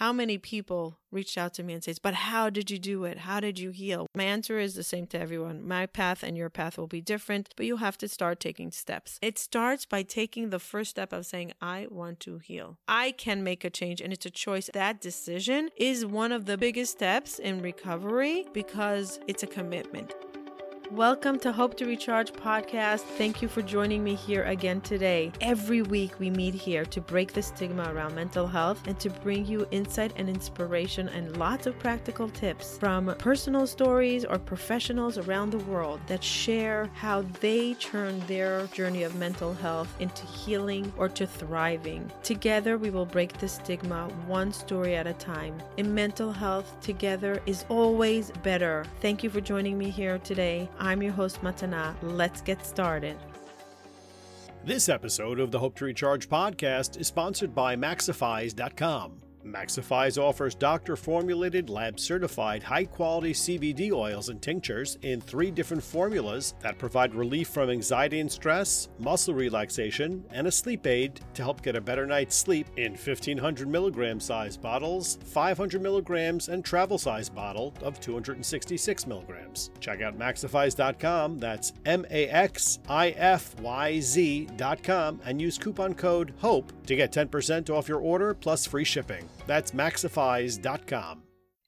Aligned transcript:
How 0.00 0.14
many 0.14 0.38
people 0.38 0.96
reached 1.12 1.36
out 1.36 1.52
to 1.54 1.62
me 1.62 1.74
and 1.74 1.84
says, 1.84 1.98
"But 1.98 2.14
how 2.14 2.48
did 2.48 2.70
you 2.70 2.78
do 2.78 3.04
it? 3.04 3.18
How 3.18 3.38
did 3.38 3.58
you 3.58 3.68
heal?" 3.68 4.06
My 4.14 4.24
answer 4.24 4.58
is 4.58 4.74
the 4.74 4.82
same 4.82 5.06
to 5.08 5.20
everyone. 5.20 5.62
My 5.62 5.84
path 5.84 6.22
and 6.22 6.38
your 6.38 6.48
path 6.48 6.78
will 6.78 6.86
be 6.86 7.02
different, 7.02 7.50
but 7.54 7.66
you 7.66 7.76
have 7.76 7.98
to 7.98 8.08
start 8.08 8.40
taking 8.40 8.70
steps. 8.70 9.18
It 9.20 9.38
starts 9.38 9.84
by 9.84 10.02
taking 10.02 10.48
the 10.48 10.58
first 10.58 10.88
step 10.88 11.12
of 11.12 11.26
saying, 11.26 11.52
"I 11.60 11.86
want 11.90 12.18
to 12.20 12.38
heal. 12.38 12.78
I 12.88 13.12
can 13.12 13.44
make 13.44 13.62
a 13.62 13.68
change." 13.68 14.00
And 14.00 14.10
it's 14.10 14.24
a 14.24 14.30
choice. 14.30 14.70
That 14.72 15.02
decision 15.02 15.68
is 15.76 16.06
one 16.06 16.32
of 16.32 16.46
the 16.46 16.56
biggest 16.56 16.92
steps 16.92 17.38
in 17.38 17.60
recovery 17.60 18.46
because 18.54 19.20
it's 19.26 19.42
a 19.42 19.46
commitment. 19.46 20.14
Welcome 20.92 21.38
to 21.40 21.52
Hope 21.52 21.76
to 21.76 21.86
Recharge 21.86 22.32
podcast. 22.32 23.02
Thank 23.16 23.40
you 23.40 23.46
for 23.46 23.62
joining 23.62 24.02
me 24.02 24.16
here 24.16 24.42
again 24.42 24.80
today. 24.80 25.30
Every 25.40 25.82
week 25.82 26.18
we 26.18 26.30
meet 26.30 26.52
here 26.52 26.84
to 26.86 27.00
break 27.00 27.32
the 27.32 27.42
stigma 27.42 27.94
around 27.94 28.16
mental 28.16 28.48
health 28.48 28.84
and 28.88 28.98
to 28.98 29.08
bring 29.08 29.46
you 29.46 29.68
insight 29.70 30.12
and 30.16 30.28
inspiration 30.28 31.08
and 31.10 31.36
lots 31.36 31.68
of 31.68 31.78
practical 31.78 32.28
tips 32.30 32.76
from 32.76 33.14
personal 33.18 33.68
stories 33.68 34.24
or 34.24 34.36
professionals 34.40 35.16
around 35.16 35.50
the 35.50 35.58
world 35.58 36.00
that 36.08 36.24
share 36.24 36.90
how 36.94 37.22
they 37.38 37.74
turn 37.74 38.18
their 38.26 38.66
journey 38.68 39.04
of 39.04 39.14
mental 39.14 39.54
health 39.54 39.94
into 40.00 40.26
healing 40.26 40.92
or 40.98 41.08
to 41.08 41.24
thriving. 41.24 42.10
Together 42.24 42.78
we 42.78 42.90
will 42.90 43.06
break 43.06 43.32
the 43.34 43.46
stigma 43.46 44.08
one 44.26 44.52
story 44.52 44.96
at 44.96 45.06
a 45.06 45.14
time. 45.14 45.54
In 45.76 45.94
mental 45.94 46.32
health, 46.32 46.74
together 46.80 47.40
is 47.46 47.64
always 47.68 48.32
better. 48.42 48.84
Thank 49.00 49.22
you 49.22 49.30
for 49.30 49.40
joining 49.40 49.78
me 49.78 49.88
here 49.88 50.18
today. 50.18 50.68
I'm 50.80 51.02
your 51.02 51.12
host, 51.12 51.42
Matana. 51.42 51.94
Let's 52.02 52.40
get 52.40 52.64
started. 52.64 53.16
This 54.64 54.88
episode 54.88 55.38
of 55.38 55.50
the 55.50 55.58
Hope 55.58 55.76
to 55.76 55.84
Recharge 55.84 56.28
podcast 56.28 56.98
is 56.98 57.06
sponsored 57.06 57.54
by 57.54 57.76
Maxifyz.com. 57.76 59.20
Maxifyz 59.44 60.20
offers 60.20 60.54
doctor 60.54 60.96
formulated, 60.96 61.70
lab 61.70 61.98
certified, 61.98 62.62
high 62.62 62.84
quality 62.84 63.32
CBD 63.32 63.92
oils 63.92 64.28
and 64.28 64.40
tinctures 64.40 64.98
in 65.02 65.20
three 65.20 65.50
different 65.50 65.82
formulas 65.82 66.54
that 66.60 66.78
provide 66.78 67.14
relief 67.14 67.48
from 67.48 67.70
anxiety 67.70 68.20
and 68.20 68.30
stress, 68.30 68.88
muscle 68.98 69.34
relaxation, 69.34 70.24
and 70.30 70.46
a 70.46 70.52
sleep 70.52 70.86
aid 70.86 71.20
to 71.34 71.42
help 71.42 71.62
get 71.62 71.76
a 71.76 71.80
better 71.80 72.06
night's 72.06 72.36
sleep 72.36 72.66
in 72.76 72.92
1500 72.92 73.68
milligram 73.68 74.20
size 74.20 74.56
bottles, 74.56 75.18
500 75.24 75.80
milligrams, 75.80 76.48
and 76.48 76.64
travel 76.64 76.98
size 76.98 77.28
bottle 77.28 77.74
of 77.82 78.00
266 78.00 79.06
milligrams. 79.06 79.70
Check 79.80 80.02
out 80.02 80.18
Maxifyz.com, 80.18 81.38
that's 81.38 81.72
M 81.86 82.04
A 82.10 82.28
X 82.28 82.78
I 82.88 83.10
F 83.10 83.58
Y 83.60 84.00
Z.com, 84.00 85.20
and 85.24 85.40
use 85.40 85.58
coupon 85.58 85.94
code 85.94 86.34
HOPE 86.38 86.72
to 86.86 86.96
get 86.96 87.12
10% 87.12 87.70
off 87.70 87.88
your 87.88 88.00
order 88.00 88.34
plus 88.34 88.66
free 88.66 88.84
shipping. 88.84 89.28
That's 89.50 89.72
maxifyz.com. 89.72 91.22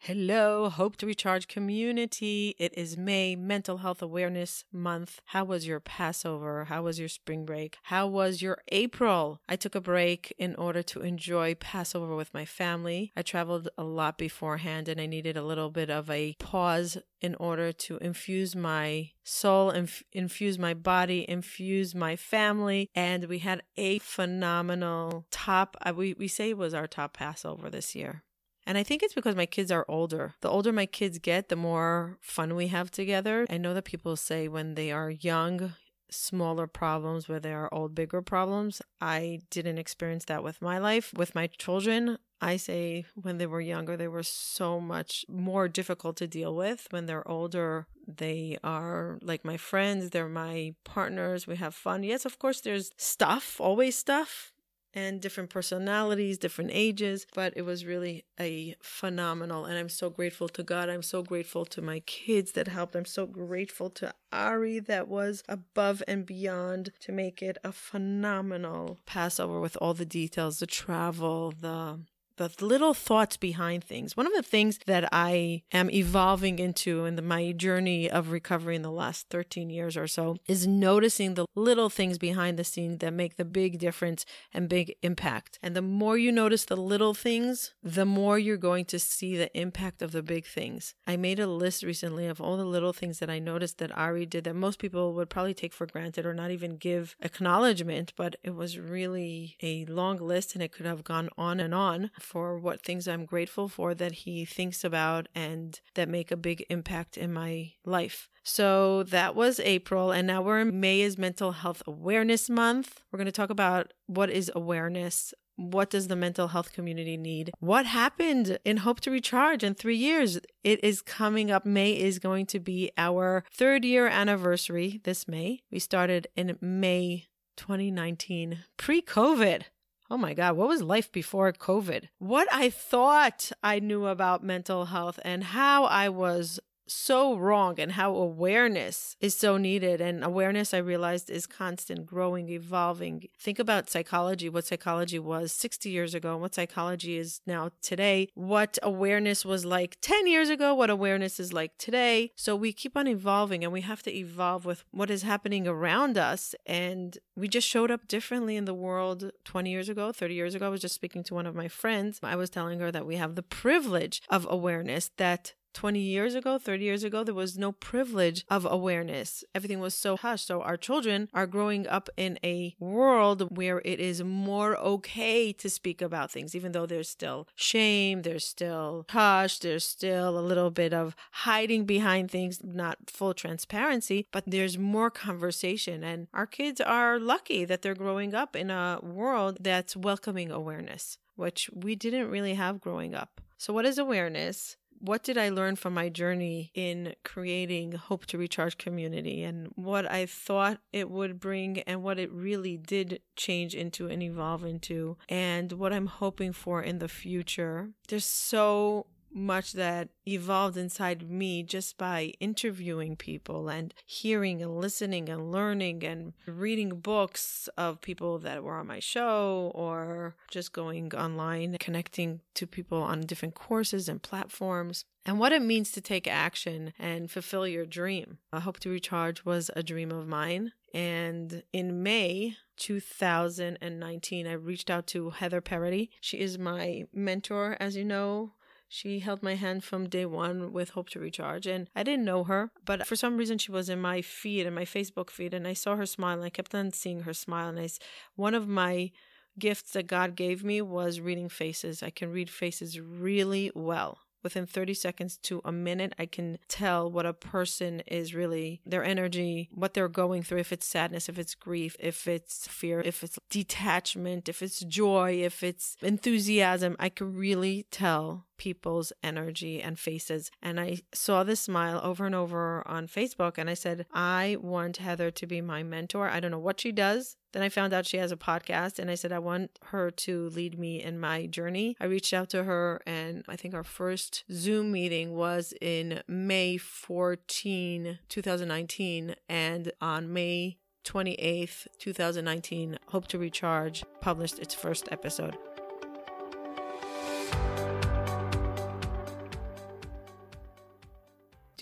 Hello, 0.07 0.69
Hope 0.69 0.97
to 0.97 1.07
Recharge 1.07 1.47
community. 1.47 2.57
It 2.59 2.77
is 2.77 2.97
May, 2.97 3.37
Mental 3.37 3.77
Health 3.77 4.03
Awareness 4.03 4.65
Month. 4.73 5.21
How 5.27 5.45
was 5.45 5.65
your 5.65 5.79
Passover? 5.79 6.65
How 6.65 6.83
was 6.83 6.99
your 6.99 7.07
spring 7.07 7.45
break? 7.45 7.79
How 7.85 8.09
was 8.09 8.43
your 8.43 8.63
April? 8.73 9.41
I 9.49 9.55
took 9.55 9.77
a 9.77 9.81
break 9.81 10.35
in 10.39 10.57
order 10.57 10.83
to 10.83 11.03
enjoy 11.03 11.55
Passover 11.55 12.17
with 12.17 12.35
my 12.35 12.45
family. 12.45 13.13
I 13.17 13.23
traveled 13.23 13.69
a 13.79 13.85
lot 13.85 14.19
beforehand 14.19 14.89
and 14.89 15.01
I 15.01 15.07
needed 15.07 15.37
a 15.37 15.45
little 15.45 15.71
bit 15.71 15.89
of 15.89 16.11
a 16.11 16.35
pause 16.41 16.99
in 17.21 17.37
order 17.37 17.71
to 17.71 17.99
infuse 17.99 18.57
my 18.57 19.13
soul, 19.23 19.71
inf- 19.71 20.03
infuse 20.13 20.59
my 20.59 20.75
body, 20.75 21.25
infuse 21.29 21.95
my 21.95 22.17
family. 22.17 22.91
And 22.93 23.27
we 23.27 23.39
had 23.39 23.63
a 23.77 24.01
phenomenal 24.01 25.27
top, 25.31 25.77
uh, 25.81 25.93
we, 25.95 26.15
we 26.15 26.27
say 26.27 26.51
it 26.51 26.59
was 26.59 26.75
our 26.75 26.89
top 26.89 27.13
Passover 27.13 27.71
this 27.71 27.95
year. 27.95 28.25
And 28.67 28.79
I 28.79 28.83
think 28.83 29.03
it's 29.03 29.15
because 29.15 29.35
my 29.35 29.47
kids 29.47 29.71
are 29.71 29.85
older. 29.89 30.35
The 30.41 30.51
older 30.51 30.73
my 30.73 30.87
kids 30.87 31.19
get, 31.19 31.49
the 31.49 31.57
more 31.57 32.19
fun 32.21 32.55
we 32.55 32.69
have 32.69 32.91
together. 32.91 33.47
I 33.51 33.59
know 33.59 33.75
that 33.75 33.85
people 33.85 34.17
say 34.17 34.49
when 34.49 34.75
they 34.75 34.93
are 34.93 35.11
young, 35.11 35.75
smaller 36.11 36.67
problems, 36.67 37.29
where 37.29 37.41
they 37.41 37.53
are 37.53 37.73
old, 37.73 37.95
bigger 37.95 38.23
problems. 38.23 38.81
I 39.01 39.41
didn't 39.51 39.79
experience 39.79 40.27
that 40.27 40.45
with 40.45 40.63
my 40.63 40.79
life. 40.79 41.13
With 41.17 41.35
my 41.35 41.49
children, 41.49 42.19
I 42.41 42.57
say 42.57 43.05
when 43.15 43.39
they 43.39 43.47
were 43.47 43.61
younger, 43.61 43.97
they 43.97 44.09
were 44.09 44.23
so 44.23 44.81
much 44.81 45.25
more 45.29 45.69
difficult 45.69 46.17
to 46.19 46.27
deal 46.27 46.55
with. 46.55 46.87
When 46.91 47.07
they're 47.07 47.27
older, 47.27 47.87
they 48.07 48.59
are 48.63 49.19
like 49.23 49.45
my 49.45 49.57
friends, 49.57 50.11
they're 50.11 50.29
my 50.29 50.75
partners. 50.85 51.47
We 51.47 51.57
have 51.57 51.75
fun. 51.75 52.03
Yes, 52.03 52.25
of 52.25 52.39
course, 52.39 52.61
there's 52.61 52.91
stuff, 52.97 53.61
always 53.61 53.97
stuff 53.97 54.52
and 54.95 55.21
different 55.21 55.51
personalities, 55.51 56.39
different 56.39 56.71
ages, 56.73 57.27
but 57.35 57.53
it 57.57 57.63
was 57.63 57.85
really 57.85 58.25
a 58.39 58.75
phenomenal. 58.81 59.65
And 59.65 59.79
I'm 59.79 59.89
so 59.89 60.11
grateful 60.11 60.49
to 60.51 60.63
God. 60.63 60.89
I'm 60.89 61.03
so 61.03 61.23
grateful 61.23 61.65
to 61.67 61.83
my 61.83 62.01
kids 62.01 62.53
that 62.53 62.69
helped. 62.69 62.95
I'm 62.95 63.05
so 63.05 63.27
grateful 63.27 63.91
to 63.91 64.15
Ari 64.33 64.81
that 64.81 65.09
was 65.09 65.43
above 65.49 66.03
and 66.07 66.25
beyond 66.27 66.93
to 67.01 67.13
make 67.13 67.43
it 67.43 67.59
a 67.65 67.73
phenomenal 67.73 68.99
Passover 69.07 69.61
with 69.61 69.77
all 69.81 69.95
the 69.95 70.05
details, 70.07 70.59
the 70.59 70.67
travel, 70.67 71.53
the 71.59 72.01
the 72.49 72.65
little 72.65 72.95
thoughts 72.95 73.37
behind 73.37 73.85
things. 73.85 74.17
One 74.17 74.27
of 74.27 74.33
the 74.35 74.43
things 74.43 74.79
that 74.87 75.09
I 75.13 75.63
am 75.73 75.91
evolving 75.91 76.59
into 76.59 77.05
in 77.05 77.17
the, 77.17 77.23
my 77.23 77.53
journey 77.53 78.11
of 78.11 78.31
recovery 78.31 78.77
in 78.77 78.83
the 78.83 78.91
last 78.91 79.29
13 79.31 79.71
years 79.71 79.97
or 79.97 80.07
so 80.07 80.37
is 80.47 80.67
noticing 80.67 81.35
the 81.35 81.47
little 81.55 81.89
things 81.89 82.19
behind 82.19 82.59
the 82.59 82.65
scene 82.65 82.99
that 82.99 83.13
make 83.13 83.37
the 83.37 83.45
big 83.45 83.79
difference 83.79 84.25
and 84.53 84.69
big 84.69 84.95
impact. 85.03 85.59
And 85.63 85.77
the 85.77 85.83
more 85.83 86.19
you 86.19 86.33
notice 86.33 86.65
the 86.65 86.77
little 86.77 87.15
things, 87.15 87.75
the 87.83 88.07
more 88.07 88.39
you're 88.39 88.57
going 88.57 88.85
to 88.87 88.99
see 88.99 89.37
the 89.37 89.57
impact 89.59 90.03
of 90.03 90.13
the 90.13 90.23
big 90.23 90.47
things. 90.47 90.95
I 91.07 91.17
made 91.17 91.39
a 91.39 91.47
list 91.47 91.83
recently 91.83 92.27
of 92.27 92.41
all 92.41 92.57
the 92.57 92.65
little 92.65 92.93
things 92.93 93.19
that 93.19 93.31
I 93.31 93.39
noticed 93.39 93.79
that 93.79 93.97
Ari 93.97 94.27
did 94.27 94.45
that 94.45 94.55
most 94.55 94.79
people 94.79 95.15
would 95.15 95.31
probably 95.31 95.55
take 95.55 95.73
for 95.73 95.87
granted 95.87 96.27
or 96.27 96.35
not 96.35 96.51
even 96.51 96.77
give 96.77 97.17
acknowledgement, 97.21 98.13
but 98.17 98.37
it 98.43 98.55
was 98.55 98.79
really 98.79 99.57
a 99.63 99.85
long 99.87 100.19
list 100.19 100.55
and 100.55 100.63
it 100.63 100.73
could 100.73 100.87
have 100.87 101.05
gone 101.05 101.29
on 101.37 101.61
and 101.61 101.75
on 101.75 102.11
for 102.33 102.59
what 102.59 102.81
things 102.81 103.07
I'm 103.07 103.27
grateful 103.27 103.69
for 103.69 103.95
that 103.95 104.13
he 104.13 104.47
thinks 104.47 104.85
about 104.85 105.29
and 105.35 105.79
that 105.97 106.09
make 106.09 106.31
a 106.31 106.37
big 106.37 106.65
impact 106.71 107.19
in 107.19 107.31
my 107.31 107.73
life. 107.85 108.31
So 108.43 109.03
that 109.03 109.35
was 109.35 109.61
April, 109.61 110.13
and 110.13 110.27
now 110.27 110.41
we're 110.41 110.61
in 110.61 110.81
May 110.81 111.03
is 111.03 111.19
Mental 111.19 111.53
Health 111.53 111.83
Awareness 111.87 112.49
Month. 112.49 113.03
We're 113.13 113.19
going 113.19 113.27
to 113.27 113.33
talk 113.33 113.51
about 113.51 113.93
what 114.07 114.31
is 114.31 114.51
awareness. 114.55 115.35
What 115.57 115.91
does 115.91 116.09
the 116.09 116.17
mental 116.17 116.49
health 116.49 116.73
community 116.73 117.19
need? 117.19 117.51
What 117.61 117.85
happened 117.85 118.59
in 118.65 118.79
Hope 118.79 119.01
to 119.01 119.11
Recharge 119.11 119.63
in 119.63 119.75
three 119.75 119.99
years? 119.99 120.41
It 120.65 120.83
is 120.83 121.03
coming 121.03 121.51
up. 121.51 121.67
May 121.67 121.93
is 121.93 122.19
going 122.19 122.47
to 122.47 122.59
be 122.59 122.91
our 122.97 123.45
third 123.53 123.85
year 123.85 124.07
anniversary 124.09 125.03
this 125.05 125.29
May. 125.29 125.61
We 125.71 125.79
started 125.79 126.29
in 126.35 126.57
May 126.63 127.27
2019, 127.59 128.61
pre 128.79 129.03
COVID. 129.03 129.65
Oh 130.13 130.19
my 130.19 130.35
God, 130.35 130.59
what 130.59 130.69
was 130.69 130.83
life 130.83 131.11
before 131.11 131.51
COVID? 131.55 132.11
What 132.19 132.47
I 132.53 132.69
thought 132.69 133.51
I 133.63 133.79
knew 133.79 134.05
about 134.05 134.45
mental 134.45 134.85
health 134.85 135.19
and 135.25 135.43
how 135.43 135.85
I 135.85 136.11
was 136.11 136.61
so 136.87 137.37
wrong 137.37 137.79
and 137.79 137.93
how 137.93 138.15
awareness 138.15 139.17
is 139.21 139.35
so 139.35 139.57
needed. 139.57 140.01
And 140.01 140.25
awareness, 140.25 140.75
I 140.75 140.79
realized, 140.79 141.31
is 141.31 141.47
constant, 141.47 142.07
growing, 142.07 142.49
evolving. 142.49 143.29
Think 143.39 143.59
about 143.59 143.91
psychology, 143.91 144.49
what 144.49 144.67
psychology 144.67 145.19
was 145.19 145.53
60 145.53 145.91
years 145.91 146.15
ago, 146.15 146.33
and 146.33 146.41
what 146.41 146.55
psychology 146.55 147.17
is 147.17 147.41
now 147.47 147.71
today, 147.81 148.29
what 148.35 148.79
awareness 148.83 149.45
was 149.45 149.65
like 149.65 149.97
10 150.01 150.27
years 150.27 150.51
ago, 150.51 150.75
what 150.75 150.91
awareness 150.91 151.39
is 151.39 151.53
like 151.53 151.77
today. 151.79 152.31
So 152.37 152.55
we 152.57 152.73
keep 152.73 152.97
on 152.97 153.07
evolving 153.07 153.65
and 153.65 153.73
we 153.73 153.83
have 153.83 154.03
to 154.05 154.15
evolve 154.15 154.65
with 154.65 154.85
what 154.91 155.11
is 155.11 155.23
happening 155.23 155.67
around 155.67 156.19
us. 156.19 156.55
And 156.67 157.19
we 157.37 157.49
just 157.49 157.69
showed 157.69 157.91
up 157.91 158.09
differently 158.09 158.57
in 158.57 158.65
the 158.65 158.75
world 158.75 159.31
20 159.45 159.71
years 159.71 159.89
ago, 159.89 160.13
30 160.13 160.35
years 160.35 160.55
ago. 160.55 160.67
I 160.67 160.71
was 160.71 160.81
just 160.81 160.95
speaking 160.95 161.23
to 161.25 161.35
one 161.35 161.47
of 161.47 161.55
my 161.55 161.69
friends. 161.69 162.21
I 162.23 162.37
was 162.37 162.51
telling 162.51 162.81
her 162.81 162.91
that 162.93 163.07
we 163.07 163.17
have 163.17 163.35
the 163.35 163.43
privilege 163.43 164.23
of 164.29 164.47
awareness 164.51 165.11
that 165.17 165.55
20 165.73 165.99
years 165.99 166.35
ago, 166.35 166.59
30 166.59 166.85
years 166.85 167.05
ago, 167.05 167.25
there 167.25 167.35
was 167.35 167.59
no 167.59 167.73
privilege 167.73 168.45
of 168.49 168.67
awareness. 168.71 169.45
Everything 169.55 169.81
was 169.81 169.95
so 169.95 170.17
hushed. 170.17 170.47
So 170.47 170.63
our 170.63 170.77
children 170.77 171.29
are 171.33 171.47
growing 171.47 171.87
up 171.87 172.09
in 172.17 172.39
a 172.45 172.75
world 172.79 173.57
where 173.57 173.81
it 173.85 174.01
is 174.01 174.23
more 174.23 174.77
okay 174.77 175.53
to 175.53 175.71
speak 175.71 176.03
about 176.03 176.31
things, 176.31 176.55
even 176.55 176.73
though 176.73 176.87
there's 176.87 177.09
still 177.09 177.49
shame, 177.55 178.23
there's 178.23 178.45
still 178.45 179.07
hush, 179.11 179.59
there's 179.59 179.85
still 179.85 180.39
a 180.39 180.41
little 180.41 180.71
bit 180.71 180.93
of 180.93 181.15
hiding 181.33 181.85
behind 181.85 182.31
things, 182.31 182.61
not 182.63 182.99
full 183.07 183.35
transparency, 183.35 184.27
but 184.33 184.45
there's 184.47 184.79
more 184.79 185.11
conversation. 185.11 186.05
And 186.05 186.29
our 186.33 186.47
kids 186.47 186.81
are 186.81 187.19
lucky 187.19 187.65
that 187.65 187.83
they're 187.83 187.95
growing 187.95 188.35
up 188.35 188.57
in 188.57 188.71
a 188.71 188.99
world 189.03 189.59
that's 189.61 189.97
welcoming 189.97 190.51
awareness, 190.51 191.19
which 191.37 191.71
we 191.73 191.95
didn't 191.95 192.31
really 192.31 192.55
have 192.55 192.81
growing 192.81 193.15
up. 193.15 193.41
So, 193.59 193.73
what 193.73 193.87
is 193.87 193.99
awareness? 193.99 194.77
What 195.03 195.25
did 195.25 195.37
I 195.37 195.49
learn 195.49 195.75
from 195.75 195.95
my 195.95 196.09
journey 196.09 196.71
in 196.75 197.15
creating 197.25 197.93
Hope 197.93 198.25
to 198.27 198.39
Recharge 198.39 198.79
community 198.79 199.43
and 199.43 199.67
what 199.75 200.09
I 200.09 200.27
thought 200.27 200.79
it 200.93 201.11
would 201.11 201.41
bring 201.41 201.81
and 201.81 202.05
what 202.05 202.21
it 202.21 202.31
really 202.31 202.77
did 202.77 203.21
change 203.35 203.75
into 203.75 204.07
and 204.07 204.23
evolve 204.23 204.65
into 204.65 205.17
and 205.29 205.73
what 205.73 205.93
I'm 205.93 206.07
hoping 206.07 206.53
for 206.53 206.81
in 206.81 207.01
the 207.01 207.09
future. 207.09 207.91
There's 208.07 208.25
so 208.25 209.07
much 209.33 209.73
that 209.73 210.09
evolved 210.27 210.77
inside 210.77 211.29
me 211.29 211.63
just 211.63 211.97
by 211.97 212.33
interviewing 212.41 213.17
people 213.17 213.69
and 213.69 213.95
hearing 214.07 214.63
and 214.63 214.79
listening 214.79 215.29
and 215.29 215.51
learning 215.51 216.05
and 216.05 216.33
reading 216.47 217.01
books 217.01 217.69
of 217.77 218.01
people 218.01 218.39
that 218.39 218.63
were 218.63 218.77
on 218.77 218.87
my 218.87 219.01
show 219.01 219.73
or 219.75 220.37
just 220.51 220.73
going 220.73 221.15
online, 221.15 221.77
connecting 221.79 222.41
to 222.55 222.67
people 222.67 223.03
on 223.03 223.23
different 223.23 223.55
courses 223.55 224.09
and 224.09 224.23
platforms. 224.23 225.05
And 225.25 225.39
what 225.39 225.53
it 225.53 225.63
means 225.63 225.93
to 225.93 226.01
take 226.01 226.27
action 226.27 226.93
and 226.99 227.31
fulfill 227.31 227.67
your 227.67 227.87
dream. 227.87 228.39
I 228.53 228.61
Hope 228.61 228.81
to 228.81 228.91
Recharge 228.91 229.45
was 229.45 229.71
a 229.77 229.83
dream 229.83 230.11
of 230.11 230.27
mine. 230.27 230.73
And 230.93 231.63
in 231.73 232.03
May 232.03 232.57
2019, 232.77 234.47
I 234.47 234.53
reached 234.53 234.91
out 234.91 235.07
to 235.09 235.31
Heather 235.31 235.61
Parady. 235.61 236.11
She 236.21 236.39
is 236.39 236.59
my 236.59 237.05
mentor, 237.15 237.77
as 237.81 237.97
you 237.97 238.05
know, 238.05 238.53
she 238.93 239.21
held 239.21 239.43
my 239.43 239.55
hand 239.55 239.83
from 239.83 240.07
day 240.07 240.27
one 240.27 240.71
with 240.71 240.91
Hope 240.91 241.09
to 241.11 241.19
Recharge. 241.19 241.67
And 241.67 241.89
I 241.97 242.03
didn't 242.03 242.27
know 242.27 242.45
her, 242.45 242.71
but 242.85 243.07
for 243.07 243.17
some 243.17 243.39
reason 243.39 243.57
she 243.57 243.73
was 243.73 243.89
in 243.89 243.99
my 244.03 244.21
feed, 244.21 244.67
in 244.67 244.75
my 244.75 244.85
Facebook 244.85 245.31
feed, 245.31 245.55
and 245.55 245.67
I 245.67 245.73
saw 245.73 245.97
her 245.97 246.05
smile 246.05 246.37
and 246.37 246.45
I 246.45 246.51
kept 246.51 246.75
on 246.75 246.93
seeing 246.93 247.23
her 247.23 247.33
smile. 247.33 247.71
And 247.71 247.81
I, 247.81 247.89
one 248.37 248.55
of 248.55 248.69
my 248.69 249.11
gifts 249.59 249.93
that 249.93 250.09
God 250.09 250.37
gave 250.37 250.63
me 250.63 250.83
was 250.83 251.21
reading 251.21 251.49
faces. 251.49 252.03
I 252.03 252.11
can 252.11 252.31
read 252.31 252.51
faces 252.51 253.01
really 253.01 253.73
well 253.75 254.19
within 254.43 254.67
30 254.67 254.95
seconds 254.95 255.37
to 255.39 255.61
a 255.65 255.73
minute, 255.73 256.15
I 256.19 256.27
can 256.27 256.59
tell 256.69 257.11
what 257.11 257.27
a 257.27 257.33
person 257.33 258.01
is 258.07 258.35
really, 258.35 258.81
their 258.85 259.05
energy, 259.05 259.69
what 259.73 259.95
they're 259.95 260.09
going 260.09 260.43
through, 260.43 260.59
if 260.59 260.73
it's 260.73 260.87
sadness, 260.87 261.29
if 261.29 261.39
it's 261.39 261.55
grief, 261.55 261.97
if 261.99 262.27
it's 262.27 262.67
fear, 262.69 263.01
if 263.01 263.23
it's 263.23 263.39
detachment, 263.51 264.49
if 264.49 264.63
it's 264.63 264.81
joy, 264.81 265.41
if 265.43 265.63
it's 265.63 265.97
enthusiasm. 266.03 266.97
I 266.99 267.09
can 267.09 267.35
really 267.35 267.87
tell 267.91 268.47
people's 268.63 269.13
energy 269.25 269.83
and 269.83 269.99
faces. 269.99 270.51
And 270.63 270.79
I 270.79 270.99
saw 271.13 271.43
this 271.43 271.61
smile 271.61 272.01
over 272.03 272.27
and 272.27 272.35
over 272.35 272.87
on 272.87 273.09
Facebook. 273.09 273.59
And 273.59 273.69
I 273.69 273.75
said, 273.75 274.07
I 274.13 274.57
want 274.61 274.99
Heather 274.99 275.33
to 275.33 275.47
be 275.47 275.61
my 275.61 275.83
mentor. 275.83 276.29
I 276.29 276.39
don't 276.39 276.53
know 276.53 276.59
what 276.61 276.81
she 276.81 276.93
does. 276.93 277.37
Then 277.53 277.63
I 277.63 277.69
found 277.69 277.93
out 277.93 278.07
she 278.07 278.17
has 278.17 278.33
a 278.33 278.37
podcast 278.37 278.99
and 278.99 279.11
I 279.11 279.15
said, 279.15 279.33
I 279.33 279.39
want 279.39 279.79
her 279.87 280.11
to 280.11 280.49
lead 280.51 280.79
me 280.79 281.03
in 281.03 281.21
my 281.21 281.47
journey. 281.47 281.97
I 282.01 282.07
reached 282.07 282.33
out 282.33 282.49
to 282.51 282.65
her 282.65 283.01
and 283.07 283.45
I 283.49 283.57
think 283.57 283.75
our 283.75 283.85
first 283.85 284.45
Zoom 284.51 284.93
meeting 284.93 285.35
was 285.35 285.75
in 285.81 286.23
May 286.27 286.79
14, 286.79 288.19
2019. 288.29 289.35
And 289.49 289.93
on 290.01 290.33
May 290.33 290.79
28th, 291.05 291.87
2019, 291.99 292.99
Hope 293.09 293.29
to 293.29 293.39
Recharge 293.39 294.05
published 294.21 294.59
its 294.59 294.75
first 294.75 295.09
episode. 295.11 295.57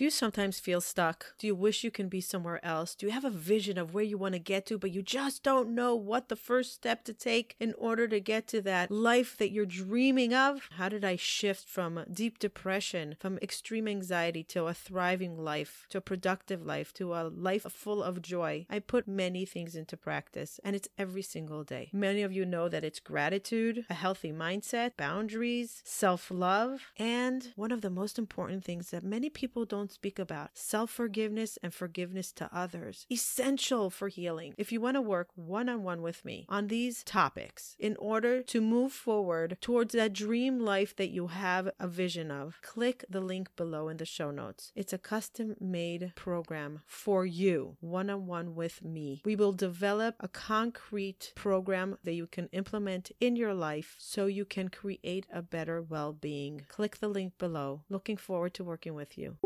Do 0.01 0.05
you 0.05 0.09
sometimes 0.09 0.59
feel 0.59 0.81
stuck? 0.81 1.35
Do 1.37 1.45
you 1.45 1.53
wish 1.53 1.83
you 1.83 1.91
can 1.91 2.09
be 2.09 2.21
somewhere 2.21 2.59
else? 2.65 2.95
Do 2.95 3.05
you 3.05 3.11
have 3.11 3.23
a 3.23 3.29
vision 3.29 3.77
of 3.77 3.93
where 3.93 4.03
you 4.03 4.17
want 4.17 4.33
to 4.33 4.39
get 4.39 4.65
to, 4.65 4.79
but 4.79 4.89
you 4.89 5.03
just 5.03 5.43
don't 5.43 5.75
know 5.75 5.93
what 5.93 6.27
the 6.27 6.35
first 6.35 6.73
step 6.73 7.03
to 7.03 7.13
take 7.13 7.55
in 7.59 7.75
order 7.77 8.07
to 8.07 8.19
get 8.19 8.47
to 8.47 8.61
that 8.63 8.89
life 8.89 9.37
that 9.37 9.51
you're 9.51 9.67
dreaming 9.67 10.33
of? 10.33 10.67
How 10.71 10.89
did 10.89 11.05
I 11.05 11.17
shift 11.17 11.69
from 11.69 12.03
deep 12.11 12.39
depression, 12.39 13.15
from 13.19 13.37
extreme 13.43 13.87
anxiety 13.87 14.43
to 14.45 14.65
a 14.65 14.73
thriving 14.73 15.37
life, 15.37 15.85
to 15.91 15.99
a 15.99 16.01
productive 16.01 16.65
life, 16.65 16.95
to 16.95 17.13
a 17.13 17.29
life 17.29 17.71
full 17.71 18.01
of 18.01 18.23
joy? 18.23 18.65
I 18.71 18.79
put 18.79 19.07
many 19.07 19.45
things 19.45 19.75
into 19.75 19.97
practice, 19.97 20.59
and 20.63 20.75
it's 20.75 20.89
every 20.97 21.21
single 21.21 21.63
day. 21.63 21.91
Many 21.93 22.23
of 22.23 22.33
you 22.33 22.43
know 22.43 22.69
that 22.69 22.83
it's 22.83 22.99
gratitude, 22.99 23.85
a 23.87 23.93
healthy 23.93 24.31
mindset, 24.31 24.97
boundaries, 24.97 25.83
self 25.85 26.31
love, 26.31 26.87
and 26.97 27.53
one 27.55 27.71
of 27.71 27.81
the 27.81 27.91
most 27.91 28.17
important 28.17 28.65
things 28.65 28.89
that 28.89 29.03
many 29.03 29.29
people 29.29 29.63
don't 29.63 29.90
speak 29.91 30.19
about 30.19 30.51
self 30.53 30.89
forgiveness 30.89 31.57
and 31.63 31.73
forgiveness 31.73 32.31
to 32.33 32.49
others. 32.53 33.05
Essential 33.11 33.89
for 33.89 34.07
healing. 34.07 34.53
If 34.57 34.71
you 34.71 34.81
want 34.81 34.95
to 34.95 35.01
work 35.01 35.29
one 35.35 35.69
on 35.69 35.83
one 35.83 36.01
with 36.01 36.23
me 36.25 36.45
on 36.49 36.67
these 36.67 37.03
topics 37.03 37.75
in 37.79 37.95
order 37.97 38.43
to 38.43 38.61
move 38.61 38.91
forward 38.91 39.57
towards 39.61 39.93
that 39.93 40.13
dream 40.13 40.59
life 40.59 40.95
that 40.95 41.09
you 41.09 41.27
have 41.27 41.69
a 41.79 41.87
vision 41.87 42.31
of, 42.31 42.59
click 42.61 43.05
the 43.09 43.21
link 43.21 43.55
below 43.55 43.89
in 43.89 43.97
the 43.97 44.05
show 44.05 44.31
notes. 44.31 44.71
It's 44.75 44.93
a 44.93 44.97
custom 44.97 45.55
made 45.59 46.13
program 46.15 46.81
for 46.85 47.25
you, 47.25 47.77
one 47.79 48.09
on 48.09 48.27
one 48.27 48.55
with 48.55 48.83
me. 48.83 49.21
We 49.25 49.35
will 49.35 49.53
develop 49.53 50.15
a 50.19 50.27
concrete 50.27 51.33
program 51.35 51.97
that 52.03 52.13
you 52.13 52.27
can 52.27 52.47
implement 52.51 53.11
in 53.19 53.35
your 53.35 53.53
life 53.53 53.95
so 53.97 54.25
you 54.25 54.45
can 54.45 54.69
create 54.69 55.25
a 55.31 55.41
better 55.41 55.81
well 55.81 56.13
being. 56.13 56.63
Click 56.67 56.97
the 56.97 57.07
link 57.07 57.37
below. 57.37 57.81
Looking 57.89 58.17
forward 58.17 58.53
to 58.55 58.63
working 58.63 58.93
with 58.93 59.17
you. 59.17 59.37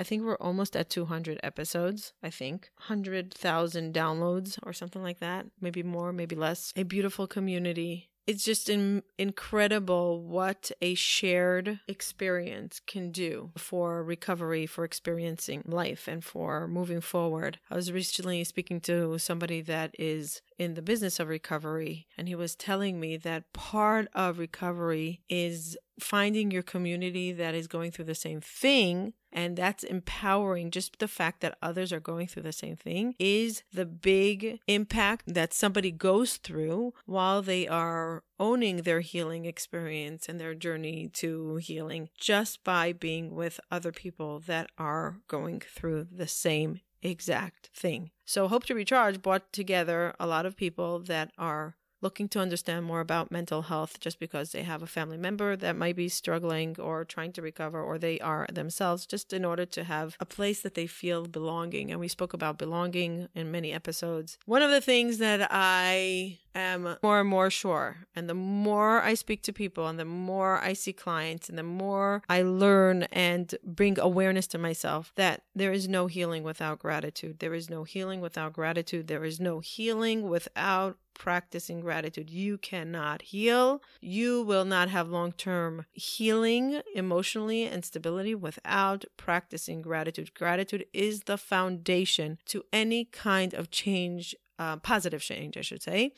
I 0.00 0.02
think 0.02 0.24
we're 0.24 0.36
almost 0.36 0.76
at 0.76 0.88
200 0.88 1.40
episodes. 1.42 2.14
I 2.22 2.30
think 2.30 2.70
100,000 2.78 3.92
downloads 3.92 4.58
or 4.62 4.72
something 4.72 5.02
like 5.02 5.20
that. 5.20 5.44
Maybe 5.60 5.82
more, 5.82 6.10
maybe 6.10 6.34
less. 6.34 6.72
A 6.74 6.84
beautiful 6.84 7.26
community. 7.26 8.08
It's 8.26 8.42
just 8.42 8.70
in, 8.70 9.02
incredible 9.18 10.22
what 10.22 10.70
a 10.80 10.94
shared 10.94 11.80
experience 11.86 12.80
can 12.86 13.10
do 13.10 13.50
for 13.58 14.02
recovery, 14.02 14.64
for 14.64 14.84
experiencing 14.84 15.64
life, 15.66 16.08
and 16.08 16.24
for 16.24 16.66
moving 16.66 17.02
forward. 17.02 17.58
I 17.70 17.76
was 17.76 17.92
recently 17.92 18.42
speaking 18.44 18.80
to 18.82 19.18
somebody 19.18 19.60
that 19.62 19.94
is 19.98 20.40
in 20.58 20.74
the 20.74 20.82
business 20.82 21.20
of 21.20 21.28
recovery, 21.28 22.06
and 22.16 22.26
he 22.26 22.34
was 22.34 22.54
telling 22.54 23.00
me 23.00 23.18
that 23.18 23.52
part 23.52 24.08
of 24.14 24.38
recovery 24.38 25.20
is 25.28 25.76
finding 25.98 26.50
your 26.50 26.62
community 26.62 27.32
that 27.32 27.54
is 27.54 27.66
going 27.66 27.90
through 27.90 28.06
the 28.06 28.14
same 28.14 28.40
thing 28.40 29.12
and 29.32 29.56
that's 29.56 29.84
empowering 29.84 30.70
just 30.70 30.98
the 30.98 31.08
fact 31.08 31.40
that 31.40 31.56
others 31.62 31.92
are 31.92 32.00
going 32.00 32.26
through 32.26 32.42
the 32.42 32.52
same 32.52 32.76
thing 32.76 33.14
is 33.18 33.62
the 33.72 33.86
big 33.86 34.60
impact 34.66 35.34
that 35.34 35.52
somebody 35.52 35.90
goes 35.90 36.36
through 36.36 36.92
while 37.06 37.42
they 37.42 37.66
are 37.68 38.22
owning 38.38 38.78
their 38.78 39.00
healing 39.00 39.44
experience 39.44 40.28
and 40.28 40.40
their 40.40 40.54
journey 40.54 41.08
to 41.12 41.56
healing 41.56 42.08
just 42.18 42.62
by 42.64 42.92
being 42.92 43.34
with 43.34 43.60
other 43.70 43.92
people 43.92 44.40
that 44.40 44.70
are 44.78 45.16
going 45.28 45.60
through 45.60 46.06
the 46.10 46.26
same 46.28 46.80
exact 47.02 47.70
thing. 47.74 48.10
So 48.24 48.48
Hope 48.48 48.64
to 48.64 48.74
Recharge 48.74 49.22
brought 49.22 49.52
together 49.52 50.14
a 50.20 50.26
lot 50.26 50.46
of 50.46 50.56
people 50.56 51.00
that 51.00 51.32
are 51.38 51.76
looking 52.00 52.28
to 52.28 52.40
understand 52.40 52.84
more 52.84 53.00
about 53.00 53.30
mental 53.30 53.62
health 53.62 54.00
just 54.00 54.18
because 54.18 54.52
they 54.52 54.62
have 54.62 54.82
a 54.82 54.86
family 54.86 55.16
member 55.16 55.56
that 55.56 55.76
might 55.76 55.96
be 55.96 56.08
struggling 56.08 56.76
or 56.78 57.04
trying 57.04 57.32
to 57.32 57.42
recover 57.42 57.80
or 57.82 57.98
they 57.98 58.18
are 58.20 58.46
themselves 58.52 59.06
just 59.06 59.32
in 59.32 59.44
order 59.44 59.66
to 59.66 59.84
have 59.84 60.16
a 60.20 60.24
place 60.24 60.60
that 60.62 60.74
they 60.74 60.86
feel 60.86 61.26
belonging. 61.26 61.90
And 61.90 62.00
we 62.00 62.08
spoke 62.08 62.32
about 62.32 62.58
belonging 62.58 63.28
in 63.34 63.50
many 63.50 63.72
episodes. 63.72 64.38
One 64.46 64.62
of 64.62 64.70
the 64.70 64.80
things 64.80 65.18
that 65.18 65.48
i 65.50 66.38
am 66.54 66.96
more 67.02 67.20
and 67.20 67.28
more 67.28 67.50
sure 67.50 67.98
and 68.14 68.28
the 68.28 68.34
more 68.34 69.00
i 69.02 69.14
speak 69.14 69.42
to 69.42 69.52
people 69.52 69.86
and 69.86 69.98
the 69.98 70.04
more 70.04 70.58
i 70.58 70.72
see 70.72 70.92
clients 70.92 71.48
and 71.48 71.56
the 71.56 71.62
more 71.62 72.22
i 72.28 72.42
learn 72.42 73.04
and 73.04 73.54
bring 73.64 73.98
awareness 73.98 74.46
to 74.46 74.58
myself 74.58 75.12
that 75.16 75.42
there 75.54 75.72
is 75.72 75.88
no 75.88 76.06
healing 76.06 76.42
without 76.42 76.78
gratitude 76.78 77.38
there 77.38 77.54
is 77.54 77.70
no 77.70 77.84
healing 77.84 78.20
without 78.20 78.52
gratitude 78.52 79.06
there 79.06 79.24
is 79.24 79.40
no 79.40 79.60
healing 79.60 80.28
without 80.28 80.96
practicing 81.20 81.80
gratitude. 81.80 82.30
You 82.30 82.56
cannot 82.56 83.20
heal. 83.20 83.82
You 84.00 84.42
will 84.42 84.64
not 84.64 84.88
have 84.88 85.10
long 85.10 85.32
term 85.32 85.84
healing 85.92 86.80
emotionally 86.94 87.64
and 87.64 87.84
stability 87.84 88.34
without 88.34 89.04
practicing 89.18 89.82
gratitude. 89.82 90.32
Gratitude 90.34 90.86
is 90.94 91.24
the 91.24 91.36
foundation 91.36 92.38
to 92.46 92.64
any 92.72 93.04
kind 93.04 93.52
of 93.52 93.70
change, 93.70 94.34
uh, 94.60 94.76
positive 94.76 95.22
change, 95.22 95.56
I 95.56 95.62
should 95.62 95.82
say. 95.82 96.12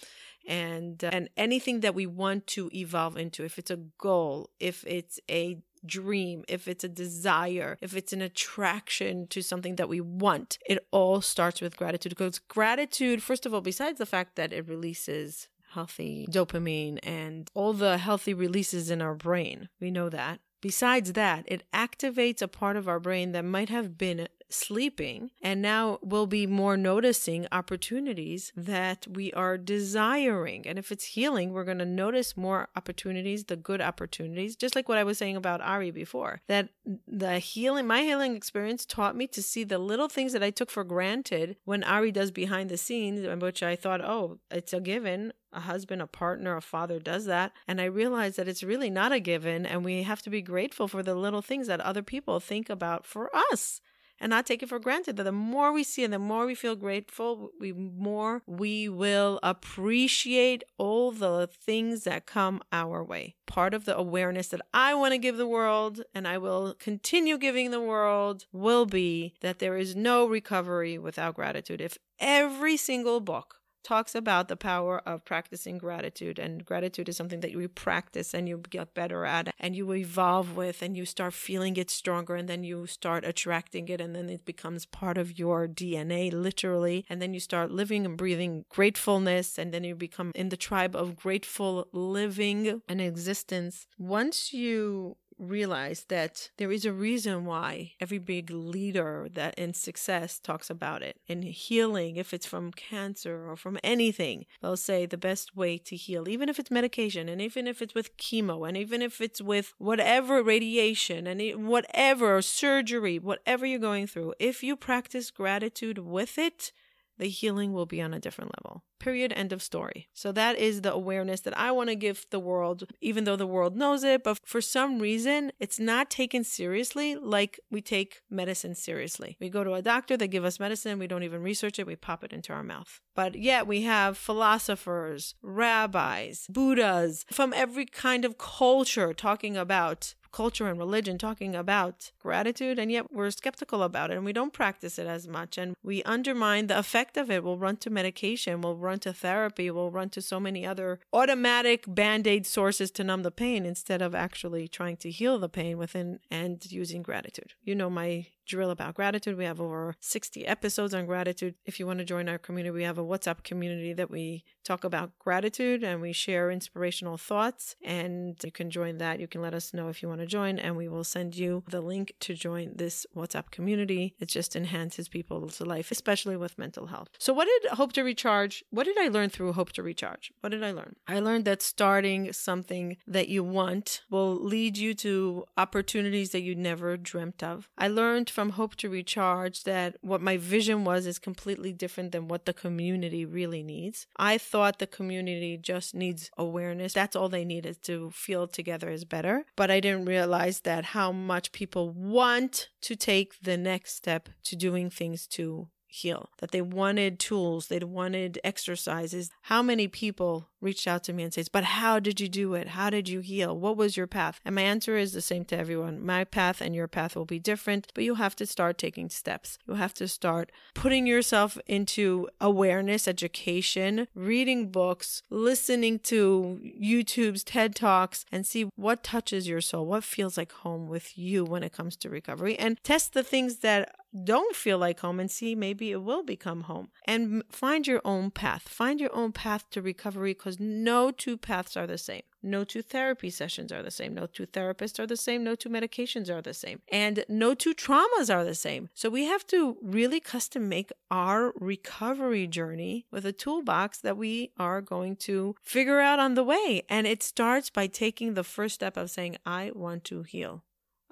And, 0.49 1.03
uh, 1.05 1.11
and 1.13 1.31
anything 1.37 1.81
that 1.81 1.95
we 1.95 2.07
want 2.07 2.49
to 2.49 2.69
evolve 2.75 3.17
into, 3.17 3.45
if 3.45 3.57
it's 3.57 3.71
a 3.71 3.79
goal, 3.99 4.51
if 4.59 4.85
it's 4.85 5.21
a 5.31 5.59
dream, 5.87 6.45
if 6.49 6.67
it's 6.67 6.83
a 6.83 6.89
desire, 6.89 7.79
if 7.81 7.97
it's 7.97 8.13
an 8.13 8.21
attraction 8.21 9.29
to 9.29 9.43
something 9.43 9.77
that 9.77 9.89
we 9.89 10.01
want, 10.01 10.59
it 10.67 10.85
all 10.91 11.21
starts 11.21 11.61
with 11.61 11.77
gratitude. 11.77 12.11
Because 12.11 12.41
gratitude, 12.41 13.23
first 13.23 13.47
of 13.47 13.55
all, 13.55 13.61
besides 13.61 13.99
the 13.99 14.07
fact 14.07 14.35
that 14.35 14.53
it 14.53 14.69
releases 14.69 15.49
healthy 15.71 16.27
dopamine 16.29 16.99
and 17.03 17.49
all 17.55 17.73
the 17.73 17.97
healthy 17.97 18.35
releases 18.35 18.91
in 18.91 19.01
our 19.01 19.15
brain, 19.15 19.69
we 19.81 19.91
know 19.93 20.09
that. 20.09 20.41
Besides 20.61 21.15
that, 21.15 21.45
it 21.47 21.65
activates 21.73 22.41
a 22.41 22.47
part 22.47 22.77
of 22.77 22.89
our 22.89 23.01
brain 23.01 23.33
that 23.33 23.45
might 23.45 23.69
have 23.69 23.99
been 23.99 24.29
sleeping. 24.53 25.31
And 25.43 25.63
now 25.63 25.99
we'll 26.03 26.27
be 26.27 26.47
more 26.47 26.77
noticing 26.77 27.47
opportunities 27.53 28.53
that 28.57 29.07
we 29.09 29.33
are 29.33 29.59
desiring. 29.59 30.67
And 30.67 30.79
if 30.79 30.93
it's 30.93 31.05
healing, 31.05 31.53
we're 31.53 31.65
going 31.65 31.79
to 31.79 31.85
notice 31.85 32.37
more 32.37 32.69
opportunities, 32.77 33.45
the 33.45 33.57
good 33.57 33.81
opportunities, 33.81 34.57
just 34.57 34.75
like 34.77 34.89
what 34.89 34.99
I 34.99 35.05
was 35.05 35.19
saying 35.19 35.37
about 35.37 35.61
Ari 35.61 35.91
before. 35.91 36.41
That 36.49 36.69
the 37.07 37.39
healing, 37.39 37.87
my 37.87 38.03
healing 38.03 38.37
experience 38.37 38.85
taught 38.85 39.17
me 39.17 39.27
to 39.29 39.43
see 39.43 39.65
the 39.65 39.79
little 39.79 40.09
things 40.09 40.33
that 40.33 40.43
I 40.43 40.51
took 40.51 40.71
for 40.71 40.85
granted 40.85 41.57
when 41.65 41.85
Ari 41.85 42.13
does 42.13 42.31
behind 42.31 42.71
the 42.71 42.77
scenes, 42.77 43.27
which 43.41 43.63
I 43.63 43.77
thought, 43.77 44.01
oh, 44.01 44.39
it's 44.51 44.73
a 44.73 44.81
given 44.81 45.33
a 45.53 45.61
husband, 45.61 46.01
a 46.01 46.07
partner, 46.07 46.57
a 46.57 46.63
father 46.63 46.99
does 46.99 47.27
that. 47.27 47.53
And 47.69 47.81
I 47.81 47.85
realized 47.85 48.37
that 48.37 48.49
it's 48.49 48.63
really 48.63 48.91
not 48.91 49.13
a 49.13 49.21
given. 49.21 49.67
And 49.67 49.85
we 49.85 50.03
have 50.03 50.23
to 50.23 50.31
be 50.31 50.43
grateful 50.43 50.89
for 50.89 51.03
the 51.03 51.15
little 51.15 51.43
things 51.43 51.67
that 51.67 51.81
other 51.81 52.03
people 52.03 52.41
think 52.41 52.71
about 52.71 53.05
for 53.05 53.35
us 53.53 53.81
and 54.23 54.31
not 54.31 54.47
take 54.47 54.63
it 54.63 54.69
for 54.69 54.79
granted 54.79 55.17
that 55.17 55.25
the 55.25 55.33
more 55.33 55.73
we 55.73 55.83
see 55.83 56.05
and 56.05 56.13
the 56.13 56.19
more 56.19 56.47
we 56.47 56.55
feel 56.55 56.77
grateful, 56.77 57.51
we 57.59 57.73
more 57.73 58.41
we 58.47 58.89
will 58.89 59.41
appreciate 59.43 60.63
all 60.79 61.11
the 61.11 61.49
things 61.53 62.05
that 62.05 62.25
come 62.25 62.63
our 62.73 63.03
way. 63.03 63.35
Part 63.47 63.75
of 63.75 63.85
the 63.85 63.97
awareness 63.97 64.47
that 64.49 64.63
I 64.73 64.95
want 64.95 65.13
to 65.13 65.19
give 65.19 65.37
the 65.37 65.47
world 65.47 66.03
and 66.15 66.29
I 66.29 66.39
will 66.39 66.75
continue 66.79 67.37
giving 67.37 67.73
the 67.73 67.81
world 67.81 68.47
will 68.53 68.87
be 68.87 69.35
that 69.41 69.59
there 69.59 69.77
is 69.77 69.97
no 69.97 70.25
recovery 70.25 70.99
without 70.99 71.35
gratitude. 71.35 71.81
If 71.81 71.99
every 72.21 72.77
single 72.77 73.19
book 73.19 73.57
talks 73.83 74.15
about 74.15 74.49
the 74.49 74.57
power 74.57 75.01
of 75.07 75.25
practicing 75.25 75.79
gratitude. 75.79 76.39
And 76.39 76.65
gratitude 76.65 77.09
is 77.09 77.17
something 77.17 77.41
that 77.41 77.53
you 77.53 77.69
practice 77.69 78.35
and 78.35 78.49
you 78.49 78.63
get 78.71 78.95
better 78.95 79.25
at 79.25 79.55
and 79.59 79.77
you 79.77 79.93
evolve 79.93 80.57
with 80.57 80.83
and 80.83 80.97
you 80.97 81.05
start 81.05 81.35
feeling 81.35 81.77
it 81.77 81.91
stronger 81.91 82.35
and 82.37 82.49
then 82.49 82.65
you 82.65 82.87
start 82.87 83.25
attracting 83.25 83.89
it 83.89 84.01
and 84.01 84.15
then 84.15 84.29
it 84.29 84.45
becomes 84.45 84.87
part 84.87 85.19
of 85.19 85.39
your 85.39 85.67
DNA, 85.69 86.33
literally. 86.33 87.05
And 87.09 87.21
then 87.21 87.35
you 87.35 87.41
start 87.41 87.71
living 87.71 88.05
and 88.05 88.17
breathing 88.17 88.65
gratefulness 88.69 89.59
and 89.59 89.73
then 89.73 89.85
you 89.85 89.95
become 89.95 90.33
in 90.35 90.49
the 90.49 90.57
tribe 90.57 90.95
of 90.95 91.17
grateful 91.17 91.89
living 91.93 92.83
and 92.89 93.01
existence. 93.01 93.87
Once 93.99 94.53
you 94.53 95.17
realize 95.43 96.07
that 96.09 96.51
there 96.57 96.73
is 96.73 96.85
a 96.85 96.93
reason 96.93 97.45
why 97.45 97.93
every 98.01 98.19
big 98.19 98.51
leader 98.51 99.29
that 99.33 99.59
in 99.59 99.75
success 99.75 100.39
talks 100.39 100.71
about 100.71 101.03
it. 101.03 101.21
In 101.27 101.43
healing, 101.43 102.17
if 102.17 102.33
it's 102.33 102.47
from 102.47 102.73
cancer 102.73 103.51
or 103.51 103.57
from 103.57 103.79
anything, 103.83 104.47
they'll 104.61 104.77
say 104.77 105.05
the 105.05 105.19
best 105.19 105.57
way 105.57 105.79
to 105.79 105.97
heal, 105.97 106.29
even 106.29 106.49
if 106.49 106.59
it's 106.59 106.71
medication 106.71 107.29
and 107.29 107.41
even 107.41 107.67
if 107.67 107.83
it's 107.83 107.95
with 107.95 108.17
chemo 108.17 108.67
and 108.67 108.77
even 108.77 109.03
if 109.03 109.21
it's 109.21 109.43
with 109.43 109.75
whatever 109.79 110.43
radiation 110.43 111.27
and 111.27 111.67
whatever 111.67 112.41
surgery, 112.41 113.19
whatever 113.19 113.67
you're 113.67 113.79
going 113.79 114.07
through, 114.07 114.35
if 114.39 114.63
you 114.63 114.77
practice 114.77 115.31
gratitude 115.31 115.99
with 115.99 116.39
it, 116.39 116.73
the 117.19 117.29
healing 117.29 117.73
will 117.73 117.87
be 117.87 118.01
on 118.01 118.15
a 118.15 118.21
different 118.21 118.53
level. 118.59 118.85
Period. 119.03 119.33
End 119.33 119.53
of 119.53 119.61
story. 119.63 120.07
So 120.15 120.31
that 120.31 120.57
is 120.57 120.83
the 120.83 120.93
awareness 120.93 121.41
that 121.41 121.59
I 121.59 121.73
want 121.73 121.89
to 121.89 121.97
give 121.97 122.25
the 122.31 122.39
world, 122.39 122.85
even 123.01 123.25
though 123.25 123.35
the 123.35 123.49
world 123.49 123.77
knows 123.77 124.05
it. 124.05 124.23
But 124.23 124.39
for 124.45 124.61
some 124.61 125.01
reason, 125.01 125.51
it's 125.59 125.81
not 125.81 126.09
taken 126.09 126.45
seriously 126.45 127.17
like 127.17 127.59
we 127.69 127.81
take 127.81 128.21
medicine 128.31 128.77
seriously. 128.77 129.37
We 129.41 129.49
go 129.49 129.65
to 129.65 129.75
a 129.75 129.83
doctor, 129.83 130.17
they 130.17 130.29
give 130.29 130.45
us 130.45 130.61
medicine, 130.61 131.01
we 131.01 131.09
don't 131.09 131.25
even 131.25 131.43
research 131.43 131.81
it, 131.81 131.87
we 131.87 131.97
pop 131.97 132.23
it 132.23 132.33
into 132.33 132.53
our 132.53 132.63
mouth. 132.63 133.01
But 133.17 133.35
yet 133.35 133.67
we 133.67 133.83
have 133.83 134.17
philosophers, 134.17 135.35
rabbis, 135.43 136.47
Buddhas 136.49 137.25
from 137.33 137.53
every 137.53 137.87
kind 137.87 138.25
of 138.25 138.39
culture 138.39 139.13
talking 139.13 139.57
about 139.57 140.15
culture 140.33 140.67
and 140.67 140.79
religion 140.79 141.19
talking 141.19 141.55
about 141.55 142.11
gratitude, 142.19 142.79
and 142.79 142.91
yet 142.91 143.13
we're 143.13 143.31
skeptical 143.31 143.83
about 143.83 144.11
it 144.11 144.17
and 144.17 144.25
we 144.25 144.33
don't 144.33 144.53
practice 144.53 144.99
it 144.99 145.07
as 145.07 145.29
much. 145.29 145.59
And 145.59 145.77
we 145.83 146.03
undermine 146.05 146.67
the 146.67 146.79
effect 146.79 147.17
of 147.17 147.31
it. 147.31 147.45
We'll 147.45 147.59
run 147.59 147.77
to 147.79 147.91
medication, 147.91 148.63
we'll 148.63 148.77
run 148.77 148.92
to 149.01 149.13
therapy, 149.13 149.71
we'll 149.71 149.91
run 149.91 150.11
to 150.11 150.23
so 150.23 150.39
many 150.41 150.67
other 150.67 151.01
automatic 151.13 151.85
band 151.87 152.27
aid 152.27 152.47
sources 152.47 152.91
to 152.93 153.05
numb 153.05 153.23
the 153.23 153.31
pain 153.31 153.65
instead 153.67 154.03
of 154.03 154.15
actually 154.15 154.69
trying 154.69 154.97
to 154.99 155.11
heal 155.11 155.39
the 155.39 155.49
pain 155.49 155.79
within 155.79 156.21
and 156.31 156.71
using 156.71 157.03
gratitude. 157.03 157.55
You 157.63 157.75
know, 157.75 157.91
my 157.91 158.27
drill 158.47 158.71
about 158.71 158.95
gratitude. 158.95 159.37
We 159.37 159.45
have 159.45 159.61
over 159.61 159.97
60 160.01 160.47
episodes 160.47 160.95
on 160.95 161.07
gratitude. 161.07 161.55
If 161.65 161.79
you 161.79 161.87
want 161.87 161.99
to 162.01 162.05
join 162.05 162.29
our 162.29 162.39
community, 162.39 162.73
we 162.73 162.85
have 162.85 162.99
a 162.99 163.05
WhatsApp 163.05 163.43
community 163.43 163.93
that 163.93 164.11
we 164.11 164.45
talk 164.65 164.85
about 164.85 165.19
gratitude 165.19 165.83
and 165.83 166.01
we 166.01 166.13
share 166.13 166.51
inspirational 166.51 167.17
thoughts. 167.17 167.77
And 167.83 168.37
you 168.43 168.53
can 168.53 168.71
join 168.71 168.99
that. 168.99 169.21
You 169.21 169.29
can 169.29 169.43
let 169.43 169.55
us 169.55 169.75
know 169.75 169.89
if 169.89 170.03
you 170.03 170.09
want 170.09 170.21
to 170.21 170.27
join, 170.27 170.59
and 170.59 170.77
we 170.77 170.89
will 170.89 171.05
send 171.05 171.37
you 171.37 171.63
the 171.69 171.81
link 171.81 172.15
to 172.21 172.35
join 172.35 172.73
this 172.75 173.07
WhatsApp 173.17 173.51
community. 173.51 174.15
It 174.19 174.29
just 174.29 174.57
enhances 174.57 175.09
people's 175.09 175.61
life, 175.61 175.91
especially 175.91 176.37
with 176.37 176.59
mental 176.59 176.87
health. 176.87 177.09
So, 177.19 177.33
what 177.33 177.47
did 177.47 177.73
Hope 177.73 177.93
to 177.95 178.03
Recharge? 178.03 178.65
What 178.71 178.85
did 178.85 178.99
I 178.99 179.09
learn 179.09 179.31
through 179.31 179.53
Hope 179.53 179.73
to 179.73 179.83
Recharge? 179.83 180.33
What 180.41 180.51
did 180.51 180.63
I 180.63 180.73
learn? 180.73 180.97
I 181.07 181.21
learned 181.21 181.45
that 181.45 181.63
starting 181.63 182.33
something 182.33 182.97
that 183.07 183.29
you 183.29 183.45
want 183.45 184.03
will 184.11 184.35
lead 184.35 184.77
you 184.77 184.95
to 184.95 185.45
opportunities 185.57 186.31
that 186.31 186.43
you 186.43 186.55
never 186.55 186.97
dreamt 186.97 187.43
of. 187.43 187.69
I 187.77 187.89
learned 187.89 188.31
from 188.33 188.51
Hope 188.51 188.75
to 188.77 188.89
Recharge 188.89 189.65
that 189.65 189.97
what 190.01 190.21
my 190.21 190.37
vision 190.37 190.85
was 190.85 191.07
is 191.07 191.19
completely 191.19 191.73
different 191.73 192.13
than 192.13 192.29
what 192.29 192.47
the 192.47 192.53
community 192.53 193.25
really 193.25 193.63
needs. 193.63 194.07
I 194.17 194.39
thought 194.39 194.79
the 194.79 194.87
community 194.87 195.57
just 195.57 195.95
needs 195.95 196.31
awareness. 196.37 196.95
That's 196.95 197.15
all 197.15 197.29
they 197.29 197.45
need 197.45 197.67
is 197.67 197.79
to 197.79 198.11
feel 198.11 198.49
together 198.49 198.91
is 198.91 199.05
better. 199.05 199.45
But 199.57 199.71
I 199.71 199.81
didn't 199.81 200.07
realize 200.07 200.61
that 200.61 200.87
how 200.87 201.13
much 201.13 201.53
people 201.53 201.91
want 201.91 202.69
to 202.83 202.97
take 202.97 203.41
the 203.43 203.57
next 203.57 203.95
step 203.95 204.29
to 204.45 204.57
doing 204.57 204.91
things 204.91 205.27
to 205.29 205.69
heal, 205.87 206.31
that 206.39 206.53
they 206.53 206.63
wanted 206.63 207.19
tools, 207.19 207.67
they 207.67 207.79
wanted 207.81 208.41
exercises. 208.43 209.31
How 209.43 209.63
many 209.63 209.89
people 209.89 210.49
reached 210.63 210.87
out 210.87 211.05
to 211.05 211.13
me 211.13 211.23
and 211.23 211.35
says, 211.35 211.49
"But 211.49 211.65
how 211.65 211.99
did 211.99 212.21
you 212.21 212.29
do 212.29 212.55
it? 212.55 212.69
How 212.69 212.89
did 212.91 213.09
you 213.09 213.21
heal? 213.21 213.59
What 213.59 213.77
was 213.77 213.97
your 213.97 214.07
path?" 214.07 214.41
And 214.45 214.55
my 214.55 214.63
answer 214.63 214.97
is 214.97 215.13
the 215.13 215.21
same 215.21 215.45
to 215.47 215.59
everyone. 215.59 216.05
My 216.05 216.25
path 216.25 216.61
and 216.61 216.75
your 216.75 216.89
path 216.89 217.17
will 217.17 217.25
be 217.25 217.39
different, 217.39 217.89
but 217.95 218.05
you 218.05 218.15
have 218.15 218.37
to 218.37 218.47
start 218.47 218.79
taking 218.79 219.11
steps. 219.11 219.59
You 219.67 219.75
have 219.75 219.95
to 219.95 220.09
start 220.09 220.51
putting 220.75 221.07
yourself 221.07 221.59
into 221.67 222.29
awareness, 222.41 223.09
education, 223.09 224.09
reading 224.15 224.71
books, 224.71 225.23
listening 225.31 225.99
to 226.01 226.61
YouTube's 226.81 227.45
TED 227.45 227.75
Talks 227.75 228.25
and 228.31 228.47
see 228.47 228.69
what 228.77 229.03
touches 229.03 229.49
your 229.49 229.61
soul, 229.61 229.87
what 229.87 230.05
feels 230.05 230.37
like 230.37 230.53
home 230.53 230.87
with 230.87 231.19
you 231.19 231.45
when 231.45 231.63
it 231.63 231.73
comes 231.73 231.97
to 231.97 232.09
recovery 232.09 232.59
and 232.59 232.83
test 232.85 233.13
the 233.13 233.23
things 233.23 233.57
that 233.59 233.95
don't 234.25 234.55
feel 234.55 234.79
like 234.79 235.01
home 235.01 235.19
and 235.19 235.31
see 235.31 235.55
maybe 235.55 235.91
it 235.91 236.03
will 236.03 236.23
become 236.23 236.63
home 236.63 236.89
and 237.07 237.43
find 237.49 237.87
your 237.87 238.01
own 238.05 238.31
path 238.31 238.69
find 238.69 239.01
your 239.01 239.15
own 239.15 239.33
path 239.33 239.65
to 239.71 239.81
recovery 239.81 240.35
because 240.35 240.52
no 240.61 241.11
two 241.11 241.37
paths 241.37 241.77
are 241.77 241.87
the 241.87 241.99
same. 241.99 242.23
No 242.43 242.65
two 242.65 242.83
therapy 242.83 243.31
sessions 243.31 243.71
are 243.71 243.83
the 243.83 243.91
same. 243.91 244.15
No 244.15 244.27
two 244.27 244.47
therapists 244.47 244.99
are 244.99 245.07
the 245.07 245.17
same. 245.17 245.45
No 245.45 245.55
two 245.55 245.69
medications 245.69 246.29
are 246.29 246.43
the 246.43 246.55
same. 246.55 246.81
And 246.91 247.25
no 247.29 247.55
two 247.55 247.73
traumas 247.73 248.35
are 248.35 248.45
the 248.45 248.55
same. 248.55 248.89
So 248.95 249.09
we 249.09 249.27
have 249.27 249.47
to 249.49 249.77
really 249.81 250.19
custom 250.19 250.69
make 250.69 250.91
our 251.11 251.53
recovery 251.55 252.49
journey 252.49 253.07
with 253.13 253.25
a 253.25 253.33
toolbox 253.33 253.99
that 253.99 254.17
we 254.17 254.51
are 254.59 254.81
going 254.81 255.17
to 255.17 255.55
figure 255.63 256.01
out 256.01 256.19
on 256.19 256.35
the 256.35 256.45
way. 256.45 256.83
And 256.89 257.07
it 257.07 257.23
starts 257.23 257.71
by 257.71 257.87
taking 257.87 258.35
the 258.35 258.45
first 258.45 258.75
step 258.75 258.97
of 258.97 259.11
saying 259.11 259.37
i 259.47 259.71
want 259.75 260.05
to 260.05 260.23
heal 260.23 260.63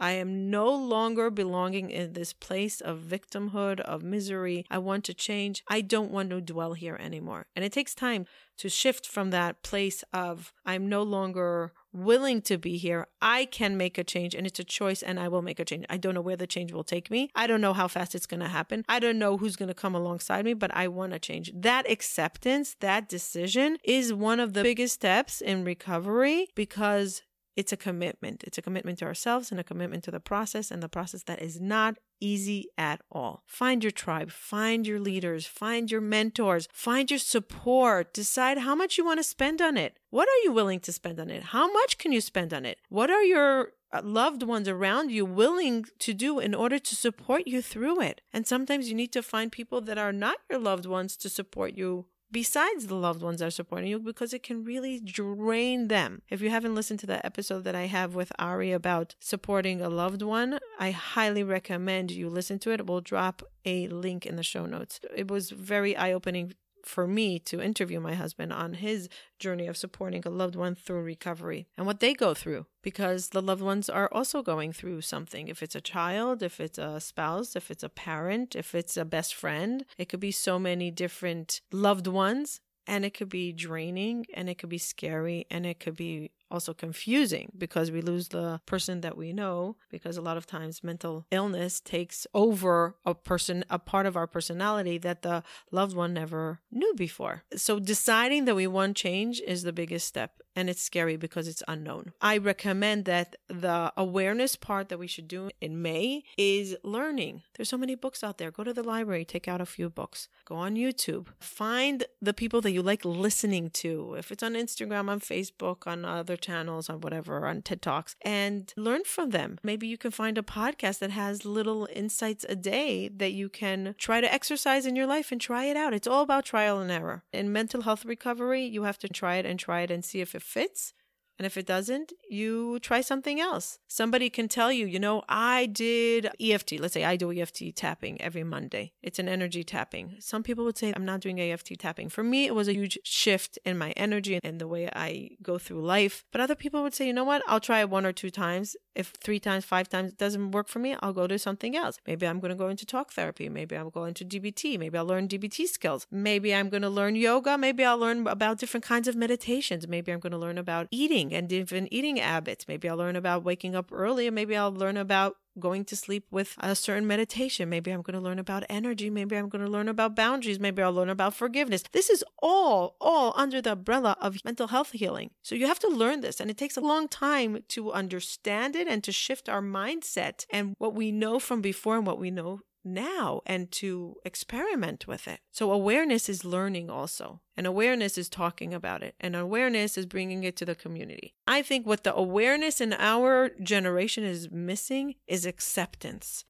I 0.01 0.13
am 0.13 0.51
no 0.51 0.75
longer 0.75 1.31
belonging 1.31 1.91
in 1.91 2.15
this 2.15 2.33
place 2.33 2.81
of 2.81 3.01
victimhood, 3.01 3.81
of 3.81 4.03
misery. 4.03 4.65
I 4.71 4.79
want 4.79 5.05
to 5.05 5.15
change. 5.15 5.63
I 5.69 5.83
don't 5.83 6.11
want 6.11 6.31
to 6.31 6.41
dwell 6.41 6.73
here 6.73 6.97
anymore. 6.99 7.47
And 7.55 7.65
it 7.65 7.73
takes 7.73 7.95
time 7.95 8.25
to 8.57 8.69
shift 8.69 9.07
from 9.07 9.31
that 9.31 9.63
place 9.63 10.03
of 10.13 10.53
I'm 10.65 10.89
no 10.89 11.03
longer 11.03 11.73
willing 11.93 12.41
to 12.43 12.57
be 12.57 12.77
here. 12.77 13.07
I 13.21 13.45
can 13.47 13.77
make 13.77 13.99
a 13.99 14.05
change 14.05 14.35
and 14.35 14.47
it's 14.47 14.59
a 14.59 14.65
choice 14.65 15.03
and 15.03 15.19
I 15.19 15.29
will 15.29 15.43
make 15.43 15.59
a 15.59 15.65
change. 15.65 15.85
I 15.91 15.97
don't 15.97 16.15
know 16.15 16.21
where 16.21 16.37
the 16.37 16.47
change 16.47 16.73
will 16.73 16.85
take 16.85 17.11
me. 17.11 17.31
I 17.35 17.47
don't 17.47 17.61
know 17.61 17.73
how 17.73 17.89
fast 17.89 18.15
it's 18.15 18.27
going 18.27 18.41
to 18.41 18.49
happen. 18.49 18.85
I 18.89 19.01
don't 19.01 19.19
know 19.19 19.37
who's 19.37 19.57
going 19.57 19.69
to 19.69 19.75
come 19.75 19.95
alongside 19.95 20.45
me, 20.45 20.55
but 20.55 20.75
I 20.75 20.89
want 20.89 21.13
to 21.13 21.19
change. 21.19 21.51
That 21.55 21.91
acceptance, 21.91 22.77
that 22.81 23.09
decision 23.09 23.79
is 23.85 24.13
one 24.13 24.41
of 24.41 24.53
the 24.53 24.63
biggest 24.63 24.95
steps 24.95 25.41
in 25.41 25.65
recovery 25.65 26.49
because 26.55 27.23
it's 27.57 27.73
a 27.73 27.77
commitment. 27.77 28.45
It's 28.45 28.59
a 28.59 28.63
commitment 28.63 28.99
to 28.99 29.05
ourselves 29.05 29.51
and 29.51 29.61
a 29.61 29.65
commitment 29.65 30.05
to 30.05 30.11
the 30.11 30.21
process, 30.21 30.71
and 30.71 30.83
the 30.83 30.89
process 30.89 31.25
that 31.25 31.43
is 31.43 31.61
not 31.61 31.97
easy 32.21 32.67
at 32.79 33.01
all. 33.11 33.43
Find 33.47 33.83
your 33.83 33.91
tribe, 33.91 34.31
find 34.31 34.87
your 34.87 35.01
leaders, 35.01 35.47
find 35.47 35.91
your 35.91 36.01
mentors, 36.01 36.69
find 36.73 37.11
your 37.11 37.19
support. 37.19 38.13
Decide 38.13 38.59
how 38.59 38.75
much 38.75 38.99
you 38.99 39.05
want 39.05 39.19
to 39.19 39.25
spend 39.25 39.61
on 39.61 39.77
it. 39.77 39.99
What 40.11 40.29
are 40.29 40.45
you 40.45 40.53
willing 40.53 40.81
to 40.81 40.93
spend 40.93 41.19
on 41.19 41.31
it? 41.31 41.45
How 41.45 41.73
much 41.73 41.99
can 41.99 42.13
you 42.13 42.21
spend 42.21 42.53
on 42.53 42.65
it? 42.65 42.79
What 42.89 43.11
are 43.11 43.23
your 43.23 43.73
uh, 43.93 44.03
loved 44.05 44.43
ones 44.43 44.69
around 44.69 45.11
you 45.11 45.25
willing 45.25 45.87
to 45.99 46.15
do 46.15 46.39
in 46.39 46.55
order 46.55 46.79
to 46.79 46.95
support 46.95 47.47
you 47.47 47.63
through 47.63 48.01
it? 48.03 48.21
And 48.33 48.47
sometimes 48.47 48.89
you 48.89 48.95
need 48.95 49.13
to 49.13 49.23
find 49.23 49.51
people 49.51 49.81
that 49.83 49.99
are 49.99 50.13
not 50.13 50.39
your 50.49 50.61
loved 50.61 50.87
ones 50.87 51.17
to 51.19 51.29
support 51.29 51.75
you 51.75 52.07
besides 52.31 52.87
the 52.87 52.95
loved 52.95 53.23
ones 53.23 53.41
that 53.41 53.47
are 53.47 53.51
supporting 53.51 53.91
you 53.91 53.99
because 53.99 54.33
it 54.33 54.43
can 54.43 54.65
really 54.65 55.01
drain 55.01 55.89
them. 55.89 56.23
If 56.29 56.41
you 56.41 56.51
haven't 56.51 56.75
listened 56.75 57.01
to 57.01 57.07
the 57.07 57.25
episode 57.25 57.65
that 57.65 57.75
I 57.75 57.87
have 57.87 58.15
with 58.15 58.33
Ari 58.39 58.73
about 58.73 59.15
supporting 59.21 59.81
a 59.81 59.89
loved 59.89 60.23
one, 60.23 60.59
I 60.79 60.91
highly 60.91 61.43
recommend 61.43 62.11
you 62.11 62.29
listen 62.29 62.59
to 62.61 62.73
it. 62.73 62.87
We'll 62.87 63.01
drop 63.01 63.43
a 63.65 63.89
link 63.89 64.27
in 64.27 64.37
the 64.37 64.43
show 64.43 64.67
notes. 64.67 65.01
It 65.15 65.29
was 65.29 65.51
very 65.51 65.97
eye 65.97 66.13
opening 66.13 66.55
for 66.87 67.07
me 67.07 67.39
to 67.41 67.61
interview 67.61 68.01
my 68.01 68.15
husband 68.15 68.53
on 68.53 68.75
his 68.75 69.09
journey 69.39 69.67
of 69.67 69.77
supporting 69.77 70.23
a 70.25 70.31
loved 70.31 70.57
one 70.57 70.75
through 70.75 71.03
recovery 71.03 71.67
and 71.77 71.87
what 71.87 72.01
they 72.01 72.15
go 72.15 72.35
through 72.35 72.67
because 72.83 73.29
the 73.29 73.43
loved 73.43 73.63
ones 73.63 73.89
are 73.89 74.09
also 74.13 74.43
going 74.43 74.73
through 74.73 75.01
something. 75.01 75.49
If 75.49 75.63
it's 75.63 75.75
a 75.75 75.81
child, 75.81 76.43
if 76.43 76.61
it's 76.61 76.79
a 76.79 77.01
spouse, 77.01 77.57
if 77.57 77.71
it's 77.71 77.83
a 77.83 77.89
parent, 77.89 78.55
if 78.55 78.75
it's 78.75 78.97
a 78.97 79.05
best 79.05 79.35
friend, 79.35 79.85
it 79.99 80.09
could 80.09 80.21
be 80.21 80.33
so 80.33 80.59
many 80.59 80.91
different 80.91 81.61
loved 81.73 82.07
ones 82.07 82.61
and 82.87 83.05
it 83.05 83.15
could 83.15 83.29
be 83.29 83.53
draining 83.53 84.27
and 84.35 84.49
it 84.49 84.59
could 84.59 84.69
be 84.69 84.79
scary 84.79 85.47
and 85.51 85.65
it 85.65 85.79
could 85.79 85.97
be 85.97 86.33
also 86.51 86.75
confusing 86.75 87.53
because 87.57 87.91
we 87.91 88.01
lose 88.01 88.29
the 88.29 88.61
person 88.67 89.01
that 89.01 89.17
we 89.17 89.33
know 89.33 89.77
because 89.91 90.17
a 90.17 90.23
lot 90.23 90.37
of 90.37 90.47
times 90.47 90.85
mental 90.85 91.27
illness 91.31 91.81
takes 91.81 92.27
over 92.35 92.97
a 93.05 93.15
person 93.15 93.65
a 93.71 93.79
part 93.79 94.07
of 94.07 94.17
our 94.17 94.27
personality 94.27 94.99
that 94.99 95.23
the 95.23 95.43
loved 95.71 95.95
one 95.95 96.15
never 96.15 96.61
knew 96.71 96.95
before. 96.95 97.45
So 97.57 97.79
deciding 97.79 98.45
that 98.47 98.57
we 98.57 98.67
want 98.67 98.97
change 98.97 99.41
is 99.41 99.63
the 99.63 99.73
biggest 99.73 100.07
step 100.07 100.41
and 100.57 100.69
it's 100.69 100.83
scary 100.83 101.17
because 101.17 101.47
it's 101.49 101.63
unknown. 101.69 102.13
I 102.21 102.37
recommend 102.37 103.05
that 103.05 103.37
the 103.49 103.93
awareness 103.97 104.57
part 104.57 104.89
that 104.89 104.99
we 104.99 105.07
should 105.07 105.29
do 105.29 105.51
in 105.61 105.81
may 105.81 106.25
is 106.37 106.77
learning. 106.83 107.43
There's 107.55 107.69
so 107.69 107.79
many 107.79 107.95
books 107.95 108.25
out 108.25 108.39
there. 108.39 108.51
Go 108.51 108.65
to 108.65 108.73
the 108.73 108.83
library 108.83 109.25
take 109.25 109.49
out 109.49 109.61
a 109.61 109.67
few 109.67 109.89
books. 109.89 110.29
Go 110.45 110.57
on 110.57 110.75
youtube. 110.75 111.29
Find 111.39 112.05
the 112.21 112.35
people 112.35 112.61
that 112.63 112.73
you 112.73 112.83
like 112.83 113.05
listening 113.05 113.71
to. 113.71 114.15
If 114.19 114.33
it's 114.33 114.43
on 114.43 114.55
instagram 114.55 115.09
on 115.09 115.21
facebook 115.21 115.87
on 115.87 116.05
other 116.05 116.37
channels 116.41 116.89
on 116.89 117.01
whatever 117.01 117.47
on 117.47 117.63
TED 117.63 117.83
Talks 117.83 118.17
and 118.23 118.73
learn 118.77 119.05
from 119.05 119.31
them. 119.31 119.59
Maybe 119.63 119.87
you 119.87 119.99
can 119.99 120.11
find 120.11 120.39
a 120.39 120.43
podcast 120.43 120.99
that 121.01 121.11
has 121.11 121.45
little 121.45 121.89
insights 121.93 122.45
a 122.49 122.57
day 122.57 123.09
that 123.09 123.33
you 123.33 123.49
can 123.49 123.95
try 123.99 124.21
to 124.21 124.33
exercise 124.33 124.87
in 124.87 124.97
your 124.97 125.07
life 125.07 125.33
and 125.33 125.41
try 125.41 125.65
it 125.65 125.77
out. 125.77 125.95
It's 125.95 126.07
all 126.07 126.23
about 126.23 126.45
trial 126.45 126.81
and 126.81 126.91
error. 126.91 127.25
In 127.33 127.53
mental 127.53 127.83
health 127.83 128.05
recovery, 128.05 128.65
you 128.65 128.85
have 128.85 128.99
to 128.99 129.09
try 129.09 129.37
it 129.37 129.47
and 129.47 129.59
try 129.59 129.83
it 129.83 129.91
and 129.91 130.05
see 130.05 130.21
if 130.21 130.35
it 130.35 130.43
fits. 130.43 130.95
And 131.41 131.47
if 131.47 131.57
it 131.57 131.65
doesn't, 131.65 132.13
you 132.29 132.79
try 132.81 133.01
something 133.01 133.41
else. 133.41 133.79
Somebody 133.89 134.29
can 134.29 134.47
tell 134.47 134.71
you, 134.71 134.85
you 134.85 134.99
know, 134.99 135.23
I 135.27 135.65
did 135.65 136.29
EFT. 136.39 136.73
Let's 136.79 136.93
say 136.93 137.03
I 137.03 137.17
do 137.17 137.33
EFT 137.33 137.75
tapping 137.75 138.21
every 138.21 138.45
Monday. 138.45 138.93
It's 139.01 139.19
an 139.19 139.27
energy 139.27 139.65
tapping. 139.65 140.17
Some 140.21 140.43
people 140.43 140.67
would 140.67 140.77
say, 140.77 140.93
I'm 140.95 141.07
not 141.07 141.21
doing 141.21 141.41
EFT 141.41 141.79
tapping. 141.79 142.11
For 142.11 142.23
me, 142.23 142.45
it 142.45 142.55
was 142.55 142.69
a 142.69 142.75
huge 142.75 142.99
shift 143.05 143.59
in 143.65 143.79
my 143.79 143.93
energy 143.93 144.39
and 144.45 144.61
the 144.61 144.69
way 144.69 144.91
I 144.95 145.31
go 145.43 145.57
through 145.57 145.81
life. 145.81 146.27
But 146.31 146.43
other 146.43 146.55
people 146.55 146.83
would 146.83 146.93
say, 146.93 147.07
you 147.07 147.15
know 147.15 147.25
what? 147.25 147.43
I'll 147.47 147.59
try 147.59 147.81
it 147.81 147.89
one 147.89 148.05
or 148.05 148.13
two 148.13 148.29
times. 148.29 148.77
If 148.95 149.09
three 149.09 149.39
times, 149.39 149.65
five 149.65 149.89
times 149.89 150.13
it 150.13 150.19
doesn't 150.19 150.51
work 150.51 150.69
for 150.69 150.79
me, 150.79 150.97
I'll 151.01 151.13
go 151.13 151.27
to 151.27 151.39
something 151.39 151.77
else. 151.77 151.99
Maybe 152.07 152.27
I'm 152.27 152.41
going 152.41 152.51
to 152.51 152.57
go 152.57 152.69
into 152.69 152.85
talk 152.85 153.13
therapy. 153.13 153.49
Maybe 153.49 153.77
I'll 153.77 153.91
go 153.91 154.05
into 154.05 154.25
DBT. 154.25 154.79
Maybe 154.79 154.99
I'll 154.99 155.07
learn 155.07 155.29
DBT 155.29 155.67
skills. 155.67 156.07
Maybe 156.11 156.55
I'm 156.55 156.69
going 156.69 156.83
to 156.83 156.89
learn 156.89 157.15
yoga. 157.15 157.57
Maybe 157.57 157.85
I'll 157.85 157.99
learn 157.99 158.27
about 158.27 158.59
different 158.59 158.85
kinds 158.85 159.09
of 159.09 159.17
meditations. 159.17 159.87
Maybe 159.87 160.13
I'm 160.13 160.21
going 160.21 160.33
to 160.33 160.39
learn 160.39 160.59
about 160.59 160.89
eating 160.91 161.33
and 161.35 161.49
different 161.49 161.89
eating 161.91 162.17
habits. 162.17 162.67
Maybe 162.67 162.89
I'll 162.89 162.97
learn 162.97 163.17
about 163.17 163.45
waking 163.45 163.75
up 163.75 163.91
early, 163.93 164.29
maybe 164.31 164.57
I'll 164.57 164.73
learn 164.73 164.97
about 164.97 165.37
going 165.61 165.85
to 165.85 165.97
sleep 165.97 166.25
with 166.31 166.57
a 166.59 166.75
certain 166.75 167.07
meditation. 167.07 167.69
Maybe 167.69 167.91
I'm 167.91 168.03
going 168.03 168.15
to 168.15 168.21
learn 168.21 168.39
about 168.39 168.65
energy. 168.69 169.11
Maybe 169.11 169.37
I'm 169.37 169.49
going 169.49 169.65
to 169.65 169.71
learn 169.71 169.89
about 169.89 170.17
boundaries. 170.17 170.59
Maybe 170.59 170.83
I'll 170.83 170.93
learn 170.93 171.09
about 171.09 171.35
forgiveness. 171.35 171.85
This 171.93 172.11
is 172.11 172.25
all, 172.43 172.97
all 173.01 173.33
under 173.37 173.61
the 173.63 173.73
umbrella 173.73 174.17
of 174.21 174.45
mental 174.45 174.69
health 174.69 174.93
healing. 174.93 175.31
So 175.43 175.55
you 175.55 175.67
have 175.67 175.79
to 175.81 175.89
learn 175.89 176.21
this, 176.21 176.41
and 176.41 176.51
it 176.51 176.57
takes 176.57 176.77
a 176.77 176.81
long 176.81 177.07
time 177.07 177.63
to 177.69 177.93
understand 177.93 178.75
it 178.75 178.89
and 178.89 179.05
to 179.05 179.13
shift 179.13 179.49
our 179.49 179.63
mindset 179.63 180.47
and 180.51 180.75
what 180.79 180.95
we 180.95 181.13
know 181.13 181.39
from 181.39 181.61
before 181.61 181.97
and 181.97 182.07
what 182.07 182.19
we 182.19 182.31
know 182.31 182.61
now 182.85 183.41
and 183.47 183.71
to 183.73 184.17
experiment 184.25 185.07
with 185.07 185.29
it. 185.29 185.41
So, 185.51 185.71
awareness 185.73 186.29
is 186.29 186.45
learning 186.45 186.91
also, 186.91 187.41
and 187.57 187.67
awareness 187.67 188.17
is 188.17 188.29
talking 188.29 188.73
about 188.73 189.03
it, 189.03 189.15
and 189.21 189.37
awareness 189.37 189.99
is 189.99 190.07
bringing 190.07 190.45
it 190.45 190.57
to 190.57 190.65
the 190.65 190.75
community. 190.75 191.35
I 191.47 191.63
think 191.63 191.87
what 191.87 192.05
the 192.05 192.15
awareness 192.15 192.81
in 192.81 192.93
our 192.95 193.51
generation 193.63 194.25
is 194.25 194.51
missing 194.51 195.17
is 195.27 195.47
acceptance. 195.47 196.45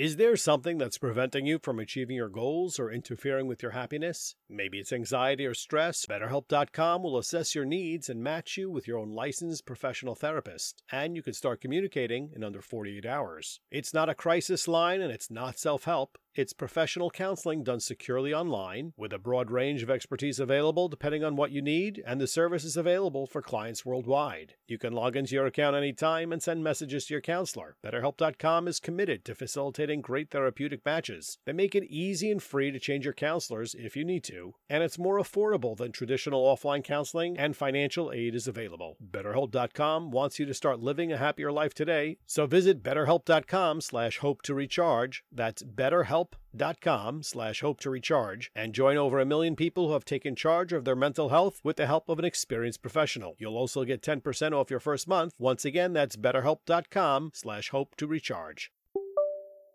Is 0.00 0.16
there 0.16 0.34
something 0.34 0.78
that's 0.78 0.96
preventing 0.96 1.44
you 1.44 1.58
from 1.58 1.78
achieving 1.78 2.16
your 2.16 2.30
goals 2.30 2.78
or 2.78 2.90
interfering 2.90 3.46
with 3.46 3.62
your 3.62 3.72
happiness? 3.72 4.34
Maybe 4.48 4.78
it's 4.78 4.94
anxiety 4.94 5.44
or 5.44 5.52
stress. 5.52 6.06
BetterHelp.com 6.06 7.02
will 7.02 7.18
assess 7.18 7.54
your 7.54 7.66
needs 7.66 8.08
and 8.08 8.24
match 8.24 8.56
you 8.56 8.70
with 8.70 8.88
your 8.88 8.96
own 8.96 9.10
licensed 9.10 9.66
professional 9.66 10.14
therapist, 10.14 10.82
and 10.90 11.16
you 11.16 11.22
can 11.22 11.34
start 11.34 11.60
communicating 11.60 12.30
in 12.34 12.42
under 12.42 12.62
48 12.62 13.04
hours. 13.04 13.60
It's 13.70 13.92
not 13.92 14.08
a 14.08 14.14
crisis 14.14 14.66
line 14.66 15.02
and 15.02 15.12
it's 15.12 15.30
not 15.30 15.58
self 15.58 15.84
help. 15.84 16.16
It's 16.36 16.52
professional 16.52 17.10
counseling 17.10 17.64
done 17.64 17.80
securely 17.80 18.32
online 18.32 18.92
with 18.96 19.12
a 19.12 19.18
broad 19.18 19.50
range 19.50 19.82
of 19.82 19.90
expertise 19.90 20.38
available 20.38 20.86
depending 20.86 21.24
on 21.24 21.34
what 21.34 21.50
you 21.50 21.60
need, 21.60 22.00
and 22.06 22.20
the 22.20 22.28
service 22.28 22.62
is 22.62 22.76
available 22.76 23.26
for 23.26 23.42
clients 23.42 23.84
worldwide. 23.84 24.54
You 24.68 24.78
can 24.78 24.92
log 24.92 25.16
into 25.16 25.34
your 25.34 25.46
account 25.46 25.74
anytime 25.74 26.32
and 26.32 26.40
send 26.40 26.62
messages 26.62 27.06
to 27.06 27.14
your 27.14 27.20
counselor. 27.20 27.76
BetterHelp.com 27.84 28.68
is 28.68 28.78
committed 28.78 29.24
to 29.24 29.34
facilitating 29.34 30.02
great 30.02 30.30
therapeutic 30.30 30.84
matches. 30.86 31.38
They 31.46 31.52
make 31.52 31.74
it 31.74 31.90
easy 31.90 32.30
and 32.30 32.40
free 32.40 32.70
to 32.70 32.78
change 32.78 33.04
your 33.04 33.14
counselors 33.14 33.74
if 33.74 33.96
you 33.96 34.04
need 34.04 34.22
to, 34.24 34.54
and 34.68 34.84
it's 34.84 34.98
more 34.98 35.18
affordable 35.18 35.76
than 35.76 35.90
traditional 35.90 36.44
offline 36.44 36.84
counseling, 36.84 37.38
and 37.38 37.56
financial 37.56 38.12
aid 38.12 38.36
is 38.36 38.46
available. 38.46 38.96
BetterHelp.com 39.04 40.12
wants 40.12 40.38
you 40.38 40.46
to 40.46 40.54
start 40.54 40.78
living 40.78 41.12
a 41.12 41.16
happier 41.16 41.50
life 41.50 41.74
today, 41.74 42.18
so 42.24 42.46
visit 42.46 42.84
BetterHelp.com 42.84 43.80
slash 43.80 44.18
hope 44.18 44.42
to 44.42 44.54
recharge. 44.54 45.24
That's 45.32 45.64
BetterHelp 45.64 46.19
betterhelp.com 46.20 47.22
slash 47.22 47.60
hope 47.60 47.80
to 47.80 47.90
recharge 47.90 48.50
and 48.54 48.74
join 48.74 48.96
over 48.96 49.20
a 49.20 49.24
million 49.24 49.56
people 49.56 49.86
who 49.86 49.92
have 49.92 50.04
taken 50.04 50.34
charge 50.34 50.72
of 50.72 50.84
their 50.84 50.96
mental 50.96 51.28
health 51.28 51.60
with 51.64 51.76
the 51.76 51.86
help 51.86 52.08
of 52.08 52.18
an 52.18 52.24
experienced 52.24 52.82
professional. 52.82 53.36
You'll 53.38 53.56
also 53.56 53.84
get 53.84 54.02
10% 54.02 54.52
off 54.52 54.70
your 54.70 54.80
first 54.80 55.08
month. 55.08 55.34
Once 55.38 55.64
again, 55.64 55.92
that's 55.92 56.16
betterhelp.com 56.16 57.32
slash 57.34 57.70
hope 57.70 57.96
to 57.96 58.06
recharge. 58.06 58.70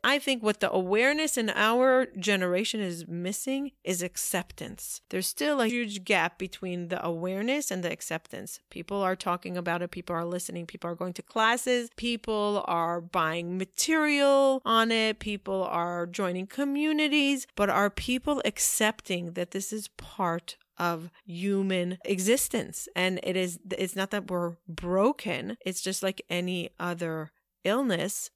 I 0.06 0.20
think 0.20 0.44
what 0.44 0.60
the 0.60 0.72
awareness 0.72 1.36
in 1.36 1.50
our 1.50 2.06
generation 2.20 2.80
is 2.80 3.08
missing 3.08 3.72
is 3.84 4.04
acceptance. 4.04 5.02
There's 5.10 5.26
still 5.26 5.60
a 5.60 5.68
huge 5.68 6.04
gap 6.04 6.38
between 6.38 6.90
the 6.90 7.04
awareness 7.04 7.72
and 7.72 7.84
the 7.84 7.92
acceptance. 7.92 8.60
People 8.70 9.02
are 9.02 9.16
talking 9.16 9.58
about 9.58 9.82
it, 9.82 9.90
people 9.90 10.16
are 10.16 10.24
listening, 10.24 10.68
people 10.68 10.92
are 10.92 10.96
going 10.96 11.14
to 11.14 11.24
classes, 11.24 11.90
people 11.96 12.64
are 12.68 13.02
buying 13.02 13.58
material 13.58 14.62
on 14.64 14.92
it, 14.92 15.18
people 15.18 15.64
are 15.64 16.06
joining 16.06 16.46
communities, 16.46 17.48
but 17.56 17.72
are 17.72 17.90
people 17.90 18.44
accepting 18.46 19.32
that 19.32 19.50
this 19.52 19.74
is 19.74 19.88
part 19.98 20.56
of 20.78 21.10
human 21.26 21.98
existence 22.06 22.88
and 22.96 23.20
it 23.24 23.36
is 23.36 23.58
it's 23.72 23.96
not 23.96 24.12
that 24.12 24.30
we're 24.30 24.58
broken 24.68 25.56
it's 25.66 25.80
just 25.80 26.04
like 26.04 26.22
any 26.30 26.70
other 26.78 27.32
illness 27.64 28.30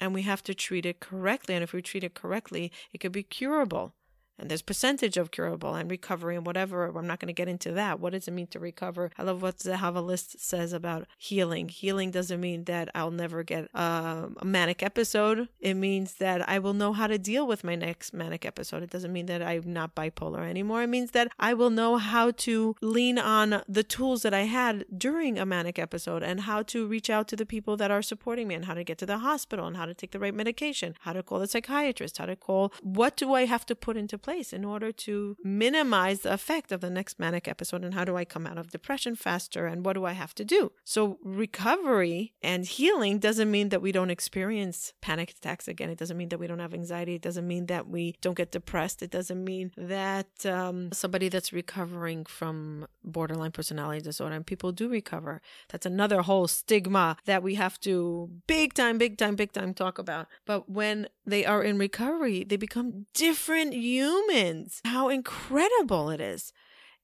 and 0.00 0.14
we 0.14 0.22
have 0.22 0.42
to 0.44 0.54
treat 0.54 0.86
it 0.86 1.00
correctly. 1.00 1.54
And 1.54 1.64
if 1.64 1.72
we 1.72 1.82
treat 1.82 2.04
it 2.04 2.14
correctly, 2.14 2.72
it 2.92 2.98
could 2.98 3.12
be 3.12 3.22
curable 3.22 3.94
and 4.38 4.50
there's 4.50 4.62
percentage 4.62 5.16
of 5.16 5.30
curable 5.30 5.74
and 5.74 5.90
recovery 5.90 6.36
and 6.36 6.46
whatever. 6.46 6.86
I'm 6.86 7.06
not 7.06 7.20
going 7.20 7.28
to 7.28 7.32
get 7.32 7.48
into 7.48 7.72
that. 7.72 8.00
What 8.00 8.12
does 8.12 8.28
it 8.28 8.32
mean 8.32 8.46
to 8.48 8.58
recover? 8.58 9.10
I 9.18 9.22
love 9.22 9.42
what 9.42 9.58
Zehava 9.58 10.04
List 10.04 10.40
says 10.40 10.72
about 10.72 11.06
healing. 11.16 11.68
Healing 11.68 12.10
doesn't 12.10 12.40
mean 12.40 12.64
that 12.64 12.90
I'll 12.94 13.10
never 13.10 13.42
get 13.42 13.68
a, 13.74 14.28
a 14.36 14.44
manic 14.44 14.82
episode. 14.82 15.48
It 15.60 15.74
means 15.74 16.14
that 16.14 16.46
I 16.48 16.58
will 16.58 16.74
know 16.74 16.92
how 16.92 17.06
to 17.06 17.18
deal 17.18 17.46
with 17.46 17.64
my 17.64 17.74
next 17.74 18.12
manic 18.12 18.44
episode. 18.44 18.82
It 18.82 18.90
doesn't 18.90 19.12
mean 19.12 19.26
that 19.26 19.42
I'm 19.42 19.72
not 19.72 19.94
bipolar 19.94 20.48
anymore. 20.48 20.82
It 20.82 20.88
means 20.88 21.12
that 21.12 21.28
I 21.38 21.54
will 21.54 21.70
know 21.70 21.96
how 21.96 22.30
to 22.32 22.76
lean 22.80 23.18
on 23.18 23.62
the 23.68 23.82
tools 23.82 24.22
that 24.22 24.34
I 24.34 24.42
had 24.42 24.84
during 24.96 25.38
a 25.38 25.46
manic 25.46 25.78
episode 25.78 26.22
and 26.22 26.42
how 26.42 26.62
to 26.64 26.86
reach 26.86 27.08
out 27.08 27.28
to 27.28 27.36
the 27.36 27.46
people 27.46 27.76
that 27.78 27.90
are 27.90 28.02
supporting 28.02 28.48
me 28.48 28.54
and 28.54 28.66
how 28.66 28.74
to 28.74 28.84
get 28.84 28.98
to 28.98 29.06
the 29.06 29.18
hospital 29.18 29.66
and 29.66 29.76
how 29.76 29.86
to 29.86 29.94
take 29.94 30.10
the 30.10 30.18
right 30.18 30.34
medication, 30.34 30.94
how 31.00 31.12
to 31.12 31.22
call 31.22 31.38
the 31.38 31.46
psychiatrist, 31.46 32.18
how 32.18 32.26
to 32.26 32.36
call 32.36 32.72
what 32.82 33.16
do 33.16 33.32
I 33.34 33.46
have 33.46 33.64
to 33.66 33.74
put 33.74 33.96
into 33.96 34.18
place 34.26 34.52
in 34.52 34.64
order 34.64 34.90
to 35.06 35.36
minimize 35.44 36.18
the 36.20 36.32
effect 36.32 36.72
of 36.72 36.80
the 36.80 36.90
next 36.98 37.20
manic 37.24 37.46
episode 37.46 37.84
and 37.84 37.94
how 37.94 38.04
do 38.04 38.16
I 38.16 38.24
come 38.24 38.44
out 38.44 38.58
of 38.58 38.72
depression 38.76 39.14
faster 39.14 39.62
and 39.70 39.84
what 39.86 39.92
do 39.92 40.04
I 40.04 40.14
have 40.22 40.34
to 40.34 40.44
do? 40.44 40.72
So, 40.84 41.18
recovery 41.22 42.34
and 42.42 42.66
healing 42.66 43.20
doesn't 43.20 43.50
mean 43.56 43.68
that 43.68 43.80
we 43.86 43.92
don't 43.92 44.10
experience 44.10 44.92
panic 45.00 45.30
attacks 45.30 45.68
again. 45.68 45.90
It 45.90 45.98
doesn't 45.98 46.16
mean 46.16 46.30
that 46.30 46.40
we 46.40 46.48
don't 46.48 46.64
have 46.66 46.74
anxiety. 46.74 47.14
It 47.14 47.22
doesn't 47.22 47.46
mean 47.46 47.66
that 47.66 47.84
we 47.88 48.16
don't 48.20 48.36
get 48.42 48.50
depressed. 48.50 49.00
It 49.00 49.12
doesn't 49.18 49.42
mean 49.52 49.70
that 49.76 50.44
um, 50.44 50.90
somebody 50.92 51.28
that's 51.28 51.52
recovering 51.52 52.24
from 52.24 52.88
borderline 53.04 53.52
personality 53.52 54.00
disorder 54.00 54.34
and 54.34 54.44
people 54.44 54.72
do 54.72 54.88
recover. 54.88 55.40
That's 55.70 55.86
another 55.86 56.22
whole 56.22 56.48
stigma 56.48 57.16
that 57.26 57.44
we 57.44 57.54
have 57.54 57.78
to 57.86 58.30
big 58.48 58.74
time, 58.74 58.98
big 58.98 59.16
time, 59.18 59.36
big 59.36 59.52
time 59.52 59.72
talk 59.72 59.98
about. 59.98 60.26
But 60.44 60.68
when 60.68 61.06
they 61.26 61.44
are 61.44 61.62
in 61.62 61.78
recovery, 61.78 62.44
they 62.44 62.56
become 62.56 63.06
different 63.14 63.74
humans. 63.74 64.80
How 64.84 65.08
incredible 65.08 66.10
it 66.10 66.20
is. 66.20 66.52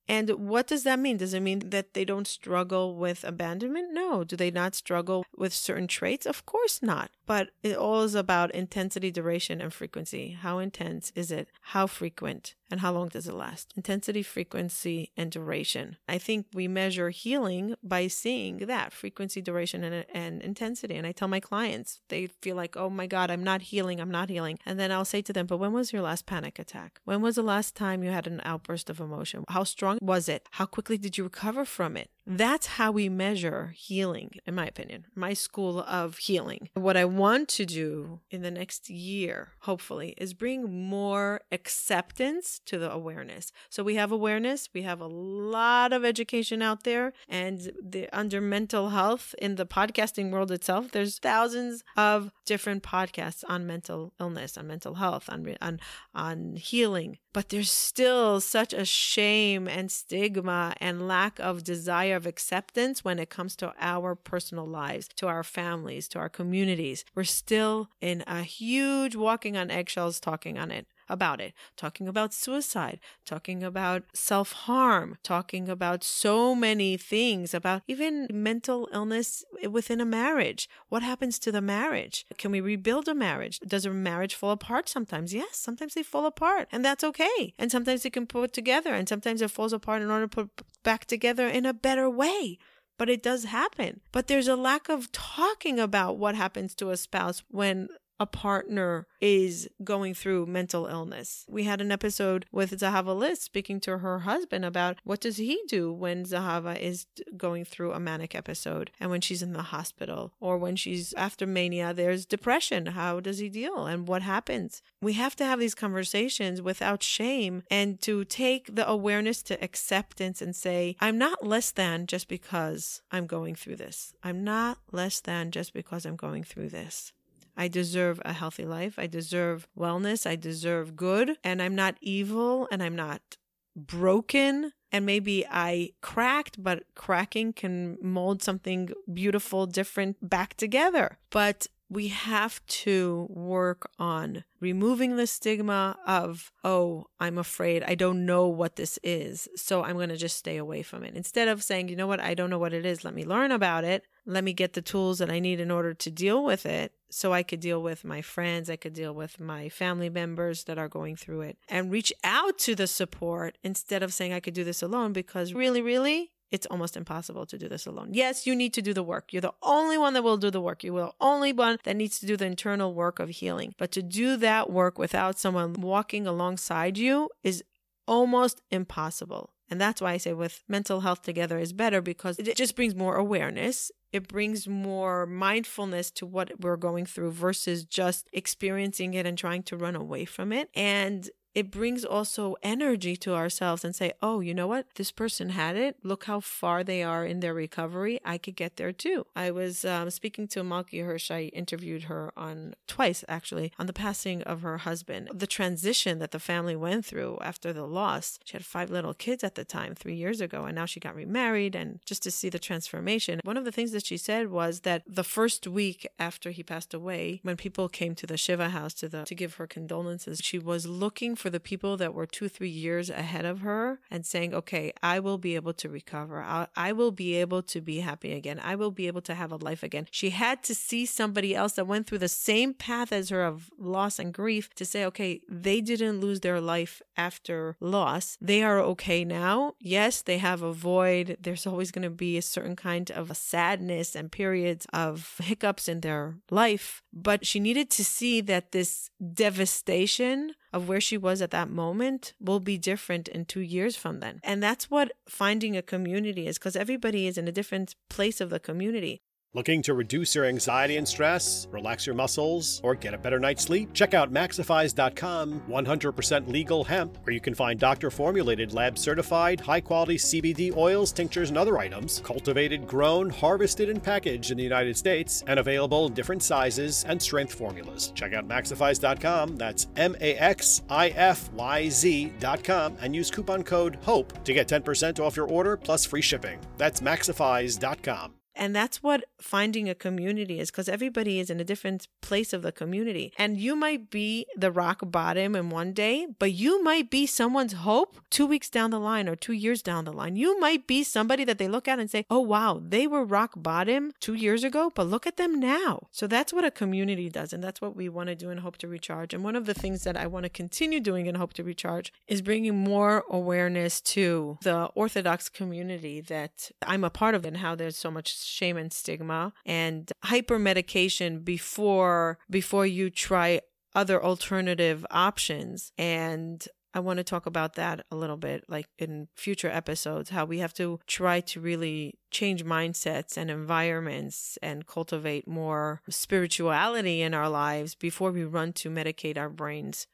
And 0.08 0.30
what 0.30 0.66
does 0.66 0.82
that 0.84 0.98
mean? 0.98 1.16
Does 1.16 1.32
it 1.32 1.40
mean 1.40 1.70
that 1.70 1.94
they 1.94 2.04
don't 2.04 2.26
struggle 2.26 2.96
with 2.96 3.24
abandonment? 3.24 3.92
No. 3.92 4.24
Do 4.24 4.36
they 4.36 4.50
not 4.50 4.74
struggle 4.74 5.24
with 5.36 5.54
certain 5.54 5.86
traits? 5.86 6.26
Of 6.26 6.44
course 6.44 6.82
not. 6.82 7.10
But 7.24 7.50
it 7.62 7.76
all 7.76 8.02
is 8.02 8.14
about 8.14 8.50
intensity, 8.54 9.10
duration, 9.10 9.60
and 9.60 9.72
frequency. 9.72 10.32
How 10.32 10.58
intense 10.58 11.12
is 11.14 11.30
it? 11.30 11.48
How 11.60 11.86
frequent? 11.86 12.54
And 12.72 12.80
how 12.80 12.90
long 12.90 13.08
does 13.08 13.28
it 13.28 13.34
last? 13.34 13.74
Intensity, 13.76 14.22
frequency, 14.22 15.12
and 15.14 15.30
duration. 15.30 15.98
I 16.08 16.16
think 16.16 16.46
we 16.54 16.68
measure 16.68 17.10
healing 17.10 17.74
by 17.82 18.06
seeing 18.06 18.60
that 18.60 18.94
frequency, 18.94 19.42
duration, 19.42 19.84
and, 19.84 20.06
and 20.10 20.40
intensity. 20.40 20.96
And 20.96 21.06
I 21.06 21.12
tell 21.12 21.28
my 21.28 21.38
clients, 21.38 22.00
they 22.08 22.28
feel 22.28 22.56
like, 22.56 22.74
oh 22.74 22.88
my 22.88 23.06
God, 23.06 23.30
I'm 23.30 23.44
not 23.44 23.60
healing, 23.60 24.00
I'm 24.00 24.10
not 24.10 24.30
healing. 24.30 24.58
And 24.64 24.80
then 24.80 24.90
I'll 24.90 25.04
say 25.04 25.20
to 25.20 25.34
them, 25.34 25.44
but 25.44 25.58
when 25.58 25.74
was 25.74 25.92
your 25.92 26.00
last 26.00 26.24
panic 26.24 26.58
attack? 26.58 26.98
When 27.04 27.20
was 27.20 27.34
the 27.34 27.42
last 27.42 27.76
time 27.76 28.02
you 28.02 28.10
had 28.10 28.26
an 28.26 28.40
outburst 28.42 28.88
of 28.88 29.00
emotion? 29.00 29.44
How 29.50 29.64
strong 29.64 29.98
was 30.00 30.26
it? 30.26 30.48
How 30.52 30.64
quickly 30.64 30.96
did 30.96 31.18
you 31.18 31.24
recover 31.24 31.66
from 31.66 31.98
it? 31.98 32.08
That's 32.24 32.66
how 32.66 32.92
we 32.92 33.08
measure 33.08 33.74
healing, 33.76 34.30
in 34.46 34.54
my 34.54 34.66
opinion, 34.66 35.06
my 35.14 35.34
school 35.34 35.80
of 35.80 36.18
healing. 36.18 36.68
What 36.74 36.96
I 36.96 37.04
want 37.04 37.48
to 37.50 37.66
do 37.66 38.20
in 38.30 38.42
the 38.42 38.50
next 38.50 38.88
year, 38.88 39.48
hopefully, 39.60 40.14
is 40.16 40.32
bring 40.32 40.88
more 40.88 41.40
acceptance 41.50 42.60
to 42.66 42.78
the 42.78 42.90
awareness. 42.90 43.52
So 43.70 43.82
we 43.82 43.96
have 43.96 44.12
awareness, 44.12 44.68
we 44.72 44.82
have 44.82 45.00
a 45.00 45.06
lot 45.06 45.92
of 45.92 46.04
education 46.04 46.62
out 46.62 46.84
there, 46.84 47.12
and 47.28 47.72
the 47.82 48.08
under 48.12 48.40
mental 48.40 48.90
health 48.90 49.34
in 49.38 49.56
the 49.56 49.66
podcasting 49.66 50.30
world 50.30 50.50
itself, 50.50 50.90
there's 50.92 51.18
thousands 51.18 51.82
of 51.96 52.30
different 52.46 52.82
podcasts 52.82 53.44
on 53.48 53.66
mental 53.66 54.12
illness, 54.20 54.56
on 54.56 54.66
mental 54.66 54.94
health, 54.94 55.28
on 55.28 55.56
on 55.60 55.80
on 56.14 56.56
healing. 56.56 57.18
But 57.32 57.48
there's 57.48 57.70
still 57.70 58.40
such 58.40 58.72
a 58.72 58.84
shame 58.84 59.66
and 59.66 59.90
stigma 59.90 60.74
and 60.80 61.08
lack 61.08 61.38
of 61.38 61.64
desire 61.64 62.16
of 62.16 62.26
acceptance 62.26 63.04
when 63.04 63.18
it 63.18 63.30
comes 63.30 63.56
to 63.56 63.72
our 63.80 64.14
personal 64.14 64.66
lives, 64.66 65.08
to 65.16 65.26
our 65.28 65.42
families, 65.42 66.08
to 66.08 66.18
our 66.18 66.28
communities. 66.28 67.04
We're 67.14 67.24
still 67.24 67.88
in 68.00 68.22
a 68.26 68.42
huge 68.42 69.16
walking 69.16 69.56
on 69.56 69.70
eggshells 69.70 70.20
talking 70.20 70.58
on 70.58 70.70
it 70.70 70.86
about 71.12 71.40
it, 71.40 71.52
talking 71.76 72.08
about 72.08 72.32
suicide, 72.32 72.98
talking 73.24 73.62
about 73.62 74.04
self 74.14 74.52
harm, 74.52 75.18
talking 75.22 75.68
about 75.68 76.02
so 76.02 76.54
many 76.54 76.96
things, 76.96 77.54
about 77.54 77.82
even 77.86 78.26
mental 78.32 78.88
illness 78.92 79.44
within 79.68 80.00
a 80.00 80.04
marriage. 80.04 80.68
What 80.88 81.02
happens 81.02 81.38
to 81.40 81.52
the 81.52 81.60
marriage? 81.60 82.24
Can 82.38 82.50
we 82.50 82.60
rebuild 82.60 83.08
a 83.08 83.14
marriage? 83.14 83.60
Does 83.60 83.86
a 83.86 83.90
marriage 83.90 84.34
fall 84.34 84.50
apart 84.50 84.88
sometimes? 84.88 85.34
Yes, 85.34 85.58
sometimes 85.58 85.94
they 85.94 86.02
fall 86.02 86.26
apart, 86.26 86.68
and 86.72 86.84
that's 86.84 87.04
okay. 87.04 87.54
And 87.58 87.70
sometimes 87.70 88.02
they 88.02 88.10
can 88.10 88.26
put 88.26 88.52
together, 88.52 88.94
and 88.94 89.08
sometimes 89.08 89.42
it 89.42 89.50
falls 89.50 89.72
apart 89.72 90.02
in 90.02 90.10
order 90.10 90.26
to 90.26 90.28
put 90.28 90.50
back 90.82 91.04
together 91.04 91.46
in 91.46 91.66
a 91.66 91.74
better 91.74 92.08
way 92.08 92.58
but 92.98 93.10
it 93.10 93.22
does 93.22 93.44
happen. 93.44 94.00
But 94.12 94.28
there's 94.28 94.46
a 94.46 94.54
lack 94.54 94.88
of 94.88 95.10
talking 95.10 95.80
about 95.80 96.18
what 96.18 96.36
happens 96.36 96.72
to 96.76 96.90
a 96.90 96.96
spouse 96.96 97.42
when 97.48 97.88
a 98.22 98.26
partner 98.26 99.08
is 99.20 99.68
going 99.82 100.14
through 100.14 100.46
mental 100.46 100.86
illness. 100.86 101.44
We 101.48 101.64
had 101.64 101.80
an 101.80 101.90
episode 101.90 102.46
with 102.52 102.78
Zahava 102.78 103.16
Liz 103.18 103.40
speaking 103.40 103.80
to 103.80 103.98
her 103.98 104.20
husband 104.20 104.64
about 104.64 104.98
what 105.02 105.20
does 105.20 105.38
he 105.38 105.60
do 105.66 105.92
when 105.92 106.24
Zahava 106.24 106.78
is 106.78 107.06
going 107.36 107.64
through 107.64 107.92
a 107.92 107.98
manic 107.98 108.36
episode 108.36 108.92
and 109.00 109.10
when 109.10 109.20
she's 109.20 109.42
in 109.42 109.54
the 109.54 109.62
hospital 109.62 110.32
or 110.38 110.56
when 110.56 110.76
she's 110.76 111.12
after 111.14 111.48
mania 111.48 111.92
there's 111.92 112.24
depression. 112.24 112.86
How 112.86 113.18
does 113.18 113.38
he 113.38 113.48
deal 113.48 113.86
and 113.86 114.06
what 114.06 114.22
happens? 114.22 114.82
We 115.00 115.14
have 115.14 115.34
to 115.36 115.44
have 115.44 115.58
these 115.58 115.74
conversations 115.74 116.62
without 116.62 117.02
shame 117.02 117.64
and 117.72 118.00
to 118.02 118.24
take 118.24 118.72
the 118.72 118.88
awareness 118.88 119.42
to 119.44 119.60
acceptance 119.62 120.40
and 120.40 120.54
say 120.54 120.94
I'm 121.00 121.18
not 121.18 121.44
less 121.44 121.72
than 121.72 122.06
just 122.06 122.28
because 122.28 123.02
I'm 123.10 123.26
going 123.26 123.56
through 123.56 123.76
this. 123.76 124.14
I'm 124.22 124.44
not 124.44 124.78
less 124.92 125.18
than 125.18 125.50
just 125.50 125.72
because 125.72 126.06
I'm 126.06 126.14
going 126.14 126.44
through 126.44 126.68
this. 126.68 127.12
I 127.56 127.68
deserve 127.68 128.20
a 128.24 128.32
healthy 128.32 128.64
life. 128.64 128.98
I 128.98 129.06
deserve 129.06 129.68
wellness. 129.78 130.26
I 130.26 130.36
deserve 130.36 130.96
good. 130.96 131.36
And 131.44 131.60
I'm 131.62 131.74
not 131.74 131.96
evil 132.00 132.68
and 132.70 132.82
I'm 132.82 132.96
not 132.96 133.36
broken. 133.76 134.72
And 134.90 135.06
maybe 135.06 135.46
I 135.50 135.90
cracked, 136.02 136.62
but 136.62 136.84
cracking 136.94 137.52
can 137.52 137.96
mold 138.02 138.42
something 138.42 138.90
beautiful, 139.12 139.66
different 139.66 140.28
back 140.28 140.54
together. 140.54 141.18
But 141.30 141.66
we 141.92 142.08
have 142.08 142.64
to 142.66 143.26
work 143.28 143.90
on 143.98 144.44
removing 144.60 145.16
the 145.16 145.26
stigma 145.26 145.96
of, 146.06 146.50
oh, 146.64 147.06
I'm 147.20 147.36
afraid, 147.36 147.82
I 147.82 147.94
don't 147.94 148.24
know 148.24 148.48
what 148.48 148.76
this 148.76 148.98
is, 149.02 149.46
so 149.56 149.82
I'm 149.82 149.96
going 149.96 150.08
to 150.08 150.16
just 150.16 150.38
stay 150.38 150.56
away 150.56 150.82
from 150.82 151.04
it. 151.04 151.14
Instead 151.14 151.48
of 151.48 151.62
saying, 151.62 151.88
you 151.88 151.96
know 151.96 152.06
what, 152.06 152.18
I 152.18 152.32
don't 152.32 152.48
know 152.48 152.58
what 152.58 152.72
it 152.72 152.86
is, 152.86 153.04
let 153.04 153.14
me 153.14 153.26
learn 153.26 153.52
about 153.52 153.84
it, 153.84 154.06
let 154.24 154.44
me 154.44 154.52
get 154.52 154.72
the 154.72 154.82
tools 154.82 155.18
that 155.18 155.30
I 155.30 155.40
need 155.40 155.60
in 155.60 155.70
order 155.70 155.94
to 155.94 156.10
deal 156.10 156.44
with 156.44 156.66
it, 156.66 156.92
so 157.10 157.32
I 157.32 157.42
could 157.42 157.60
deal 157.60 157.82
with 157.82 158.04
my 158.04 158.22
friends, 158.22 158.70
I 158.70 158.76
could 158.76 158.92
deal 158.92 159.14
with 159.14 159.40
my 159.40 159.68
family 159.68 160.08
members 160.08 160.64
that 160.64 160.78
are 160.78 160.88
going 160.88 161.16
through 161.16 161.42
it, 161.42 161.58
and 161.68 161.90
reach 161.90 162.12
out 162.24 162.58
to 162.60 162.74
the 162.74 162.86
support 162.86 163.58
instead 163.62 164.02
of 164.02 164.14
saying 164.14 164.32
I 164.32 164.40
could 164.40 164.54
do 164.54 164.64
this 164.64 164.82
alone 164.82 165.12
because 165.12 165.52
really, 165.52 165.82
really, 165.82 166.32
it's 166.52 166.66
almost 166.66 166.98
impossible 166.98 167.46
to 167.46 167.56
do 167.56 167.66
this 167.66 167.86
alone. 167.86 168.10
Yes, 168.12 168.46
you 168.46 168.54
need 168.54 168.74
to 168.74 168.82
do 168.82 168.92
the 168.92 169.02
work. 169.02 169.32
You're 169.32 169.40
the 169.40 169.54
only 169.62 169.96
one 169.96 170.12
that 170.12 170.22
will 170.22 170.36
do 170.36 170.50
the 170.50 170.60
work. 170.60 170.84
You're 170.84 171.06
the 171.06 171.12
only 171.18 171.52
one 171.52 171.78
that 171.84 171.96
needs 171.96 172.20
to 172.20 172.26
do 172.26 172.36
the 172.36 172.44
internal 172.44 172.92
work 172.92 173.18
of 173.18 173.30
healing. 173.30 173.74
But 173.78 173.90
to 173.92 174.02
do 174.02 174.36
that 174.36 174.70
work 174.70 174.98
without 174.98 175.38
someone 175.38 175.72
walking 175.72 176.26
alongside 176.26 176.98
you 176.98 177.30
is 177.42 177.64
almost 178.06 178.60
impossible. 178.70 179.51
And 179.72 179.80
that's 179.80 180.02
why 180.02 180.12
I 180.12 180.16
say 180.18 180.34
with 180.34 180.62
mental 180.68 181.00
health 181.00 181.22
together 181.22 181.58
is 181.58 181.72
better 181.72 182.02
because 182.02 182.38
it 182.38 182.56
just 182.56 182.76
brings 182.76 182.94
more 182.94 183.16
awareness. 183.16 183.90
It 184.12 184.28
brings 184.28 184.68
more 184.68 185.24
mindfulness 185.24 186.10
to 186.10 186.26
what 186.26 186.60
we're 186.60 186.76
going 186.76 187.06
through 187.06 187.30
versus 187.30 187.86
just 187.86 188.28
experiencing 188.34 189.14
it 189.14 189.24
and 189.24 189.38
trying 189.38 189.62
to 189.62 189.78
run 189.78 189.96
away 189.96 190.26
from 190.26 190.52
it. 190.52 190.68
And 190.74 191.30
it 191.54 191.70
brings 191.70 192.04
also 192.04 192.56
energy 192.62 193.16
to 193.16 193.34
ourselves 193.34 193.84
and 193.84 193.94
say, 193.94 194.12
oh, 194.22 194.40
you 194.40 194.54
know 194.54 194.66
what? 194.66 194.86
This 194.94 195.10
person 195.10 195.50
had 195.50 195.76
it. 195.76 195.96
Look 196.02 196.24
how 196.24 196.40
far 196.40 196.82
they 196.82 197.02
are 197.02 197.26
in 197.26 197.40
their 197.40 197.54
recovery. 197.54 198.20
I 198.24 198.38
could 198.38 198.56
get 198.56 198.76
there 198.76 198.92
too. 198.92 199.26
I 199.36 199.50
was 199.50 199.84
um, 199.84 200.10
speaking 200.10 200.48
to 200.48 200.60
Malki 200.62 201.04
Hirsch. 201.04 201.30
I 201.30 201.44
interviewed 201.52 202.04
her 202.04 202.32
on 202.36 202.74
twice 202.86 203.24
actually 203.28 203.72
on 203.78 203.86
the 203.86 203.92
passing 203.92 204.42
of 204.42 204.62
her 204.62 204.78
husband, 204.78 205.28
the 205.32 205.46
transition 205.46 206.18
that 206.18 206.30
the 206.30 206.38
family 206.38 206.76
went 206.76 207.04
through 207.04 207.38
after 207.42 207.72
the 207.72 207.86
loss. 207.86 208.38
She 208.44 208.54
had 208.54 208.64
five 208.64 208.90
little 208.90 209.14
kids 209.14 209.44
at 209.44 209.54
the 209.54 209.64
time, 209.64 209.94
three 209.94 210.14
years 210.14 210.40
ago, 210.40 210.64
and 210.64 210.74
now 210.74 210.86
she 210.86 211.00
got 211.00 211.14
remarried. 211.14 211.74
And 211.74 212.00
just 212.06 212.22
to 212.22 212.30
see 212.30 212.48
the 212.48 212.58
transformation, 212.58 213.40
one 213.44 213.56
of 213.56 213.64
the 213.64 213.72
things 213.72 213.92
that 213.92 214.06
she 214.06 214.16
said 214.16 214.50
was 214.50 214.80
that 214.80 215.02
the 215.06 215.24
first 215.24 215.66
week 215.66 216.06
after 216.18 216.50
he 216.50 216.62
passed 216.62 216.94
away, 216.94 217.40
when 217.42 217.56
people 217.56 217.88
came 217.88 218.14
to 218.14 218.26
the 218.26 218.36
Shiva 218.36 218.70
house 218.70 218.94
to 218.94 219.08
the 219.08 219.24
to 219.24 219.34
give 219.34 219.54
her 219.56 219.66
condolences, 219.66 220.40
she 220.42 220.58
was 220.58 220.86
looking 220.86 221.36
for 221.42 221.50
the 221.50 221.60
people 221.60 221.96
that 221.96 222.14
were 222.14 222.24
two, 222.24 222.48
three 222.48 222.68
years 222.68 223.10
ahead 223.10 223.44
of 223.44 223.60
her 223.60 223.98
and 224.10 224.24
saying, 224.24 224.54
okay, 224.54 224.92
I 225.02 225.18
will 225.18 225.38
be 225.38 225.56
able 225.56 225.72
to 225.74 225.88
recover. 225.88 226.40
I, 226.40 226.68
I 226.76 226.92
will 226.92 227.10
be 227.10 227.34
able 227.34 227.62
to 227.64 227.80
be 227.80 227.98
happy 227.98 228.32
again. 228.32 228.60
I 228.62 228.76
will 228.76 228.92
be 228.92 229.08
able 229.08 229.22
to 229.22 229.34
have 229.34 229.50
a 229.50 229.56
life 229.56 229.82
again. 229.82 230.06
She 230.12 230.30
had 230.30 230.62
to 230.62 230.74
see 230.74 231.04
somebody 231.04 231.54
else 231.54 231.72
that 231.72 231.88
went 231.88 232.06
through 232.06 232.18
the 232.18 232.28
same 232.28 232.74
path 232.74 233.12
as 233.12 233.30
her 233.30 233.42
of 233.42 233.70
loss 233.76 234.20
and 234.20 234.32
grief 234.32 234.72
to 234.76 234.84
say, 234.84 235.04
okay, 235.04 235.40
they 235.48 235.80
didn't 235.80 236.20
lose 236.20 236.40
their 236.40 236.60
life 236.60 237.02
after 237.16 237.76
loss. 237.80 238.36
They 238.40 238.62
are 238.62 238.78
okay 238.80 239.24
now. 239.24 239.74
Yes, 239.80 240.22
they 240.22 240.38
have 240.38 240.62
a 240.62 240.72
void. 240.72 241.36
There's 241.40 241.66
always 241.66 241.90
going 241.90 242.02
to 242.02 242.10
be 242.10 242.36
a 242.36 242.42
certain 242.42 242.76
kind 242.76 243.10
of 243.10 243.36
sadness 243.36 244.14
and 244.14 244.30
periods 244.30 244.86
of 244.92 245.36
hiccups 245.42 245.88
in 245.88 246.00
their 246.00 246.36
life. 246.50 247.02
But 247.12 247.46
she 247.46 247.60
needed 247.60 247.90
to 247.90 248.04
see 248.04 248.40
that 248.42 248.72
this 248.72 249.10
devastation 249.34 250.54
of 250.72 250.88
where 250.88 251.00
she 251.00 251.18
was 251.18 251.42
at 251.42 251.50
that 251.50 251.70
moment 251.70 252.32
will 252.40 252.60
be 252.60 252.78
different 252.78 253.28
in 253.28 253.44
two 253.44 253.60
years 253.60 253.96
from 253.96 254.20
then. 254.20 254.40
And 254.42 254.62
that's 254.62 254.90
what 254.90 255.12
finding 255.28 255.76
a 255.76 255.82
community 255.82 256.46
is 256.46 256.58
because 256.58 256.76
everybody 256.76 257.26
is 257.26 257.36
in 257.36 257.46
a 257.46 257.52
different 257.52 257.94
place 258.08 258.40
of 258.40 258.50
the 258.50 258.60
community. 258.60 259.22
Looking 259.54 259.82
to 259.82 259.92
reduce 259.92 260.34
your 260.34 260.46
anxiety 260.46 260.96
and 260.96 261.06
stress, 261.06 261.68
relax 261.70 262.06
your 262.06 262.14
muscles, 262.14 262.80
or 262.82 262.94
get 262.94 263.12
a 263.12 263.18
better 263.18 263.38
night's 263.38 263.62
sleep? 263.62 263.92
Check 263.92 264.14
out 264.14 264.32
Maxifyz.com 264.32 265.64
100% 265.68 266.48
legal 266.48 266.84
hemp, 266.84 267.18
where 267.22 267.34
you 267.34 267.40
can 267.40 267.54
find 267.54 267.78
doctor 267.78 268.10
formulated, 268.10 268.72
lab 268.72 268.96
certified, 268.96 269.60
high 269.60 269.82
quality 269.82 270.16
CBD 270.16 270.74
oils, 270.74 271.12
tinctures, 271.12 271.50
and 271.50 271.58
other 271.58 271.76
items, 271.76 272.22
cultivated, 272.24 272.86
grown, 272.86 273.28
harvested, 273.28 273.90
and 273.90 274.02
packaged 274.02 274.52
in 274.52 274.56
the 274.56 274.62
United 274.64 274.96
States, 274.96 275.44
and 275.46 275.60
available 275.60 276.06
in 276.06 276.14
different 276.14 276.42
sizes 276.42 277.04
and 277.06 277.20
strength 277.20 277.52
formulas. 277.52 278.10
Check 278.14 278.32
out 278.32 278.48
Maxifyz.com, 278.48 279.56
that's 279.56 279.86
M 279.96 280.16
A 280.22 280.34
X 280.36 280.80
I 280.88 281.08
F 281.10 281.52
Y 281.52 281.90
Z.com, 281.90 282.96
and 283.02 283.14
use 283.14 283.30
coupon 283.30 283.64
code 283.64 283.98
HOPE 284.00 284.44
to 284.44 284.54
get 284.54 284.66
10% 284.66 285.20
off 285.20 285.36
your 285.36 285.48
order 285.48 285.76
plus 285.76 286.06
free 286.06 286.22
shipping. 286.22 286.58
That's 286.78 287.02
Maxifyz.com. 287.02 288.41
And 288.54 288.74
that's 288.74 289.02
what 289.02 289.24
finding 289.40 289.88
a 289.88 289.94
community 289.94 290.60
is 290.60 290.70
because 290.70 290.88
everybody 290.88 291.40
is 291.40 291.50
in 291.50 291.60
a 291.60 291.64
different 291.64 292.08
place 292.20 292.52
of 292.52 292.62
the 292.62 292.72
community. 292.72 293.32
And 293.38 293.56
you 293.56 293.74
might 293.74 294.10
be 294.10 294.46
the 294.56 294.70
rock 294.70 295.00
bottom 295.04 295.54
in 295.56 295.70
one 295.70 295.92
day, 295.92 296.26
but 296.38 296.52
you 296.52 296.82
might 296.82 297.10
be 297.10 297.26
someone's 297.26 297.72
hope 297.72 298.18
two 298.30 298.46
weeks 298.46 298.68
down 298.68 298.90
the 298.90 299.00
line 299.00 299.28
or 299.28 299.36
two 299.36 299.52
years 299.52 299.82
down 299.82 300.04
the 300.04 300.12
line. 300.12 300.36
You 300.36 300.58
might 300.60 300.86
be 300.86 301.02
somebody 301.02 301.44
that 301.44 301.58
they 301.58 301.68
look 301.68 301.88
at 301.88 301.98
and 301.98 302.10
say, 302.10 302.24
oh, 302.30 302.40
wow, 302.40 302.80
they 302.82 303.06
were 303.06 303.24
rock 303.24 303.52
bottom 303.56 304.12
two 304.20 304.34
years 304.34 304.64
ago, 304.64 304.92
but 304.94 305.06
look 305.06 305.26
at 305.26 305.36
them 305.36 305.58
now. 305.58 306.08
So 306.10 306.26
that's 306.26 306.52
what 306.52 306.64
a 306.64 306.70
community 306.70 307.28
does. 307.30 307.52
And 307.52 307.62
that's 307.62 307.80
what 307.80 307.96
we 307.96 308.08
want 308.08 308.28
to 308.28 308.34
do 308.34 308.50
in 308.50 308.58
Hope 308.58 308.76
to 308.78 308.88
Recharge. 308.88 309.34
And 309.34 309.42
one 309.42 309.56
of 309.56 309.66
the 309.66 309.74
things 309.74 310.04
that 310.04 310.16
I 310.16 310.26
want 310.26 310.44
to 310.44 310.50
continue 310.50 311.00
doing 311.00 311.26
in 311.26 311.36
Hope 311.36 311.54
to 311.54 311.64
Recharge 311.64 312.12
is 312.26 312.42
bringing 312.42 312.76
more 312.76 313.24
awareness 313.30 314.00
to 314.00 314.58
the 314.62 314.84
Orthodox 314.94 315.48
community 315.48 316.20
that 316.20 316.70
I'm 316.86 317.04
a 317.04 317.10
part 317.10 317.34
of 317.34 317.44
and 317.44 317.56
how 317.58 317.74
there's 317.74 317.96
so 317.96 318.10
much 318.10 318.41
shame 318.44 318.76
and 318.76 318.92
stigma 318.92 319.52
and 319.64 320.10
hyper 320.24 320.58
medication 320.58 321.40
before 321.40 322.38
before 322.50 322.86
you 322.86 323.10
try 323.10 323.60
other 323.94 324.22
alternative 324.22 325.04
options. 325.10 325.92
And 325.98 326.66
I 326.94 327.00
want 327.00 327.18
to 327.18 327.24
talk 327.24 327.46
about 327.46 327.74
that 327.74 328.04
a 328.10 328.16
little 328.16 328.36
bit, 328.36 328.64
like 328.68 328.86
in 328.98 329.28
future 329.34 329.70
episodes, 329.70 330.30
how 330.30 330.44
we 330.44 330.58
have 330.58 330.74
to 330.74 331.00
try 331.06 331.40
to 331.40 331.60
really 331.60 332.18
change 332.30 332.64
mindsets 332.64 333.36
and 333.36 333.50
environments 333.50 334.58
and 334.62 334.86
cultivate 334.86 335.48
more 335.48 336.02
spirituality 336.08 337.22
in 337.22 337.32
our 337.32 337.48
lives 337.48 337.94
before 337.94 338.30
we 338.30 338.44
run 338.44 338.72
to 338.74 338.90
medicate 338.90 339.38
our 339.38 339.48
brains 339.48 340.06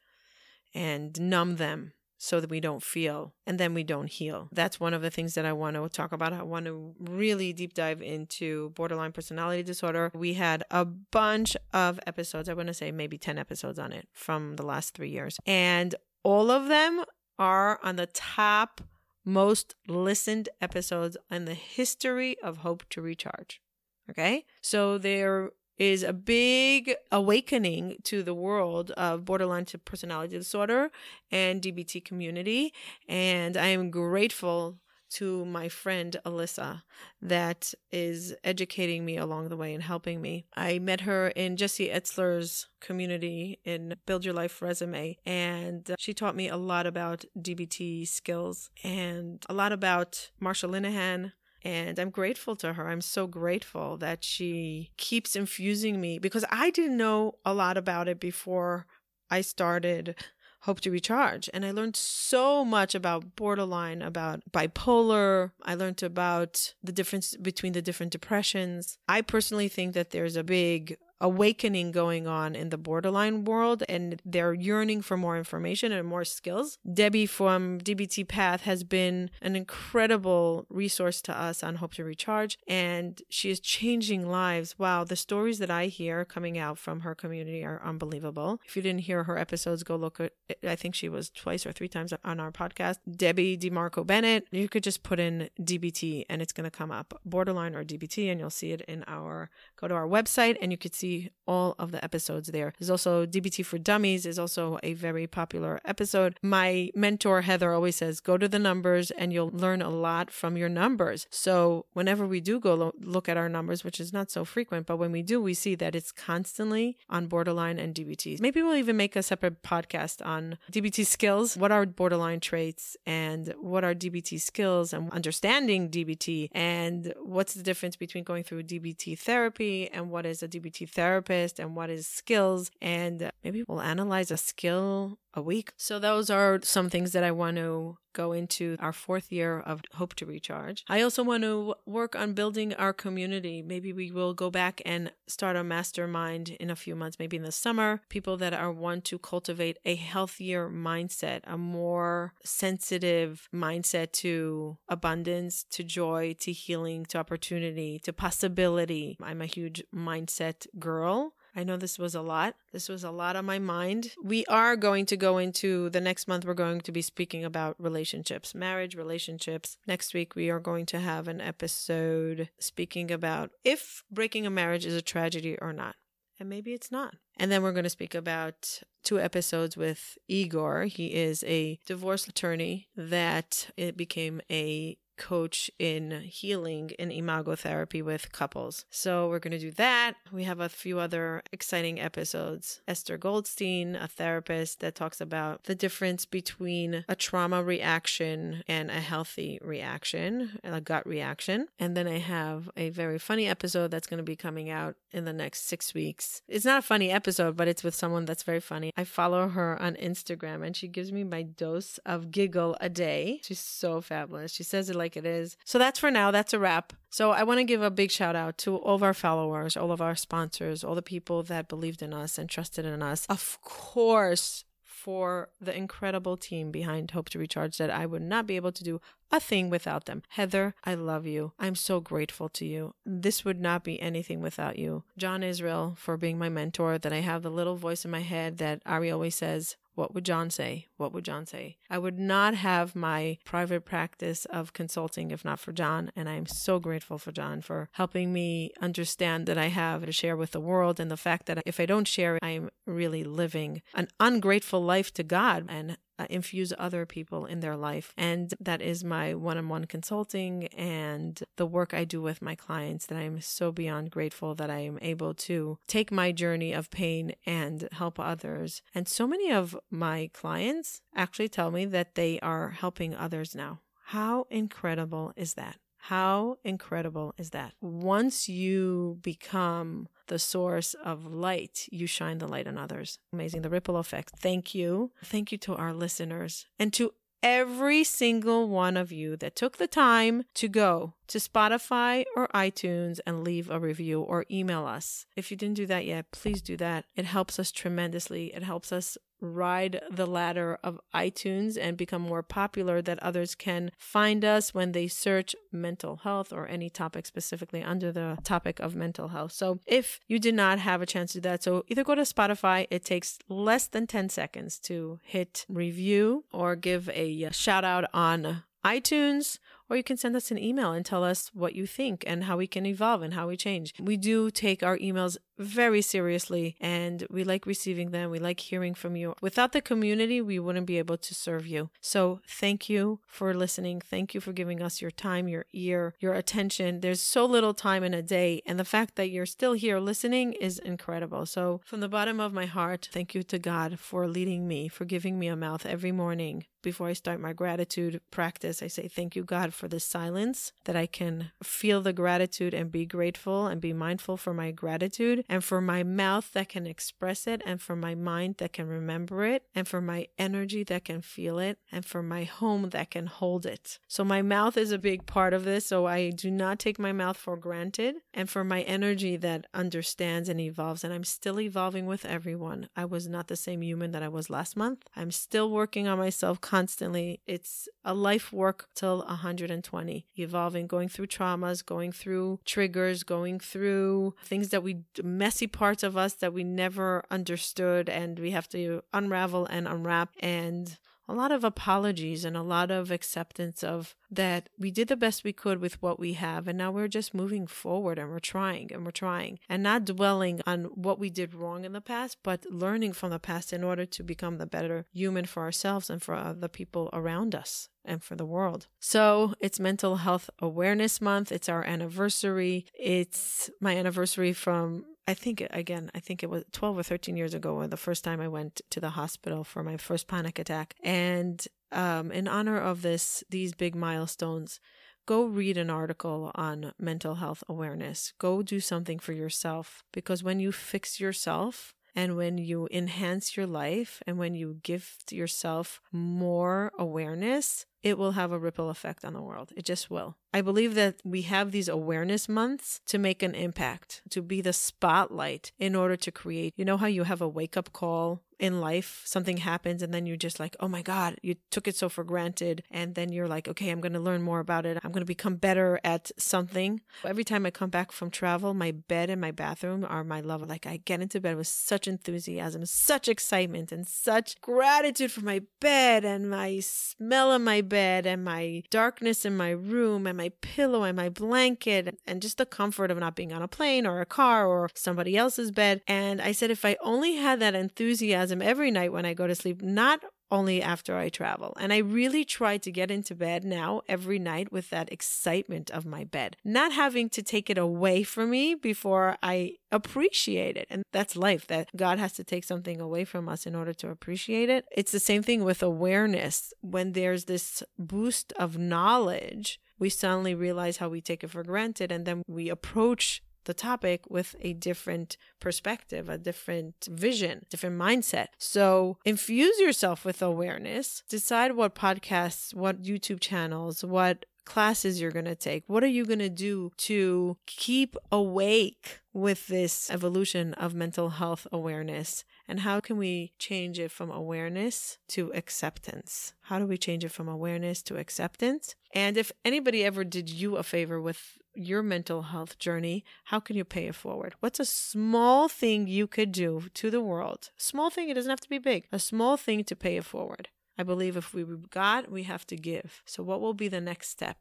and 0.73 1.19
numb 1.19 1.57
them 1.57 1.93
so 2.19 2.41
that 2.41 2.49
we 2.49 2.59
don't 2.59 2.83
feel 2.83 3.33
and 3.47 3.57
then 3.57 3.73
we 3.73 3.83
don't 3.83 4.09
heal. 4.09 4.49
That's 4.51 4.79
one 4.79 4.93
of 4.93 5.01
the 5.01 5.09
things 5.09 5.33
that 5.33 5.45
I 5.45 5.53
want 5.53 5.77
to 5.77 5.89
talk 5.89 6.11
about. 6.11 6.33
I 6.33 6.43
want 6.43 6.65
to 6.65 6.93
really 6.99 7.53
deep 7.53 7.73
dive 7.73 8.01
into 8.01 8.69
borderline 8.71 9.13
personality 9.13 9.63
disorder. 9.63 10.11
We 10.13 10.33
had 10.33 10.63
a 10.69 10.83
bunch 10.85 11.55
of 11.73 11.99
episodes, 12.05 12.49
I 12.49 12.53
want 12.53 12.67
to 12.67 12.73
say 12.73 12.91
maybe 12.91 13.17
10 13.17 13.37
episodes 13.37 13.79
on 13.79 13.93
it 13.93 14.07
from 14.13 14.57
the 14.57 14.63
last 14.63 14.93
three 14.93 15.09
years. 15.09 15.39
And 15.45 15.95
all 16.21 16.51
of 16.51 16.67
them 16.67 17.05
are 17.39 17.79
on 17.81 17.95
the 17.95 18.07
top 18.07 18.81
most 19.23 19.75
listened 19.87 20.49
episodes 20.59 21.15
in 21.31 21.45
the 21.45 21.53
history 21.53 22.37
of 22.43 22.57
Hope 22.57 22.83
to 22.89 23.01
Recharge. 23.01 23.61
Okay. 24.09 24.45
So 24.61 24.97
they're 24.97 25.51
is 25.79 26.03
a 26.03 26.13
big 26.13 26.93
awakening 27.11 27.97
to 28.03 28.21
the 28.21 28.33
world 28.33 28.91
of 28.91 29.25
borderline 29.25 29.65
personality 29.85 30.37
disorder 30.37 30.91
and 31.31 31.61
DBT 31.61 32.03
community. 32.03 32.73
And 33.07 33.57
I 33.57 33.67
am 33.67 33.89
grateful 33.89 34.77
to 35.11 35.43
my 35.45 35.67
friend 35.69 36.17
Alyssa 36.25 36.83
that 37.21 37.73
is 37.91 38.35
educating 38.43 39.05
me 39.05 39.17
along 39.17 39.49
the 39.49 39.57
way 39.57 39.73
and 39.73 39.83
helping 39.83 40.21
me. 40.21 40.45
I 40.55 40.79
met 40.79 41.01
her 41.01 41.29
in 41.29 41.57
Jesse 41.57 41.89
Itzler's 41.89 42.67
community 42.79 43.59
in 43.65 43.95
Build 44.05 44.23
Your 44.23 44.33
Life 44.33 44.61
Resume, 44.61 45.17
and 45.25 45.89
she 45.97 46.13
taught 46.13 46.35
me 46.35 46.47
a 46.47 46.57
lot 46.57 46.85
about 46.85 47.25
DBT 47.37 48.07
skills 48.07 48.69
and 48.83 49.43
a 49.49 49.53
lot 49.53 49.71
about 49.71 50.29
Marsha 50.41 50.69
Linehan, 50.69 51.33
and 51.63 51.99
I'm 51.99 52.09
grateful 52.09 52.55
to 52.57 52.73
her. 52.73 52.87
I'm 52.87 53.01
so 53.01 53.27
grateful 53.27 53.97
that 53.97 54.23
she 54.23 54.91
keeps 54.97 55.35
infusing 55.35 55.99
me 55.99 56.19
because 56.19 56.45
I 56.49 56.69
didn't 56.69 56.97
know 56.97 57.35
a 57.45 57.53
lot 57.53 57.77
about 57.77 58.07
it 58.07 58.19
before 58.19 58.85
I 59.29 59.41
started 59.41 60.15
Hope 60.63 60.81
to 60.81 60.91
Recharge. 60.91 61.49
And 61.53 61.65
I 61.65 61.71
learned 61.71 61.95
so 61.95 62.65
much 62.65 62.93
about 62.93 63.35
borderline, 63.35 64.01
about 64.01 64.41
bipolar. 64.51 65.51
I 65.63 65.75
learned 65.75 66.03
about 66.03 66.73
the 66.83 66.91
difference 66.91 67.35
between 67.37 67.73
the 67.73 67.81
different 67.81 68.11
depressions. 68.11 68.97
I 69.07 69.21
personally 69.21 69.69
think 69.69 69.93
that 69.93 70.11
there's 70.11 70.35
a 70.35 70.43
big 70.43 70.97
awakening 71.21 71.91
going 71.91 72.27
on 72.27 72.55
in 72.55 72.69
the 72.69 72.77
borderline 72.77 73.43
world 73.43 73.83
and 73.89 74.21
they're 74.25 74.53
yearning 74.53 75.01
for 75.01 75.17
more 75.17 75.37
information 75.37 75.91
and 75.91 76.07
more 76.07 76.23
skills. 76.23 76.77
Debbie 76.91 77.25
from 77.25 77.79
DBT 77.79 78.27
Path 78.27 78.61
has 78.61 78.83
been 78.83 79.29
an 79.41 79.55
incredible 79.55 80.65
resource 80.69 81.21
to 81.21 81.37
us 81.37 81.63
on 81.63 81.75
Hope 81.75 81.93
to 81.95 82.03
Recharge 82.03 82.57
and 82.67 83.21
she 83.29 83.49
is 83.49 83.59
changing 83.59 84.29
lives. 84.29 84.75
Wow, 84.77 85.03
the 85.03 85.15
stories 85.15 85.59
that 85.59 85.69
I 85.69 85.87
hear 85.87 86.23
coming 86.25 86.57
out 86.57 86.77
from 86.77 87.01
her 87.01 87.15
community 87.15 87.63
are 87.63 87.81
unbelievable. 87.83 88.59
If 88.65 88.75
you 88.75 88.81
didn't 88.81 89.01
hear 89.01 89.23
her 89.25 89.37
episodes, 89.37 89.83
go 89.83 89.95
look 89.95 90.19
at 90.19 90.33
I 90.65 90.75
think 90.75 90.95
she 90.95 91.09
was 91.09 91.29
twice 91.29 91.65
or 91.65 91.71
three 91.71 91.87
times 91.87 92.13
on 92.23 92.39
our 92.39 92.51
podcast. 92.51 92.97
Debbie 93.09 93.57
DeMarco 93.57 94.05
Bennett. 94.05 94.47
You 94.51 94.69
could 94.69 94.83
just 94.83 95.03
put 95.03 95.19
in 95.19 95.49
DBT 95.61 96.25
and 96.29 96.41
it's 96.41 96.53
going 96.53 96.69
to 96.69 96.75
come 96.75 96.91
up 96.91 97.19
borderline 97.25 97.75
or 97.75 97.83
DBT 97.83 98.31
and 98.31 98.39
you'll 98.39 98.49
see 98.49 98.71
it 98.71 98.81
in 98.81 99.03
our 99.07 99.49
go 99.79 99.87
to 99.87 99.93
our 99.93 100.07
website 100.07 100.57
and 100.61 100.71
you 100.71 100.77
could 100.77 100.95
see 100.95 101.08
see 101.09 101.31
all 101.49 101.73
of 101.79 101.91
the 101.91 102.03
episodes 102.03 102.49
there. 102.49 102.73
There's 102.77 102.91
also 102.91 103.25
DBT 103.25 103.65
for 103.65 103.79
Dummies 103.79 104.27
is 104.27 104.37
also 104.37 104.77
a 104.83 104.93
very 104.93 105.25
popular 105.25 105.81
episode. 105.83 106.37
My 106.43 106.91
mentor 106.93 107.41
Heather 107.41 107.73
always 107.73 107.95
says, 107.95 108.19
go 108.19 108.37
to 108.37 108.47
the 108.47 108.59
numbers 108.59 109.09
and 109.09 109.33
you'll 109.33 109.49
learn 109.49 109.81
a 109.81 109.89
lot 109.89 110.29
from 110.29 110.57
your 110.57 110.69
numbers. 110.69 111.25
So 111.31 111.85
whenever 111.93 112.27
we 112.27 112.39
do 112.39 112.59
go 112.59 112.75
lo- 112.75 112.93
look 113.01 113.27
at 113.27 113.35
our 113.35 113.49
numbers, 113.49 113.83
which 113.83 113.99
is 113.99 114.13
not 114.13 114.29
so 114.29 114.45
frequent, 114.45 114.85
but 114.85 114.97
when 114.97 115.11
we 115.11 115.23
do, 115.23 115.41
we 115.41 115.55
see 115.55 115.73
that 115.75 115.95
it's 115.95 116.11
constantly 116.11 116.97
on 117.09 117.25
borderline 117.25 117.79
and 117.79 117.95
DBT. 117.95 118.39
Maybe 118.39 118.61
we'll 118.61 118.75
even 118.75 118.95
make 118.95 119.15
a 119.15 119.23
separate 119.23 119.63
podcast 119.63 120.23
on 120.23 120.59
DBT 120.71 121.03
skills. 121.07 121.57
What 121.57 121.71
are 121.71 121.87
borderline 121.87 122.41
traits 122.41 122.95
and 123.07 123.55
what 123.59 123.83
are 123.83 123.95
DBT 123.95 124.39
skills 124.39 124.93
and 124.93 125.11
understanding 125.11 125.89
DBT 125.89 126.49
and 126.51 127.11
what's 127.23 127.55
the 127.55 127.63
difference 127.63 127.95
between 127.95 128.23
going 128.23 128.43
through 128.43 128.61
DBT 128.63 129.17
therapy 129.17 129.89
and 129.89 130.11
what 130.11 130.27
is 130.27 130.43
a 130.43 130.47
DBT 130.47 130.87
therapy 130.87 130.98
therapist 130.99 131.59
and 131.59 131.77
what 131.77 131.89
is 131.89 132.05
skills. 132.05 132.69
And 132.81 133.31
maybe 133.43 133.63
we'll 133.67 133.81
analyze 133.81 134.31
a 134.31 134.37
skill 134.37 135.17
a 135.39 135.41
week. 135.41 135.73
So 135.77 135.97
those 135.97 136.29
are 136.29 136.59
some 136.61 136.89
things 136.89 137.13
that 137.13 137.23
I 137.23 137.31
want 137.31 137.57
to 137.57 137.97
go 138.13 138.31
into 138.31 138.75
our 138.79 138.91
fourth 138.91 139.31
year 139.31 139.59
of 139.59 139.81
Hope 139.93 140.13
to 140.15 140.25
Recharge. 140.25 140.83
I 140.89 141.01
also 141.01 141.23
want 141.23 141.43
to 141.43 141.75
work 141.85 142.15
on 142.15 142.33
building 142.33 142.73
our 142.73 142.91
community. 142.91 143.61
Maybe 143.61 143.93
we 143.93 144.11
will 144.11 144.33
go 144.33 144.49
back 144.49 144.81
and 144.85 145.11
start 145.27 145.55
a 145.55 145.63
mastermind 145.63 146.49
in 146.49 146.69
a 146.69 146.75
few 146.75 146.95
months, 146.95 147.19
maybe 147.19 147.37
in 147.37 147.43
the 147.43 147.51
summer. 147.51 148.01
People 148.09 148.35
that 148.37 148.53
are 148.53 148.71
want 148.71 149.05
to 149.05 149.19
cultivate 149.19 149.77
a 149.85 149.95
healthier 149.95 150.69
mindset, 150.69 151.41
a 151.45 151.57
more 151.57 152.33
sensitive 152.43 153.47
mindset 153.53 154.11
to 154.11 154.77
abundance, 154.89 155.63
to 155.71 155.83
joy, 155.83 156.35
to 156.39 156.51
healing, 156.51 157.05
to 157.05 157.17
opportunity, 157.17 157.99
to 157.99 158.11
possibility. 158.11 159.17
I'm 159.21 159.41
a 159.41 159.45
huge 159.45 159.83
mindset 159.95 160.67
girl. 160.77 161.35
I 161.59 161.65
know 161.65 161.75
this 161.75 161.99
was 161.99 162.15
a 162.15 162.21
lot. 162.21 162.55
This 162.71 162.87
was 162.87 163.03
a 163.03 163.11
lot 163.11 163.35
on 163.35 163.43
my 163.43 163.59
mind. 163.59 164.13
We 164.23 164.45
are 164.45 164.77
going 164.77 165.05
to 165.07 165.17
go 165.17 165.37
into 165.37 165.89
the 165.89 165.99
next 165.99 166.25
month, 166.25 166.45
we're 166.45 166.53
going 166.53 166.79
to 166.79 166.91
be 166.93 167.01
speaking 167.01 167.43
about 167.43 167.75
relationships, 167.77 168.55
marriage, 168.55 168.95
relationships. 168.95 169.77
Next 169.85 170.13
week, 170.13 170.35
we 170.35 170.49
are 170.49 170.61
going 170.61 170.85
to 170.85 170.99
have 170.99 171.27
an 171.27 171.41
episode 171.41 172.49
speaking 172.59 173.11
about 173.11 173.51
if 173.65 174.05
breaking 174.09 174.45
a 174.45 174.49
marriage 174.49 174.85
is 174.85 174.95
a 174.95 175.01
tragedy 175.01 175.57
or 175.59 175.73
not. 175.73 175.97
And 176.39 176.47
maybe 176.47 176.71
it's 176.71 176.93
not. 176.93 177.15
And 177.35 177.51
then 177.51 177.61
we're 177.61 177.73
going 177.73 177.83
to 177.83 177.89
speak 177.89 178.15
about 178.15 178.81
two 179.03 179.19
episodes 179.19 179.75
with 179.75 180.17
Igor. 180.29 180.85
He 180.85 181.07
is 181.07 181.43
a 181.43 181.77
divorce 181.85 182.25
attorney 182.25 182.87
that 182.95 183.69
it 183.75 183.97
became 183.97 184.39
a 184.49 184.97
coach 185.19 185.69
in 185.77 186.21
healing 186.21 186.89
in 186.97 187.11
imago 187.11 187.55
therapy 187.55 188.01
with 188.01 188.31
couples. 188.31 188.85
So 188.89 189.29
we're 189.29 189.39
going 189.39 189.51
to 189.51 189.59
do 189.59 189.71
that. 189.71 190.13
We 190.31 190.45
have 190.45 190.59
a 190.59 190.69
few 190.69 190.97
other 190.99 191.43
exciting 191.51 191.99
episodes. 191.99 192.81
Esther 192.87 193.17
Goldstein, 193.17 193.95
a 193.95 194.07
therapist 194.07 194.79
that 194.79 194.95
talks 194.95 195.21
about 195.21 195.65
the 195.65 195.75
difference 195.75 196.25
between 196.25 197.05
a 197.07 197.15
trauma 197.15 197.61
reaction 197.61 198.63
and 198.67 198.89
a 198.89 199.01
healthy 199.01 199.59
reaction, 199.61 200.59
a 200.63 200.81
gut 200.81 201.05
reaction. 201.05 201.67
And 201.77 201.95
then 201.95 202.07
I 202.07 202.19
have 202.19 202.69
a 202.77 202.89
very 202.89 203.19
funny 203.19 203.47
episode 203.47 203.91
that's 203.91 204.07
going 204.07 204.17
to 204.19 204.23
be 204.23 204.35
coming 204.35 204.69
out 204.69 204.95
in 205.11 205.25
the 205.25 205.33
next 205.33 205.67
six 205.67 205.93
weeks. 205.93 206.41
It's 206.47 206.65
not 206.65 206.79
a 206.79 206.83
funny 206.83 207.11
episode, 207.11 207.57
but 207.57 207.67
it's 207.67 207.83
with 207.83 207.95
someone 207.95 208.25
that's 208.25 208.43
very 208.43 208.59
funny. 208.61 208.91
I 208.95 209.03
follow 209.03 209.49
her 209.49 209.79
on 209.81 209.95
Instagram 209.95 210.65
and 210.65 210.75
she 210.75 210.87
gives 210.87 211.11
me 211.11 211.23
my 211.23 211.43
dose 211.43 211.97
of 212.05 212.31
giggle 212.31 212.77
a 212.79 212.89
day. 212.89 213.41
She's 213.43 213.59
so 213.59 213.99
fabulous. 214.01 214.53
She 214.53 214.63
says 214.63 214.89
it 214.89 214.95
like 214.95 215.08
like 215.09 215.17
it 215.17 215.27
is. 215.27 215.57
So 215.65 215.79
that's 215.79 215.99
for 215.99 216.11
now. 216.11 216.29
That's 216.29 216.53
a 216.53 216.59
wrap. 216.59 216.93
So 217.09 217.31
I 217.31 217.43
want 217.43 217.59
to 217.59 217.63
give 217.63 217.81
a 217.81 217.89
big 217.89 218.11
shout 218.11 218.35
out 218.35 218.57
to 218.59 218.75
all 218.75 218.95
of 218.95 219.03
our 219.03 219.15
followers, 219.15 219.75
all 219.75 219.91
of 219.91 220.01
our 220.01 220.15
sponsors, 220.15 220.83
all 220.83 220.95
the 220.95 221.01
people 221.01 221.41
that 221.43 221.67
believed 221.67 222.01
in 222.01 222.13
us 222.13 222.37
and 222.37 222.47
trusted 222.47 222.85
in 222.85 223.01
us. 223.01 223.25
Of 223.27 223.59
course, 223.61 224.65
for 224.83 225.49
the 225.59 225.75
incredible 225.75 226.37
team 226.37 226.71
behind 226.71 227.11
Hope 227.11 227.29
to 227.29 227.39
Recharge 227.39 227.77
that 227.77 227.89
I 227.89 228.05
would 228.05 228.21
not 228.21 228.45
be 228.45 228.57
able 228.57 228.73
to 228.73 228.83
do 228.83 229.01
a 229.31 229.39
thing 229.39 229.69
without 229.69 230.05
them. 230.05 230.21
Heather, 230.29 230.75
I 230.83 230.93
love 230.93 231.25
you. 231.25 231.53
I'm 231.57 231.75
so 231.75 231.99
grateful 231.99 232.49
to 232.49 232.65
you. 232.65 232.93
This 233.05 233.45
would 233.45 233.59
not 233.59 233.83
be 233.83 233.99
anything 234.01 234.41
without 234.41 234.77
you. 234.77 235.03
John 235.17 235.41
Israel 235.41 235.95
for 235.97 236.17
being 236.17 236.37
my 236.37 236.49
mentor, 236.49 236.97
that 236.97 237.13
I 237.13 237.21
have 237.21 237.43
the 237.43 237.49
little 237.49 237.75
voice 237.75 238.03
in 238.05 238.11
my 238.11 238.21
head 238.21 238.57
that 238.57 238.81
Ari 238.85 239.09
always 239.09 239.35
says, 239.35 239.77
what 239.99 240.13
would 240.13 240.23
John 240.23 240.49
say? 240.49 240.87
What 240.95 241.13
would 241.13 241.25
John 241.25 241.45
say? 241.45 241.75
I 241.89 241.97
would 241.97 242.17
not 242.17 242.53
have 242.55 242.95
my 242.95 243.37
private 243.43 243.83
practice 243.83 244.45
of 244.45 244.71
consulting 244.71 245.29
if 245.29 245.43
not 245.43 245.59
for 245.59 245.73
John. 245.73 246.09
And 246.15 246.29
I'm 246.29 246.45
so 246.45 246.79
grateful 246.79 247.17
for 247.17 247.33
John 247.33 247.61
for 247.61 247.89
helping 247.91 248.31
me 248.31 248.71
understand 248.81 249.45
that 249.47 249.57
I 249.57 249.67
have 249.67 250.05
to 250.05 250.13
share 250.13 250.37
with 250.37 250.51
the 250.51 250.61
world 250.61 251.01
and 251.01 251.11
the 251.11 251.17
fact 251.17 251.47
that 251.47 251.61
if 251.65 251.81
I 251.81 251.85
don't 251.85 252.07
share 252.07 252.39
I'm 252.41 252.69
really 252.87 253.25
living 253.25 253.81
an 253.93 254.07
ungrateful 254.21 254.81
life 254.81 255.13
to 255.15 255.23
God 255.23 255.65
and 255.67 255.97
uh, 256.19 256.27
infuse 256.29 256.73
other 256.77 257.05
people 257.05 257.45
in 257.45 257.61
their 257.61 257.77
life. 257.77 258.13
And 258.17 258.53
that 258.59 258.81
is 258.81 259.03
my 259.03 259.33
one 259.33 259.57
on 259.57 259.69
one 259.69 259.85
consulting 259.85 260.67
and 260.67 261.41
the 261.55 261.65
work 261.65 261.93
I 261.93 262.03
do 262.03 262.21
with 262.21 262.41
my 262.41 262.55
clients 262.55 263.05
that 263.05 263.17
I'm 263.17 263.39
so 263.41 263.71
beyond 263.71 264.11
grateful 264.11 264.53
that 264.55 264.69
I 264.69 264.79
am 264.79 264.99
able 265.01 265.33
to 265.35 265.79
take 265.87 266.11
my 266.11 266.31
journey 266.31 266.73
of 266.73 266.91
pain 266.91 267.33
and 267.45 267.87
help 267.93 268.19
others. 268.19 268.81
And 268.93 269.07
so 269.07 269.25
many 269.25 269.51
of 269.51 269.77
my 269.89 270.29
clients 270.33 271.01
actually 271.15 271.49
tell 271.49 271.71
me 271.71 271.85
that 271.85 272.15
they 272.15 272.39
are 272.41 272.69
helping 272.71 273.15
others 273.15 273.55
now. 273.55 273.79
How 274.07 274.47
incredible 274.49 275.31
is 275.35 275.53
that? 275.53 275.77
How 276.03 276.57
incredible 276.63 277.33
is 277.37 277.51
that? 277.51 277.73
Once 277.81 278.49
you 278.49 279.19
become 279.21 280.07
the 280.29 280.39
source 280.39 280.95
of 281.03 281.25
light, 281.25 281.87
you 281.91 282.07
shine 282.07 282.37
the 282.37 282.47
light 282.47 282.67
on 282.67 282.77
others. 282.77 283.19
Amazing. 283.33 283.61
The 283.61 283.69
ripple 283.69 283.97
effect. 283.97 284.33
Thank 284.39 284.73
you. 284.73 285.11
Thank 285.23 285.51
you 285.51 285.57
to 285.59 285.75
our 285.75 285.93
listeners 285.93 286.65
and 286.79 286.93
to 286.93 287.13
every 287.41 288.03
single 288.03 288.67
one 288.67 288.97
of 288.97 289.11
you 289.11 289.37
that 289.37 289.55
took 289.55 289.77
the 289.77 289.87
time 289.87 290.43
to 290.53 290.67
go 290.67 291.13
to 291.27 291.37
Spotify 291.37 292.25
or 292.35 292.47
iTunes 292.49 293.19
and 293.25 293.43
leave 293.43 293.69
a 293.69 293.79
review 293.79 294.21
or 294.21 294.45
email 294.51 294.85
us. 294.85 295.25
If 295.35 295.51
you 295.51 295.57
didn't 295.57 295.77
do 295.77 295.85
that 295.87 296.05
yet, 296.05 296.31
please 296.31 296.61
do 296.61 296.75
that. 296.77 297.05
It 297.15 297.25
helps 297.25 297.59
us 297.59 297.71
tremendously. 297.71 298.53
It 298.53 298.63
helps 298.63 298.91
us 298.91 299.17
ride 299.41 300.01
the 300.09 300.25
ladder 300.25 300.77
of 300.83 300.99
iTunes 301.13 301.77
and 301.79 301.97
become 301.97 302.21
more 302.21 302.43
popular 302.43 303.01
that 303.01 303.21
others 303.23 303.55
can 303.55 303.91
find 303.97 304.43
us 304.43 304.73
when 304.73 304.91
they 304.91 305.07
search 305.07 305.55
mental 305.71 306.17
health 306.17 306.51
or 306.51 306.67
any 306.67 306.89
topic 306.89 307.25
specifically 307.25 307.83
under 307.83 308.11
the 308.11 308.37
topic 308.43 308.79
of 308.79 308.95
mental 308.95 309.29
health. 309.29 309.51
So 309.51 309.79
if 309.85 310.19
you 310.27 310.39
did 310.39 310.55
not 310.55 310.79
have 310.79 311.01
a 311.01 311.05
chance 311.05 311.33
to 311.33 311.41
do 311.41 311.49
that, 311.49 311.63
so 311.63 311.85
either 311.87 312.03
go 312.03 312.15
to 312.15 312.21
Spotify, 312.21 312.87
it 312.89 313.05
takes 313.05 313.39
less 313.47 313.87
than 313.87 314.07
10 314.07 314.29
seconds 314.29 314.79
to 314.79 315.19
hit 315.23 315.65
review 315.69 316.45
or 316.51 316.75
give 316.75 317.09
a 317.09 317.45
uh, 317.45 317.51
shout 317.51 317.83
out 317.83 318.05
on 318.13 318.63
iTunes 318.85 319.59
or 319.89 319.97
you 319.97 320.03
can 320.03 320.17
send 320.17 320.35
us 320.35 320.51
an 320.51 320.57
email 320.57 320.91
and 320.91 321.05
tell 321.05 321.23
us 321.23 321.49
what 321.53 321.75
you 321.75 321.85
think 321.85 322.23
and 322.27 322.43
how 322.43 322.57
we 322.57 322.67
can 322.67 322.85
evolve 322.85 323.21
and 323.21 323.33
how 323.33 323.47
we 323.47 323.57
change. 323.57 323.93
We 323.99 324.17
do 324.17 324.51
take 324.51 324.83
our 324.83 324.97
emails 324.99 325.37
very 325.59 326.01
seriously 326.01 326.75
and 326.79 327.27
we 327.29 327.43
like 327.43 327.65
receiving 327.65 328.11
them. 328.11 328.31
We 328.31 328.39
like 328.39 328.59
hearing 328.59 328.95
from 328.95 329.15
you. 329.15 329.35
Without 329.41 329.73
the 329.73 329.81
community, 329.81 330.41
we 330.41 330.57
wouldn't 330.57 330.87
be 330.87 330.97
able 330.97 331.17
to 331.17 331.35
serve 331.35 331.67
you. 331.67 331.89
So 332.01 332.41
thank 332.47 332.89
you 332.89 333.19
for 333.27 333.53
listening. 333.53 334.01
Thank 334.01 334.33
you 334.33 334.41
for 334.41 334.53
giving 334.53 334.81
us 334.81 335.01
your 335.01 335.11
time, 335.11 335.47
your 335.47 335.65
ear, 335.73 336.15
your 336.19 336.33
attention. 336.33 337.01
There's 337.01 337.21
so 337.21 337.45
little 337.45 337.73
time 337.73 338.03
in 338.03 338.13
a 338.13 338.21
day, 338.21 338.61
and 338.65 338.79
the 338.79 338.85
fact 338.85 339.15
that 339.15 339.29
you're 339.29 339.45
still 339.45 339.73
here 339.73 339.99
listening 339.99 340.53
is 340.53 340.79
incredible. 340.79 341.45
So 341.45 341.81
from 341.85 341.99
the 341.99 342.07
bottom 342.07 342.39
of 342.39 342.53
my 342.53 342.65
heart, 342.65 343.09
thank 343.11 343.35
you 343.35 343.43
to 343.43 343.59
God 343.59 343.99
for 343.99 344.27
leading 344.27 344.67
me, 344.67 344.87
for 344.87 345.05
giving 345.05 345.37
me 345.37 345.47
a 345.47 345.55
mouth 345.55 345.85
every 345.85 346.11
morning. 346.11 346.65
Before 346.81 347.07
I 347.07 347.13
start 347.13 347.41
my 347.41 347.51
gratitude 347.51 348.21
practice, 348.31 348.81
I 348.81 348.87
say, 348.87 349.09
Thank 349.09 349.35
you, 349.35 349.43
God, 349.43 349.73
for 349.73 349.89
the 349.89 349.99
silence, 349.99 350.71
that 350.85 350.95
I 350.95 351.07
can 351.07 351.51
feel 351.61 352.01
the 352.01 352.13
gratitude 352.13 352.73
and 352.73 352.89
be 352.89 353.05
grateful 353.05 353.67
and 353.67 353.81
be 353.81 353.91
mindful 353.91 354.37
for 354.37 354.53
my 354.53 354.71
gratitude 354.71 355.43
and 355.49 355.63
for 355.63 355.81
my 355.81 356.03
mouth 356.03 356.51
that 356.53 356.69
can 356.69 356.85
express 356.87 357.47
it, 357.47 357.61
and 357.65 357.81
for 357.81 357.95
my 357.95 358.15
mind 358.15 358.55
that 358.59 358.71
can 358.71 358.87
remember 358.87 359.43
it, 359.43 359.63
and 359.73 359.87
for 359.87 359.99
my 359.99 360.27
energy 360.37 360.83
that 360.85 361.05
can 361.05 361.21
feel 361.21 361.59
it, 361.59 361.79
and 361.91 362.05
for 362.05 362.21
my 362.21 362.43
home 362.43 362.89
that 362.91 363.11
can 363.11 363.25
hold 363.25 363.65
it. 363.65 363.99
So, 364.07 364.23
my 364.23 364.41
mouth 364.41 364.77
is 364.77 364.91
a 364.91 364.99
big 364.99 365.25
part 365.25 365.53
of 365.53 365.65
this. 365.65 365.87
So, 365.87 366.05
I 366.05 366.29
do 366.29 366.51
not 366.51 366.79
take 366.79 366.99
my 366.99 367.11
mouth 367.11 367.37
for 367.37 367.57
granted, 367.57 368.15
and 368.33 368.49
for 368.49 368.63
my 368.63 368.81
energy 368.83 369.35
that 369.37 369.65
understands 369.73 370.47
and 370.47 370.61
evolves. 370.61 371.03
And 371.03 371.13
I'm 371.13 371.23
still 371.23 371.59
evolving 371.59 372.05
with 372.05 372.25
everyone. 372.25 372.89
I 372.95 373.05
was 373.05 373.27
not 373.27 373.47
the 373.47 373.55
same 373.55 373.81
human 373.81 374.11
that 374.11 374.23
I 374.23 374.27
was 374.27 374.49
last 374.49 374.77
month. 374.77 375.05
I'm 375.15 375.31
still 375.31 375.71
working 375.71 376.07
on 376.07 376.17
myself 376.19 376.61
constantly. 376.61 377.41
It's 377.47 377.89
a 378.05 378.13
life 378.13 378.53
work 378.53 378.87
till 378.93 379.19
120, 379.19 380.27
evolving, 380.37 380.87
going 380.87 381.09
through 381.09 381.27
traumas, 381.27 381.85
going 381.85 382.11
through 382.11 382.59
triggers, 382.65 383.23
going 383.23 383.59
through 383.59 384.35
things 384.43 384.69
that 384.69 384.83
we 384.83 384.99
messy 385.39 385.67
parts 385.67 386.03
of 386.03 386.17
us 386.17 386.33
that 386.33 386.53
we 386.53 386.63
never 386.63 387.23
understood 387.31 388.09
and 388.09 388.37
we 388.37 388.51
have 388.51 388.67
to 388.67 389.01
unravel 389.13 389.65
and 389.67 389.87
unwrap 389.87 390.29
and 390.41 390.97
a 391.29 391.33
lot 391.33 391.51
of 391.51 391.63
apologies 391.63 392.43
and 392.43 392.57
a 392.57 392.63
lot 392.63 392.89
of 392.89 393.11
acceptance 393.11 393.83
of 393.83 394.15
that 394.29 394.67
we 394.77 394.91
did 394.91 395.07
the 395.07 395.15
best 395.15 395.43
we 395.43 395.53
could 395.53 395.79
with 395.79 396.01
what 396.01 396.19
we 396.19 396.33
have 396.33 396.67
and 396.67 396.77
now 396.77 396.91
we're 396.91 397.07
just 397.07 397.33
moving 397.33 397.67
forward 397.67 398.19
and 398.19 398.29
we're 398.29 398.39
trying 398.39 398.91
and 398.91 399.05
we're 399.05 399.11
trying 399.11 399.59
and 399.69 399.81
not 399.81 400.03
dwelling 400.03 400.59
on 400.67 400.85
what 400.85 401.19
we 401.19 401.29
did 401.29 401.53
wrong 401.53 401.85
in 401.85 401.93
the 401.93 402.01
past 402.01 402.37
but 402.43 402.65
learning 402.69 403.13
from 403.13 403.29
the 403.29 403.39
past 403.39 403.71
in 403.71 403.83
order 403.83 404.05
to 404.05 404.23
become 404.23 404.57
the 404.57 404.65
better 404.65 405.05
human 405.13 405.45
for 405.45 405.63
ourselves 405.63 406.09
and 406.09 406.21
for 406.21 406.53
the 406.57 406.69
people 406.69 407.09
around 407.13 407.55
us 407.55 407.87
and 408.05 408.23
for 408.23 408.35
the 408.35 408.45
world. 408.45 408.87
So 408.99 409.53
it's 409.59 409.79
Mental 409.79 410.17
Health 410.17 410.49
Awareness 410.59 411.21
Month. 411.21 411.51
It's 411.51 411.69
our 411.69 411.83
anniversary. 411.83 412.85
It's 412.93 413.69
my 413.79 413.95
anniversary 413.95 414.51
from 414.51 415.05
I 415.29 415.35
think 415.35 415.63
again, 415.69 416.09
I 416.15 416.19
think 416.19 416.41
it 416.41 416.49
was 416.49 416.63
12 416.71 416.97
or 416.97 417.03
13 417.03 417.37
years 417.37 417.53
ago 417.53 417.75
when 417.75 417.91
the 417.91 417.97
first 417.97 418.23
time 418.23 418.41
I 418.41 418.47
went 418.47 418.81
to 418.89 418.99
the 418.99 419.11
hospital 419.11 419.63
for 419.63 419.83
my 419.83 419.95
first 419.95 420.27
panic 420.27 420.57
attack. 420.57 420.95
And 421.03 421.63
um, 421.91 422.31
in 422.31 422.47
honor 422.47 422.79
of 422.79 423.03
this, 423.03 423.43
these 423.47 423.75
big 423.75 423.93
milestones, 423.93 424.79
go 425.27 425.45
read 425.45 425.77
an 425.77 425.91
article 425.91 426.49
on 426.55 426.93
mental 426.97 427.35
health 427.35 427.63
awareness. 427.69 428.33
Go 428.39 428.63
do 428.63 428.79
something 428.79 429.19
for 429.19 429.33
yourself 429.33 430.03
because 430.11 430.43
when 430.43 430.59
you 430.59 430.71
fix 430.71 431.19
yourself, 431.19 431.93
and 432.15 432.35
when 432.35 432.57
you 432.57 432.87
enhance 432.91 433.55
your 433.55 433.67
life 433.67 434.21
and 434.25 434.39
when 434.39 434.55
you 434.55 434.79
give 434.81 435.17
yourself 435.29 436.01
more 436.11 436.91
awareness, 436.97 437.85
it 438.03 438.17
will 438.17 438.31
have 438.31 438.51
a 438.51 438.59
ripple 438.59 438.89
effect 438.89 439.25
on 439.25 439.33
the 439.33 439.41
world. 439.41 439.73
It 439.75 439.85
just 439.85 440.09
will. 440.09 440.37
I 440.53 440.61
believe 440.61 440.95
that 440.95 441.21
we 441.23 441.43
have 441.43 441.71
these 441.71 441.87
awareness 441.87 442.47
months 442.47 443.01
to 443.07 443.17
make 443.17 443.43
an 443.43 443.55
impact, 443.55 444.21
to 444.29 444.41
be 444.41 444.61
the 444.61 444.73
spotlight 444.73 445.71
in 445.77 445.95
order 445.95 446.15
to 446.15 446.31
create. 446.31 446.73
You 446.77 446.85
know 446.85 446.97
how 446.97 447.07
you 447.07 447.23
have 447.23 447.41
a 447.41 447.47
wake 447.47 447.77
up 447.77 447.91
call 447.91 448.41
in 448.59 448.81
life, 448.81 449.21
something 449.25 449.57
happens, 449.57 450.01
and 450.01 450.13
then 450.13 450.25
you're 450.25 450.37
just 450.37 450.59
like, 450.59 450.75
oh 450.79 450.87
my 450.87 451.01
God, 451.01 451.37
you 451.41 451.55
took 451.71 451.87
it 451.87 451.95
so 451.95 452.09
for 452.09 452.23
granted. 452.23 452.83
And 452.91 453.15
then 453.15 453.31
you're 453.31 453.47
like, 453.47 453.67
okay, 453.67 453.89
I'm 453.89 454.01
going 454.01 454.13
to 454.13 454.19
learn 454.19 454.41
more 454.41 454.59
about 454.59 454.85
it. 454.85 454.99
I'm 455.03 455.11
going 455.11 455.21
to 455.21 455.25
become 455.25 455.55
better 455.55 455.99
at 456.03 456.31
something. 456.37 457.01
Every 457.23 457.43
time 457.43 457.65
I 457.65 457.71
come 457.71 457.89
back 457.89 458.11
from 458.11 458.29
travel, 458.29 458.73
my 458.73 458.91
bed 458.91 459.29
and 459.29 459.39
my 459.39 459.51
bathroom 459.51 460.05
are 460.07 460.23
my 460.23 460.41
love. 460.41 460.67
Like 460.67 460.85
I 460.85 460.97
get 460.97 461.21
into 461.21 461.39
bed 461.39 461.55
with 461.55 461.67
such 461.67 462.07
enthusiasm, 462.07 462.85
such 462.85 463.27
excitement, 463.27 463.91
and 463.91 464.07
such 464.07 464.59
gratitude 464.61 465.31
for 465.31 465.41
my 465.41 465.61
bed 465.79 466.25
and 466.25 466.49
my 466.49 466.79
smell 466.81 467.51
of 467.51 467.61
my 467.61 467.81
bed 467.81 468.25
and 468.25 468.43
my 468.43 468.83
darkness 468.89 469.45
in 469.45 469.55
my 469.55 469.69
room 469.69 470.27
and 470.27 470.37
my 470.37 470.49
pillow 470.61 471.03
and 471.03 471.15
my 471.15 471.29
blanket 471.29 472.19
and 472.27 472.41
just 472.41 472.57
the 472.57 472.65
comfort 472.65 473.11
of 473.11 473.17
not 473.17 473.35
being 473.35 473.53
on 473.53 473.61
a 473.61 473.67
plane 473.67 474.05
or 474.05 474.19
a 474.19 474.25
car 474.25 474.67
or 474.67 474.89
somebody 474.95 475.37
else's 475.37 475.71
bed. 475.71 476.01
And 476.07 476.41
I 476.41 476.51
said, 476.51 476.71
if 476.71 476.83
I 476.83 476.97
only 477.01 477.35
had 477.35 477.59
that 477.61 477.75
enthusiasm 477.75 478.48
every 478.51 478.91
night 478.91 479.13
when 479.13 479.25
I 479.25 479.33
go 479.33 479.47
to 479.47 479.55
sleep, 479.55 479.81
not 479.81 480.21
only 480.51 480.81
after 480.81 481.17
I 481.17 481.29
travel. 481.29 481.75
And 481.79 481.93
I 481.93 481.97
really 481.97 482.43
try 482.43 482.77
to 482.77 482.91
get 482.91 483.11
into 483.11 483.35
bed 483.35 483.63
now 483.63 484.01
every 484.07 484.39
night 484.39 484.71
with 484.71 484.89
that 484.89 485.11
excitement 485.11 485.91
of 485.91 486.05
my 486.05 486.23
bed, 486.23 486.57
not 486.63 486.91
having 486.91 487.29
to 487.29 487.43
take 487.43 487.69
it 487.69 487.77
away 487.77 488.23
from 488.23 488.49
me 488.49 488.75
before 488.75 489.37
I 489.43 489.75
appreciate 489.91 490.77
it. 490.77 490.87
And 490.89 491.03
that's 491.11 491.35
life, 491.35 491.67
that 491.67 491.89
God 491.95 492.19
has 492.19 492.33
to 492.33 492.43
take 492.43 492.63
something 492.63 492.99
away 492.99 493.25
from 493.25 493.47
us 493.47 493.65
in 493.65 493.75
order 493.75 493.93
to 493.93 494.09
appreciate 494.09 494.69
it. 494.69 494.85
It's 494.91 495.11
the 495.11 495.19
same 495.19 495.43
thing 495.43 495.63
with 495.63 495.83
awareness. 495.83 496.73
When 496.81 497.13
there's 497.13 497.45
this 497.45 497.83
boost 497.97 498.53
of 498.53 498.77
knowledge, 498.77 499.79
we 499.99 500.09
suddenly 500.09 500.55
realize 500.55 500.97
how 500.97 501.09
we 501.09 501.21
take 501.21 501.43
it 501.43 501.49
for 501.49 501.63
granted 501.63 502.11
and 502.11 502.25
then 502.25 502.43
we 502.47 502.69
approach 502.69 503.43
the 503.65 503.73
topic 503.73 504.21
with 504.29 504.55
a 504.61 504.73
different 504.73 505.37
perspective, 505.59 506.29
a 506.29 506.37
different 506.37 507.07
vision, 507.09 507.65
different 507.69 507.99
mindset. 507.99 508.47
So 508.57 509.17
infuse 509.25 509.79
yourself 509.79 510.25
with 510.25 510.41
awareness, 510.41 511.23
decide 511.29 511.75
what 511.75 511.95
podcasts, 511.95 512.73
what 512.73 513.03
YouTube 513.03 513.39
channels, 513.39 514.03
what 514.03 514.45
classes 514.69 515.19
you're 515.19 515.31
going 515.31 515.45
to 515.45 515.55
take. 515.55 515.83
What 515.87 516.03
are 516.03 516.07
you 516.07 516.25
going 516.25 516.39
to 516.39 516.49
do 516.49 516.91
to 516.97 517.57
keep 517.65 518.15
awake 518.31 519.19
with 519.33 519.67
this 519.67 520.11
evolution 520.11 520.75
of 520.75 520.93
mental 520.93 521.29
health 521.29 521.65
awareness? 521.71 522.45
And 522.67 522.81
how 522.81 522.99
can 522.99 523.17
we 523.17 523.53
change 523.57 523.97
it 523.97 524.11
from 524.11 524.29
awareness 524.29 525.17
to 525.29 525.51
acceptance? 525.53 526.53
How 526.61 526.77
do 526.77 526.85
we 526.85 526.99
change 526.99 527.25
it 527.25 527.31
from 527.31 527.49
awareness 527.49 528.03
to 528.03 528.17
acceptance? 528.17 528.93
And 529.13 529.37
if 529.37 529.51
anybody 529.65 530.03
ever 530.03 530.23
did 530.23 530.49
you 530.49 530.77
a 530.77 530.83
favor 530.83 531.19
with 531.19 531.57
your 531.79 532.03
mental 532.03 532.43
health 532.43 532.77
journey, 532.77 533.23
how 533.45 533.59
can 533.59 533.75
you 533.75 533.85
pay 533.85 534.07
it 534.07 534.15
forward? 534.15 534.55
What's 534.59 534.79
a 534.79 534.85
small 534.85 535.67
thing 535.67 536.07
you 536.07 536.27
could 536.27 536.51
do 536.51 536.83
to 536.93 537.09
the 537.09 537.21
world? 537.21 537.71
Small 537.77 538.09
thing, 538.09 538.29
it 538.29 538.33
doesn't 538.33 538.49
have 538.49 538.59
to 538.61 538.69
be 538.69 538.77
big. 538.77 539.07
A 539.11 539.19
small 539.19 539.57
thing 539.57 539.83
to 539.85 539.95
pay 539.95 540.17
it 540.17 540.25
forward. 540.25 540.69
I 540.97 541.03
believe 541.03 541.37
if 541.37 541.53
we 541.53 541.63
got, 541.89 542.29
we 542.29 542.43
have 542.43 542.67
to 542.67 542.75
give. 542.75 543.21
So, 543.25 543.41
what 543.41 543.61
will 543.61 543.73
be 543.73 543.87
the 543.87 544.01
next 544.01 544.29
step? 544.29 544.57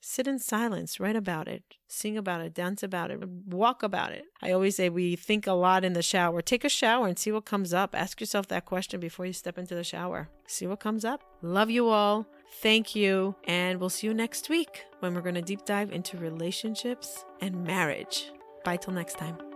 Sit 0.00 0.26
in 0.26 0.38
silence, 0.38 1.00
write 1.00 1.16
about 1.16 1.48
it, 1.48 1.62
sing 1.88 2.16
about 2.16 2.40
it, 2.40 2.54
dance 2.54 2.82
about 2.82 3.10
it, 3.10 3.26
walk 3.28 3.82
about 3.82 4.12
it. 4.12 4.24
I 4.40 4.52
always 4.52 4.76
say 4.76 4.88
we 4.88 5.16
think 5.16 5.46
a 5.46 5.52
lot 5.52 5.84
in 5.84 5.94
the 5.94 6.02
shower. 6.02 6.42
Take 6.42 6.64
a 6.64 6.68
shower 6.68 7.08
and 7.08 7.18
see 7.18 7.32
what 7.32 7.44
comes 7.44 7.74
up. 7.74 7.94
Ask 7.94 8.20
yourself 8.20 8.46
that 8.48 8.66
question 8.66 9.00
before 9.00 9.26
you 9.26 9.32
step 9.32 9.58
into 9.58 9.74
the 9.74 9.84
shower. 9.84 10.28
See 10.46 10.66
what 10.66 10.80
comes 10.80 11.04
up. 11.04 11.24
Love 11.42 11.70
you 11.70 11.88
all. 11.88 12.26
Thank 12.62 12.94
you. 12.94 13.34
And 13.44 13.80
we'll 13.80 13.90
see 13.90 14.06
you 14.06 14.14
next 14.14 14.48
week 14.48 14.84
when 15.00 15.14
we're 15.14 15.22
going 15.22 15.34
to 15.34 15.42
deep 15.42 15.64
dive 15.64 15.90
into 15.90 16.16
relationships 16.16 17.24
and 17.40 17.64
marriage. 17.64 18.30
Bye 18.64 18.76
till 18.76 18.94
next 18.94 19.18
time. 19.18 19.55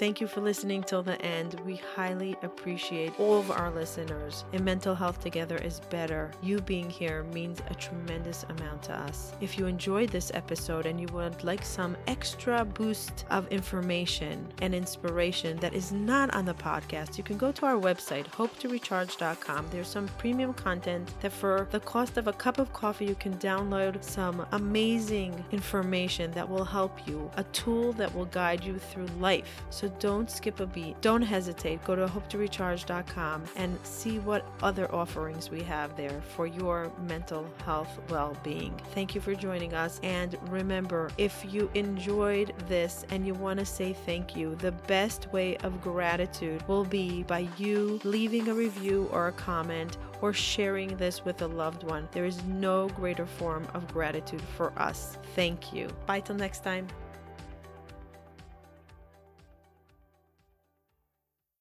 Thank 0.00 0.18
you 0.18 0.26
for 0.26 0.40
listening 0.40 0.82
till 0.82 1.02
the 1.02 1.20
end. 1.20 1.60
We 1.66 1.76
highly 1.94 2.34
appreciate 2.42 3.20
all 3.20 3.38
of 3.38 3.50
our 3.50 3.70
listeners. 3.70 4.46
And 4.54 4.64
Mental 4.64 4.94
Health 4.94 5.20
Together 5.20 5.58
is 5.58 5.80
better. 5.90 6.30
You 6.42 6.62
being 6.62 6.88
here 6.88 7.24
means 7.34 7.60
a 7.68 7.74
tremendous 7.74 8.46
amount 8.48 8.82
to 8.84 8.94
us. 8.94 9.34
If 9.42 9.58
you 9.58 9.66
enjoyed 9.66 10.08
this 10.08 10.30
episode 10.32 10.86
and 10.86 10.98
you 10.98 11.06
would 11.08 11.44
like 11.44 11.62
some 11.62 11.98
extra 12.06 12.64
boost 12.64 13.26
of 13.28 13.46
information 13.48 14.50
and 14.62 14.74
inspiration 14.74 15.58
that 15.58 15.74
is 15.74 15.92
not 15.92 16.34
on 16.34 16.46
the 16.46 16.54
podcast, 16.54 17.18
you 17.18 17.22
can 17.22 17.36
go 17.36 17.52
to 17.52 17.66
our 17.66 17.76
website, 17.76 18.24
hopetorecharge.com. 18.24 19.66
There's 19.70 19.88
some 19.88 20.08
premium 20.16 20.54
content 20.54 21.12
that 21.20 21.30
for 21.30 21.68
the 21.72 21.80
cost 21.80 22.16
of 22.16 22.26
a 22.26 22.32
cup 22.32 22.58
of 22.58 22.72
coffee, 22.72 23.04
you 23.04 23.16
can 23.16 23.34
download 23.34 24.02
some 24.02 24.46
amazing 24.52 25.44
information 25.52 26.32
that 26.32 26.48
will 26.48 26.64
help 26.64 27.06
you, 27.06 27.30
a 27.36 27.44
tool 27.52 27.92
that 27.92 28.14
will 28.14 28.24
guide 28.24 28.64
you 28.64 28.78
through 28.78 29.08
life. 29.18 29.62
So 29.68 29.89
don't 29.98 30.30
skip 30.30 30.60
a 30.60 30.66
beat. 30.66 31.00
Don't 31.00 31.22
hesitate. 31.22 31.84
Go 31.84 31.96
to 31.96 32.06
hopetorecharge.com 32.06 33.44
and 33.56 33.78
see 33.82 34.18
what 34.18 34.46
other 34.62 34.92
offerings 34.94 35.50
we 35.50 35.62
have 35.62 35.96
there 35.96 36.20
for 36.34 36.46
your 36.46 36.92
mental 37.06 37.46
health 37.64 37.98
well 38.08 38.36
being. 38.42 38.78
Thank 38.94 39.14
you 39.14 39.20
for 39.20 39.34
joining 39.34 39.74
us. 39.74 40.00
And 40.02 40.36
remember, 40.50 41.10
if 41.18 41.44
you 41.52 41.70
enjoyed 41.74 42.54
this 42.68 43.04
and 43.10 43.26
you 43.26 43.34
want 43.34 43.58
to 43.58 43.66
say 43.66 43.92
thank 43.92 44.36
you, 44.36 44.54
the 44.56 44.72
best 44.72 45.32
way 45.32 45.56
of 45.58 45.80
gratitude 45.80 46.66
will 46.68 46.84
be 46.84 47.22
by 47.24 47.48
you 47.58 48.00
leaving 48.04 48.48
a 48.48 48.54
review 48.54 49.08
or 49.12 49.28
a 49.28 49.32
comment 49.32 49.96
or 50.20 50.32
sharing 50.32 50.96
this 50.96 51.24
with 51.24 51.42
a 51.42 51.46
loved 51.46 51.82
one. 51.84 52.08
There 52.12 52.24
is 52.24 52.42
no 52.44 52.88
greater 52.90 53.26
form 53.26 53.66
of 53.74 53.86
gratitude 53.88 54.42
for 54.56 54.72
us. 54.78 55.18
Thank 55.34 55.72
you. 55.72 55.88
Bye 56.06 56.20
till 56.20 56.36
next 56.36 56.62
time. 56.62 56.88